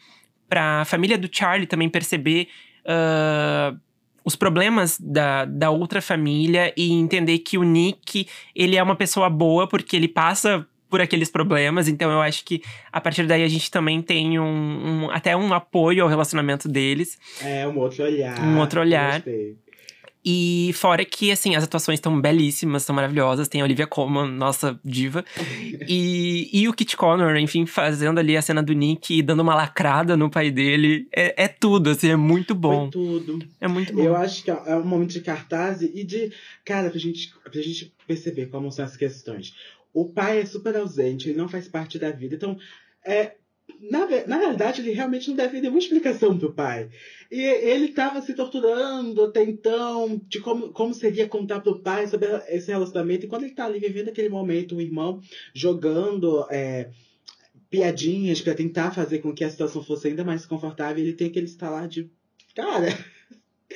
a 0.50 0.84
família 0.84 1.18
do 1.18 1.28
Charlie 1.30 1.66
também 1.66 1.88
perceber 1.88 2.48
uh, 2.84 3.76
os 4.24 4.34
problemas 4.34 4.98
da, 5.00 5.44
da 5.44 5.70
outra 5.70 6.02
família 6.02 6.72
e 6.76 6.92
entender 6.92 7.38
que 7.38 7.56
o 7.56 7.62
Nick, 7.62 8.26
ele 8.54 8.76
é 8.76 8.82
uma 8.82 8.96
pessoa 8.96 9.30
boa 9.30 9.68
porque 9.68 9.96
ele 9.96 10.08
passa 10.08 10.66
por 10.88 11.00
aqueles 11.00 11.30
problemas. 11.30 11.88
Então 11.88 12.10
eu 12.10 12.20
acho 12.20 12.44
que 12.44 12.62
a 12.92 13.00
partir 13.00 13.26
daí 13.26 13.42
a 13.42 13.48
gente 13.48 13.70
também 13.70 14.00
tem 14.02 14.38
um, 14.38 15.04
um 15.04 15.10
até 15.10 15.36
um 15.36 15.52
apoio 15.52 16.02
ao 16.02 16.08
relacionamento 16.08 16.68
deles. 16.68 17.18
É, 17.42 17.66
um 17.66 17.78
outro 17.78 18.04
olhar. 18.04 18.40
Um 18.40 18.58
outro 18.58 18.80
olhar. 18.80 19.14
Gostei. 19.14 19.56
E 20.28 20.72
fora 20.74 21.04
que, 21.04 21.30
assim, 21.30 21.54
as 21.54 21.62
atuações 21.62 21.98
estão 21.98 22.20
belíssimas, 22.20 22.82
estão 22.82 22.96
maravilhosas. 22.96 23.46
Tem 23.46 23.60
a 23.60 23.64
Olivia 23.64 23.86
Colman, 23.86 24.28
nossa 24.28 24.76
diva. 24.84 25.24
e, 25.88 26.50
e 26.52 26.68
o 26.68 26.72
Kit 26.72 26.96
Connor, 26.96 27.36
enfim, 27.36 27.64
fazendo 27.64 28.18
ali 28.18 28.36
a 28.36 28.42
cena 28.42 28.60
do 28.60 28.72
Nick 28.72 29.16
e 29.16 29.22
dando 29.22 29.38
uma 29.38 29.54
lacrada 29.54 30.16
no 30.16 30.28
pai 30.28 30.50
dele. 30.50 31.06
É, 31.14 31.44
é 31.44 31.46
tudo, 31.46 31.90
assim, 31.90 32.08
é 32.08 32.16
muito 32.16 32.56
bom. 32.56 32.90
Foi 32.90 32.90
tudo. 32.90 33.38
É 33.60 33.68
muito 33.68 33.92
bom. 33.92 34.02
Eu 34.02 34.16
acho 34.16 34.42
que 34.42 34.50
é 34.50 34.74
um 34.74 34.84
momento 34.84 35.12
de 35.12 35.20
cartaz 35.20 35.80
e 35.80 36.02
de. 36.02 36.32
Cara, 36.64 36.90
pra 36.90 36.98
gente, 36.98 37.32
pra 37.44 37.62
gente 37.62 37.94
perceber 38.04 38.46
como 38.46 38.72
são 38.72 38.84
as 38.84 38.96
questões. 38.96 39.54
O 39.94 40.06
pai 40.06 40.40
é 40.40 40.44
super 40.44 40.76
ausente, 40.76 41.28
ele 41.28 41.38
não 41.38 41.48
faz 41.48 41.68
parte 41.68 42.00
da 42.00 42.10
vida. 42.10 42.34
Então, 42.34 42.58
é, 43.06 43.36
na, 43.80 44.06
na 44.26 44.36
realidade, 44.36 44.80
ele 44.80 44.92
realmente 44.92 45.28
não 45.28 45.36
deve 45.36 45.60
nenhuma 45.60 45.78
explicação 45.78 46.38
pro 46.38 46.52
pai. 46.52 46.88
E 47.30 47.40
ele 47.40 47.86
estava 47.86 48.20
se 48.22 48.34
torturando 48.34 49.24
até 49.24 49.42
então, 49.42 50.20
de 50.28 50.40
como, 50.40 50.72
como 50.72 50.94
seria 50.94 51.28
contar 51.28 51.60
pro 51.60 51.80
pai 51.80 52.06
sobre 52.06 52.28
esse 52.48 52.70
relacionamento. 52.70 53.26
E 53.26 53.28
quando 53.28 53.42
ele 53.42 53.52
está 53.52 53.66
ali 53.66 53.78
vivendo 53.78 54.08
aquele 54.08 54.28
momento, 54.28 54.76
o 54.76 54.80
irmão 54.80 55.20
jogando 55.54 56.46
é, 56.50 56.90
piadinhas 57.68 58.40
para 58.40 58.54
tentar 58.54 58.92
fazer 58.92 59.18
com 59.18 59.34
que 59.34 59.44
a 59.44 59.50
situação 59.50 59.82
fosse 59.82 60.08
ainda 60.08 60.24
mais 60.24 60.46
confortável, 60.46 61.02
ele 61.02 61.14
tem 61.14 61.28
aquele 61.28 61.46
estalar 61.46 61.88
de. 61.88 62.10
Cara, 62.54 62.88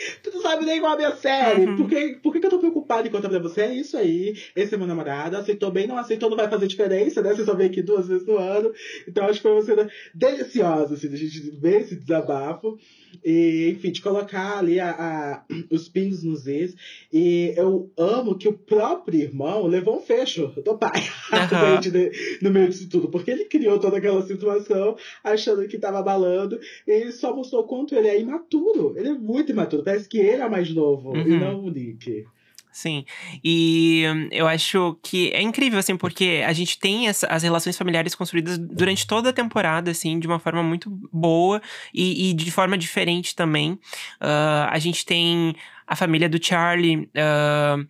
Tu 0.22 0.30
não 0.32 0.42
sabe 0.42 0.64
nem 0.64 0.80
qual 0.80 0.92
é 0.92 0.94
a 0.94 0.98
minha 0.98 1.16
série. 1.16 1.66
Uhum. 1.66 1.76
Por, 1.76 1.88
que, 1.88 2.18
por 2.22 2.32
que, 2.32 2.44
eu 2.44 2.50
tô 2.50 2.58
preocupado 2.58 3.06
em 3.06 3.10
contar 3.10 3.28
pra 3.28 3.38
você? 3.38 3.62
É 3.62 3.74
isso 3.74 3.96
aí. 3.96 4.34
Esse 4.54 4.74
é 4.74 4.78
meu 4.78 4.86
namorado. 4.86 5.36
Aceitou 5.36 5.70
bem, 5.70 5.86
não 5.86 5.96
aceitou, 5.96 6.30
não 6.30 6.36
vai 6.36 6.48
fazer 6.48 6.66
diferença, 6.66 7.22
né? 7.22 7.34
Você 7.34 7.44
só 7.44 7.54
vem 7.54 7.66
aqui 7.66 7.82
duas 7.82 8.08
vezes 8.08 8.26
no 8.26 8.38
ano. 8.38 8.72
Então 9.06 9.24
acho 9.24 9.34
que 9.34 9.42
foi 9.42 9.52
uma 9.52 9.62
cena 9.62 9.90
deliciosa, 10.14 10.94
assim, 10.94 11.08
da 11.08 11.16
gente 11.16 11.50
ver 11.58 11.82
esse 11.82 11.96
desabafo. 11.96 12.78
E, 13.24 13.70
enfim, 13.72 13.90
de 13.90 14.00
colocar 14.00 14.58
ali 14.58 14.78
a, 14.78 14.90
a, 14.90 15.44
os 15.70 15.88
pingos 15.88 16.22
nos 16.22 16.46
is. 16.46 16.74
E 17.12 17.52
eu 17.56 17.90
amo 17.98 18.38
que 18.38 18.48
o 18.48 18.52
próprio 18.52 19.20
irmão 19.20 19.66
levou 19.66 19.98
um 19.98 20.02
fecho 20.02 20.52
do 20.64 20.78
pai 20.78 21.02
uhum. 21.32 22.10
no 22.42 22.50
meio 22.50 22.68
disso 22.68 22.88
tudo. 22.88 23.08
Porque 23.08 23.30
ele 23.30 23.44
criou 23.44 23.78
toda 23.78 23.98
aquela 23.98 24.22
situação 24.22 24.96
achando 25.24 25.66
que 25.66 25.78
tava 25.78 25.98
abalando. 25.98 26.58
E 26.86 26.90
ele 26.90 27.12
só 27.12 27.34
mostrou 27.34 27.64
quanto 27.64 27.94
ele 27.94 28.08
é 28.08 28.20
imaturo. 28.20 28.94
Ele 28.96 29.08
é 29.08 29.14
muito 29.14 29.50
imaturo. 29.50 29.82
Parece 29.90 30.08
que 30.08 30.18
ele 30.18 30.40
é 30.40 30.48
mais 30.48 30.70
novo 30.72 31.10
uhum. 31.10 31.26
e 31.26 31.36
não 31.36 31.64
o 31.64 31.70
Nick. 31.70 32.24
Sim. 32.70 33.04
E 33.42 34.04
eu 34.30 34.46
acho 34.46 34.96
que 35.02 35.30
é 35.32 35.42
incrível, 35.42 35.80
assim, 35.80 35.96
porque 35.96 36.44
a 36.46 36.52
gente 36.52 36.78
tem 36.78 37.08
essa, 37.08 37.26
as 37.26 37.42
relações 37.42 37.76
familiares 37.76 38.14
construídas 38.14 38.56
durante 38.56 39.04
toda 39.04 39.30
a 39.30 39.32
temporada, 39.32 39.90
assim, 39.90 40.20
de 40.20 40.28
uma 40.28 40.38
forma 40.38 40.62
muito 40.62 40.88
boa 41.12 41.60
e, 41.92 42.30
e 42.30 42.32
de 42.32 42.52
forma 42.52 42.78
diferente 42.78 43.34
também. 43.34 43.72
Uh, 43.72 44.70
a 44.70 44.78
gente 44.78 45.04
tem 45.04 45.56
a 45.84 45.96
família 45.96 46.28
do 46.28 46.42
Charlie. 46.42 47.08
Uh, 47.08 47.84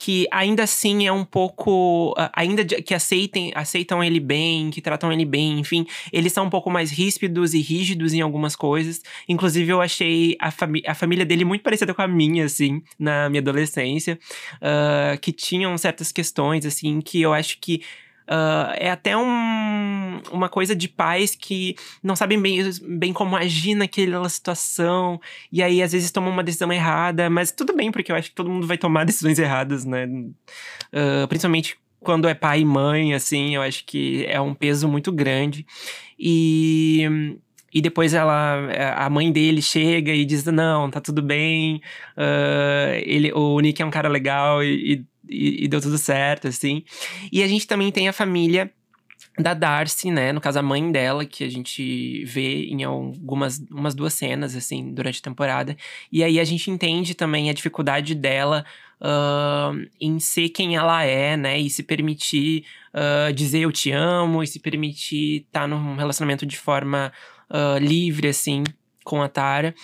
que 0.00 0.26
ainda 0.30 0.62
assim 0.62 1.06
é 1.06 1.12
um 1.12 1.26
pouco. 1.26 2.14
Ainda 2.32 2.64
que 2.64 2.94
aceitem, 2.94 3.52
aceitam 3.54 4.02
ele 4.02 4.18
bem, 4.18 4.70
que 4.70 4.80
tratam 4.80 5.12
ele 5.12 5.26
bem, 5.26 5.60
enfim, 5.60 5.86
eles 6.10 6.32
são 6.32 6.46
um 6.46 6.50
pouco 6.50 6.70
mais 6.70 6.90
ríspidos 6.90 7.52
e 7.52 7.60
rígidos 7.60 8.14
em 8.14 8.22
algumas 8.22 8.56
coisas. 8.56 9.02
Inclusive, 9.28 9.70
eu 9.70 9.80
achei 9.80 10.36
a, 10.40 10.50
fami 10.50 10.82
a 10.86 10.94
família 10.94 11.26
dele 11.26 11.44
muito 11.44 11.62
parecida 11.62 11.92
com 11.92 12.00
a 12.00 12.08
minha, 12.08 12.46
assim, 12.46 12.82
na 12.98 13.28
minha 13.28 13.42
adolescência, 13.42 14.18
uh, 14.56 15.20
que 15.20 15.32
tinham 15.32 15.76
certas 15.76 16.10
questões, 16.10 16.64
assim, 16.64 17.02
que 17.02 17.20
eu 17.20 17.34
acho 17.34 17.58
que 17.60 17.82
Uh, 18.28 18.70
é 18.76 18.90
até 18.90 19.16
um, 19.16 20.20
uma 20.30 20.48
coisa 20.48 20.74
de 20.74 20.88
pais 20.88 21.34
que 21.34 21.74
não 22.02 22.14
sabem 22.14 22.40
bem, 22.40 22.60
bem 22.82 23.12
como 23.12 23.36
agir 23.36 23.74
naquela 23.74 24.28
situação. 24.28 25.20
E 25.50 25.62
aí, 25.62 25.82
às 25.82 25.92
vezes, 25.92 26.10
tomam 26.10 26.30
uma 26.30 26.44
decisão 26.44 26.72
errada. 26.72 27.28
Mas 27.28 27.50
tudo 27.50 27.74
bem, 27.74 27.90
porque 27.90 28.12
eu 28.12 28.16
acho 28.16 28.30
que 28.30 28.34
todo 28.34 28.50
mundo 28.50 28.66
vai 28.66 28.78
tomar 28.78 29.04
decisões 29.06 29.38
erradas, 29.38 29.84
né? 29.84 30.06
Uh, 30.06 31.26
principalmente 31.28 31.76
quando 32.00 32.26
é 32.26 32.34
pai 32.34 32.60
e 32.60 32.64
mãe, 32.64 33.14
assim, 33.14 33.54
eu 33.54 33.62
acho 33.62 33.84
que 33.84 34.24
é 34.26 34.40
um 34.40 34.54
peso 34.54 34.88
muito 34.88 35.12
grande. 35.12 35.66
E. 36.18 37.36
E 37.72 37.80
depois 37.80 38.14
ela, 38.14 38.68
a 38.96 39.08
mãe 39.08 39.30
dele 39.30 39.62
chega 39.62 40.12
e 40.12 40.24
diz: 40.24 40.44
Não, 40.46 40.90
tá 40.90 41.00
tudo 41.00 41.22
bem. 41.22 41.80
Uh, 42.16 42.98
ele, 43.04 43.32
o 43.32 43.60
Nick 43.60 43.80
é 43.80 43.86
um 43.86 43.92
cara 43.92 44.08
legal 44.08 44.60
e, 44.64 44.94
e 44.94 45.04
e, 45.30 45.64
e 45.64 45.68
deu 45.68 45.80
tudo 45.80 45.96
certo, 45.96 46.48
assim. 46.48 46.84
E 47.30 47.42
a 47.42 47.46
gente 47.46 47.66
também 47.66 47.92
tem 47.92 48.08
a 48.08 48.12
família 48.12 48.70
da 49.38 49.54
Darcy, 49.54 50.10
né? 50.10 50.32
No 50.32 50.40
caso, 50.40 50.58
a 50.58 50.62
mãe 50.62 50.90
dela, 50.90 51.24
que 51.24 51.44
a 51.44 51.48
gente 51.48 52.24
vê 52.24 52.64
em 52.64 52.82
algumas 52.84 53.58
umas 53.70 53.94
duas 53.94 54.14
cenas, 54.14 54.56
assim, 54.56 54.92
durante 54.92 55.20
a 55.20 55.22
temporada. 55.22 55.76
E 56.10 56.24
aí 56.24 56.40
a 56.40 56.44
gente 56.44 56.70
entende 56.70 57.14
também 57.14 57.48
a 57.48 57.52
dificuldade 57.52 58.14
dela 58.14 58.64
uh, 59.00 59.86
em 60.00 60.18
ser 60.18 60.48
quem 60.50 60.76
ela 60.76 61.02
é, 61.04 61.36
né? 61.36 61.58
E 61.58 61.70
se 61.70 61.82
permitir 61.82 62.64
uh, 62.94 63.32
dizer 63.32 63.60
eu 63.60 63.72
te 63.72 63.90
amo, 63.92 64.42
e 64.42 64.46
se 64.46 64.58
permitir 64.58 65.46
estar 65.46 65.62
tá 65.62 65.66
num 65.66 65.96
relacionamento 65.96 66.44
de 66.44 66.56
forma 66.56 67.12
uh, 67.50 67.78
livre, 67.78 68.28
assim, 68.28 68.64
com 69.04 69.22
a 69.22 69.28
Tara. 69.28 69.74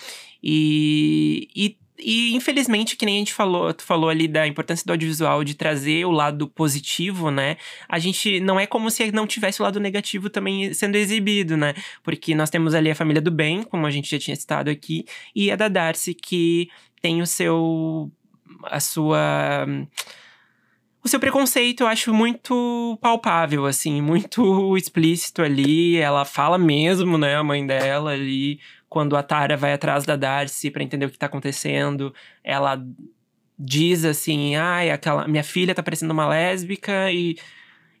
E, 0.43 1.49
e 1.55 1.77
e 1.99 2.35
infelizmente, 2.35 2.95
que 2.95 3.05
nem 3.05 3.15
a 3.15 3.19
gente 3.19 3.33
falou, 3.33 3.73
tu 3.73 3.83
falou 3.83 4.09
ali 4.09 4.27
da 4.27 4.45
importância 4.45 4.85
do 4.85 4.91
audiovisual 4.91 5.43
de 5.43 5.55
trazer 5.55 6.05
o 6.05 6.11
lado 6.11 6.47
positivo, 6.47 7.31
né? 7.31 7.57
A 7.89 7.97
gente 7.97 8.39
não 8.39 8.59
é 8.59 8.67
como 8.67 8.91
se 8.91 9.11
não 9.11 9.25
tivesse 9.25 9.61
o 9.61 9.63
lado 9.63 9.79
negativo 9.79 10.29
também 10.29 10.73
sendo 10.73 10.95
exibido, 10.95 11.57
né? 11.57 11.73
Porque 12.03 12.35
nós 12.35 12.49
temos 12.49 12.75
ali 12.75 12.91
a 12.91 12.95
família 12.95 13.21
do 13.21 13.31
bem, 13.31 13.63
como 13.63 13.85
a 13.85 13.91
gente 13.91 14.09
já 14.11 14.19
tinha 14.19 14.35
citado 14.35 14.69
aqui, 14.69 15.05
e 15.35 15.51
a 15.51 15.55
da 15.55 15.67
Darcy, 15.67 16.13
que 16.13 16.69
tem 17.01 17.21
o 17.21 17.27
seu. 17.27 18.11
a 18.63 18.79
sua 18.79 19.65
o 21.03 21.09
seu 21.09 21.21
preconceito 21.21 21.81
eu 21.81 21.87
acho 21.87 22.13
muito 22.13 22.97
palpável, 23.01 23.65
assim, 23.65 24.01
muito 24.01 24.75
explícito 24.75 25.41
ali. 25.41 25.95
Ela 25.95 26.25
fala 26.25 26.57
mesmo, 26.57 27.17
né, 27.17 27.35
a 27.37 27.43
mãe 27.43 27.65
dela 27.65 28.11
ali, 28.11 28.59
quando 28.89 29.15
a 29.15 29.23
Tara 29.23 29.57
vai 29.57 29.73
atrás 29.73 30.05
da 30.05 30.15
Darcy 30.15 30.71
para 30.71 30.83
entender 30.83 31.05
o 31.05 31.09
que 31.09 31.17
tá 31.17 31.25
acontecendo, 31.25 32.13
ela 32.43 32.81
diz 33.57 34.05
assim: 34.05 34.55
ai, 34.55 34.91
aquela 34.91 35.27
minha 35.27 35.43
filha 35.43 35.75
tá 35.75 35.83
parecendo 35.83 36.13
uma 36.13 36.27
lésbica 36.27 37.11
e 37.11 37.37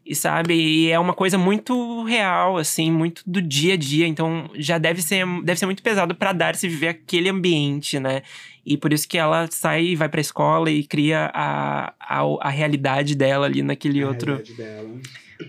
e 0.09 0.15
sabe, 0.15 0.53
e 0.53 0.89
é 0.89 0.97
uma 0.97 1.13
coisa 1.13 1.37
muito 1.37 2.03
real, 2.03 2.57
assim, 2.57 2.89
muito 2.89 3.21
do 3.27 3.41
dia 3.41 3.73
a 3.73 3.77
dia. 3.77 4.07
Então 4.07 4.49
já 4.55 4.77
deve 4.77 5.01
ser, 5.01 5.25
deve 5.43 5.59
ser 5.59 5.65
muito 5.65 5.83
pesado 5.83 6.15
para 6.15 6.31
Darcy 6.31 6.69
viver 6.69 6.87
aquele 6.87 7.27
ambiente, 7.27 7.99
né? 7.99 8.21
E 8.65 8.77
por 8.77 8.93
isso 8.93 9.07
que 9.07 9.17
ela 9.17 9.47
sai 9.51 9.83
e 9.83 9.95
vai 9.97 10.07
pra 10.07 10.21
escola 10.21 10.71
e 10.71 10.85
cria 10.85 11.29
a, 11.33 11.93
a, 11.99 12.21
a 12.39 12.49
realidade 12.49 13.15
dela 13.15 13.47
ali 13.47 13.61
naquele 13.61 14.01
a 14.01 14.07
outro. 14.07 14.41
Dela 14.55 14.97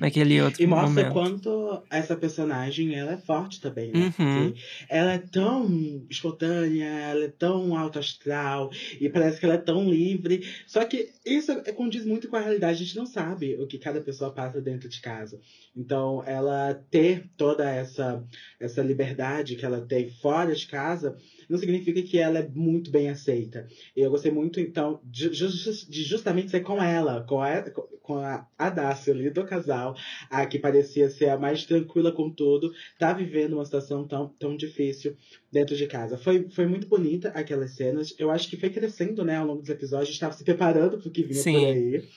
naquele 0.00 0.40
outro 0.40 0.62
E 0.62 0.66
mostra 0.66 1.08
momento. 1.08 1.12
quanto 1.12 1.82
essa 1.90 2.16
personagem 2.16 2.94
ela 2.94 3.12
é 3.12 3.16
forte 3.16 3.60
também, 3.60 3.92
né? 3.92 4.12
Uhum. 4.18 4.54
ela 4.88 5.12
é 5.12 5.18
tão 5.18 6.04
espontânea, 6.08 6.84
ela 6.86 7.24
é 7.24 7.28
tão 7.28 7.76
alto 7.76 7.98
astral 7.98 8.70
e 9.00 9.08
parece 9.08 9.38
que 9.38 9.46
ela 9.46 9.54
é 9.54 9.58
tão 9.58 9.88
livre. 9.88 10.46
Só 10.66 10.84
que 10.84 11.10
isso 11.24 11.52
é, 11.52 11.72
condiz 11.72 12.04
muito 12.04 12.28
com 12.28 12.36
a 12.36 12.40
realidade. 12.40 12.82
A 12.82 12.84
gente 12.84 12.96
não 12.96 13.06
sabe 13.06 13.56
o 13.56 13.66
que 13.66 13.78
cada 13.78 14.00
pessoa 14.00 14.30
passa 14.30 14.60
dentro 14.60 14.88
de 14.88 15.00
casa. 15.00 15.40
Então, 15.76 16.22
ela 16.26 16.74
ter 16.90 17.24
toda 17.36 17.68
essa, 17.70 18.24
essa 18.58 18.82
liberdade 18.82 19.56
que 19.56 19.64
ela 19.64 19.80
tem 19.80 20.10
fora 20.10 20.54
de 20.54 20.66
casa 20.66 21.16
não 21.48 21.58
significa 21.58 22.02
que 22.02 22.18
ela 22.18 22.40
é 22.40 22.48
muito 22.54 22.90
bem 22.90 23.08
aceita. 23.08 23.66
E 23.96 24.00
eu 24.00 24.10
gostei 24.10 24.30
muito, 24.30 24.60
então, 24.60 25.00
de, 25.04 25.30
de 25.30 26.02
justamente 26.02 26.50
ser 26.50 26.60
com 26.60 26.82
ela, 26.82 27.22
com 27.22 27.40
a, 27.40 27.62
com 28.02 28.18
a, 28.18 28.46
a 28.58 28.70
Dácia 28.70 29.12
ali 29.12 29.30
do 29.30 29.44
casal, 29.44 29.96
a 30.30 30.44
que 30.46 30.58
parecia 30.58 31.08
ser 31.10 31.30
a 31.30 31.38
mais 31.38 31.64
tranquila 31.64 32.12
com 32.12 32.30
tudo, 32.30 32.72
tá 32.98 33.12
vivendo 33.12 33.54
uma 33.54 33.64
situação 33.64 34.06
tão, 34.06 34.28
tão 34.38 34.56
difícil 34.56 35.16
dentro 35.50 35.76
de 35.76 35.86
casa. 35.86 36.16
Foi, 36.18 36.48
foi 36.50 36.66
muito 36.66 36.86
bonita 36.86 37.28
aquelas 37.30 37.72
cenas. 37.72 38.14
Eu 38.18 38.30
acho 38.30 38.48
que 38.48 38.56
foi 38.56 38.70
crescendo, 38.70 39.24
né, 39.24 39.36
ao 39.36 39.46
longo 39.46 39.60
dos 39.60 39.70
episódios. 39.70 40.10
Estava 40.10 40.32
se 40.32 40.44
preparando 40.44 40.98
pro 40.98 41.10
que 41.10 41.22
vinha 41.22 41.42
Sim. 41.42 41.52
por 41.52 41.66
aí. 41.66 42.08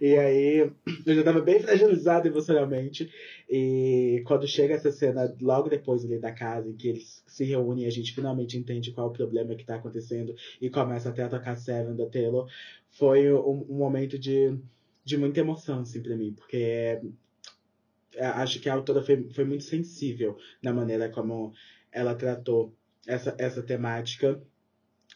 E 0.00 0.16
aí, 0.16 0.70
eu 1.06 1.14
já 1.14 1.22
tava 1.22 1.40
bem 1.40 1.60
fragilizado 1.60 2.28
emocionalmente. 2.28 3.10
E 3.48 4.22
quando 4.26 4.46
chega 4.46 4.74
essa 4.74 4.90
cena, 4.90 5.34
logo 5.40 5.68
depois 5.68 6.04
ali 6.04 6.18
da 6.18 6.32
casa, 6.32 6.68
em 6.68 6.76
que 6.76 6.88
eles 6.88 7.22
se 7.26 7.44
reúnem 7.44 7.84
e 7.84 7.86
a 7.86 7.92
gente 7.92 8.14
finalmente 8.14 8.56
entende 8.56 8.92
qual 8.92 9.08
é 9.08 9.10
o 9.10 9.12
problema 9.12 9.54
que 9.54 9.64
tá 9.64 9.76
acontecendo 9.76 10.34
e 10.60 10.68
começa 10.70 11.08
até 11.08 11.22
a 11.22 11.28
tocar 11.28 11.56
Seven 11.56 11.96
da 11.96 12.06
Taylor, 12.06 12.48
foi 12.90 13.32
um, 13.32 13.66
um 13.68 13.76
momento 13.76 14.18
de, 14.18 14.56
de 15.04 15.16
muita 15.16 15.40
emoção, 15.40 15.80
assim, 15.80 16.02
pra 16.02 16.16
mim. 16.16 16.32
Porque 16.32 17.00
é, 18.14 18.26
acho 18.26 18.60
que 18.60 18.68
a 18.68 18.74
autora 18.74 19.02
foi, 19.02 19.28
foi 19.30 19.44
muito 19.44 19.64
sensível 19.64 20.38
na 20.62 20.72
maneira 20.72 21.08
como 21.08 21.52
ela 21.92 22.14
tratou 22.14 22.74
essa, 23.06 23.34
essa 23.38 23.62
temática 23.62 24.40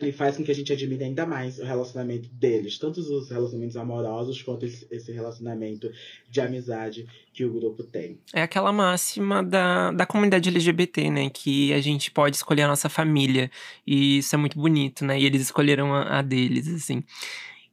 e 0.01 0.13
faz 0.13 0.37
com 0.37 0.43
que 0.43 0.51
a 0.51 0.55
gente 0.55 0.73
admire 0.73 1.05
ainda 1.05 1.27
mais 1.27 1.59
o 1.59 1.65
relacionamento 1.65 2.29
deles, 2.31 2.79
tanto 2.79 3.01
os 3.01 3.31
relacionamentos 3.31 3.77
amorosos 3.77 4.43
quanto 4.43 4.65
esse 4.65 5.13
relacionamento 5.13 5.91
de 6.29 6.41
amizade 6.41 7.07
que 7.33 7.45
o 7.45 7.53
grupo 7.53 7.83
tem. 7.83 8.19
É 8.33 8.43
aquela 8.43 8.73
máxima 8.73 9.43
da, 9.43 9.93
da 9.93 10.07
comunidade 10.07 10.49
LGBT, 10.49 11.11
né? 11.11 11.31
Que 11.31 11.73
a 11.73 11.81
gente 11.81 12.11
pode 12.11 12.37
escolher 12.37 12.63
a 12.63 12.69
nossa 12.69 12.89
família. 12.89 13.51
E 13.87 14.19
isso 14.19 14.35
é 14.35 14.39
muito 14.39 14.59
bonito, 14.59 15.05
né? 15.05 15.21
E 15.21 15.25
eles 15.25 15.43
escolheram 15.43 15.95
a, 15.95 16.19
a 16.19 16.23
deles, 16.23 16.69
assim. 16.69 17.05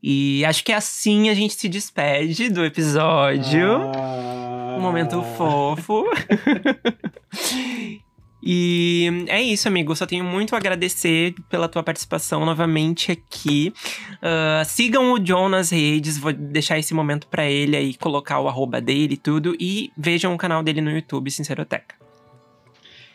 E 0.02 0.46
acho 0.46 0.64
que 0.64 0.72
assim 0.72 1.30
a 1.30 1.34
gente 1.34 1.56
se 1.56 1.68
despede 1.68 2.50
do 2.50 2.64
episódio. 2.64 3.82
Ah. 3.96 4.76
Um 4.78 4.82
momento 4.82 5.22
fofo. 5.36 6.06
E 8.50 9.26
é 9.28 9.42
isso, 9.42 9.68
amigo. 9.68 9.94
Só 9.94 10.06
tenho 10.06 10.24
muito 10.24 10.56
a 10.56 10.58
agradecer 10.58 11.36
pela 11.50 11.68
tua 11.68 11.84
participação 11.84 12.46
novamente 12.46 13.12
aqui. 13.12 13.74
Uh, 14.14 14.64
sigam 14.64 15.12
o 15.12 15.20
John 15.20 15.50
nas 15.50 15.70
redes, 15.70 16.18
vou 16.18 16.32
deixar 16.32 16.80
esse 16.80 16.94
momento 16.94 17.28
para 17.28 17.46
ele 17.46 17.76
aí, 17.76 17.94
colocar 17.94 18.40
o 18.40 18.48
arroba 18.48 18.80
dele 18.80 19.16
e 19.16 19.18
tudo. 19.18 19.54
E 19.60 19.92
vejam 19.98 20.34
o 20.34 20.38
canal 20.38 20.64
dele 20.64 20.80
no 20.80 20.90
YouTube, 20.90 21.30
Sinceroteca. 21.30 22.07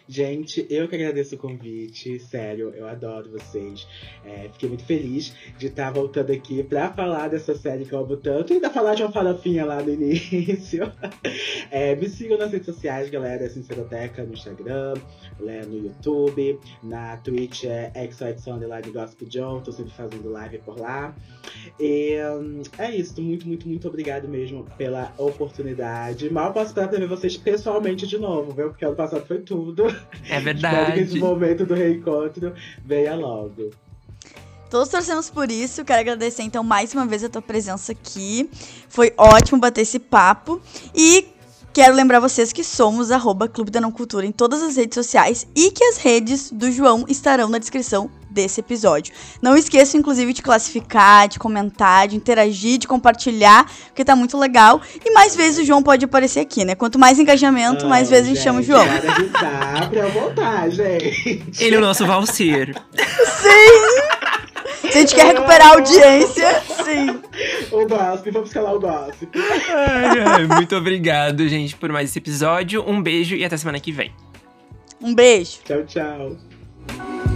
Gente, 0.08 0.66
eu 0.68 0.88
que 0.88 0.96
agradeço 0.96 1.34
o 1.34 1.38
convite, 1.38 2.18
sério, 2.20 2.70
eu 2.74 2.86
adoro 2.86 3.30
vocês. 3.30 3.86
É, 4.24 4.48
fiquei 4.52 4.68
muito 4.68 4.84
feliz 4.84 5.34
de 5.58 5.66
estar 5.66 5.90
voltando 5.90 6.32
aqui 6.32 6.62
pra 6.62 6.92
falar 6.92 7.28
dessa 7.28 7.54
série 7.54 7.84
que 7.84 7.92
eu 7.92 8.00
amo 8.00 8.16
tanto 8.16 8.52
e 8.52 8.54
ainda 8.54 8.70
falar 8.70 8.94
de 8.94 9.02
uma 9.02 9.12
farofinha 9.12 9.64
lá 9.64 9.82
no 9.82 9.90
início. 9.90 10.90
É, 11.70 11.94
me 11.96 12.08
sigam 12.08 12.36
nas 12.36 12.52
redes 12.52 12.66
sociais, 12.66 13.08
galera, 13.08 13.48
Sinceroteca 13.48 14.24
no 14.24 14.34
Instagram, 14.34 14.94
né, 15.40 15.62
no 15.66 15.78
YouTube, 15.78 16.58
na 16.82 17.16
Twitch 17.18 17.64
é 17.64 17.90
XOXO 18.10 18.50
Underline 18.50 18.90
Gospel 18.90 19.28
John, 19.28 19.60
tô 19.60 19.72
sempre 19.72 19.92
fazendo 19.92 20.30
live 20.30 20.58
por 20.58 20.78
lá. 20.78 21.14
E 21.80 22.18
hum, 22.40 22.62
é 22.78 22.94
isso, 22.94 23.20
muito, 23.22 23.46
muito, 23.46 23.66
muito 23.66 23.88
obrigado 23.88 24.28
mesmo 24.28 24.66
pela 24.76 25.12
oportunidade. 25.16 26.30
Mal 26.30 26.52
posso 26.52 26.68
esperar 26.68 26.88
pra 26.88 26.98
ver 26.98 27.08
vocês 27.08 27.36
pessoalmente 27.36 28.06
de 28.06 28.18
novo, 28.18 28.52
viu? 28.52 28.68
Porque 28.68 28.84
ano 28.84 28.96
passado 28.96 29.24
foi 29.26 29.40
tudo. 29.40 29.84
É 30.28 30.40
verdade. 30.40 30.76
Espero 30.76 30.92
que 30.92 31.00
esse 31.00 31.18
momento 31.18 31.66
do 31.66 31.74
reencontro 31.74 32.52
venha 32.84 33.14
logo. 33.14 33.70
Todos 34.70 34.88
torcemos 34.88 35.28
por 35.28 35.50
isso. 35.50 35.84
Quero 35.84 36.00
agradecer 36.00 36.42
então 36.42 36.64
mais 36.64 36.94
uma 36.94 37.06
vez 37.06 37.22
a 37.22 37.28
tua 37.28 37.42
presença 37.42 37.92
aqui. 37.92 38.48
Foi 38.88 39.12
ótimo 39.16 39.60
bater 39.60 39.82
esse 39.82 39.98
papo. 39.98 40.60
E 40.94 41.26
Quero 41.74 41.94
lembrar 41.94 42.20
vocês 42.20 42.52
que 42.52 42.62
somos 42.62 43.10
arroba 43.10 43.48
Clube 43.48 43.70
da 43.70 43.80
Não 43.80 43.90
Cultura 43.90 44.26
em 44.26 44.30
todas 44.30 44.62
as 44.62 44.76
redes 44.76 44.94
sociais 44.94 45.46
e 45.56 45.70
que 45.70 45.82
as 45.82 45.96
redes 45.96 46.50
do 46.50 46.70
João 46.70 47.06
estarão 47.08 47.48
na 47.48 47.56
descrição 47.56 48.10
desse 48.32 48.60
episódio. 48.60 49.12
Não 49.40 49.56
esqueçam, 49.56 50.00
inclusive, 50.00 50.32
de 50.32 50.42
classificar, 50.42 51.28
de 51.28 51.38
comentar, 51.38 52.08
de 52.08 52.16
interagir, 52.16 52.78
de 52.78 52.88
compartilhar, 52.88 53.70
porque 53.86 54.04
tá 54.04 54.16
muito 54.16 54.38
legal. 54.38 54.80
E 55.04 55.10
mais 55.12 55.36
vezes 55.36 55.58
o 55.58 55.64
João 55.64 55.82
pode 55.82 56.04
aparecer 56.04 56.40
aqui, 56.40 56.64
né? 56.64 56.74
Quanto 56.74 56.98
mais 56.98 57.18
engajamento, 57.18 57.86
mais 57.86 58.08
vezes 58.08 58.28
gente, 58.28 58.38
a 58.38 58.40
gente 58.40 58.44
chama 58.44 58.60
o 58.60 58.62
João. 58.62 58.86
Dá 59.40 59.86
pra 59.88 60.06
voltar, 60.08 60.70
gente. 60.70 61.44
Ele 61.58 61.76
é 61.76 61.78
o 61.78 61.82
nosso 61.82 62.06
Valsir. 62.06 62.74
Sim! 62.96 64.12
Se 64.90 64.98
a 64.98 65.00
gente 65.00 65.14
quer 65.14 65.26
recuperar 65.26 65.68
a 65.68 65.74
audiência, 65.74 66.62
sim. 66.84 67.20
O 67.70 67.86
gossip, 67.86 68.30
vamos 68.30 68.48
escalar 68.48 68.74
o 68.74 68.80
gossip. 68.80 69.28
Ai, 69.34 70.20
ai, 70.20 70.46
muito 70.46 70.76
obrigado, 70.76 71.48
gente, 71.48 71.74
por 71.76 71.90
mais 71.90 72.10
esse 72.10 72.18
episódio. 72.18 72.84
Um 72.86 73.00
beijo 73.02 73.34
e 73.34 73.44
até 73.44 73.56
semana 73.56 73.80
que 73.80 73.90
vem. 73.90 74.12
Um 75.00 75.14
beijo. 75.14 75.60
Tchau, 75.64 75.84
tchau. 75.84 77.31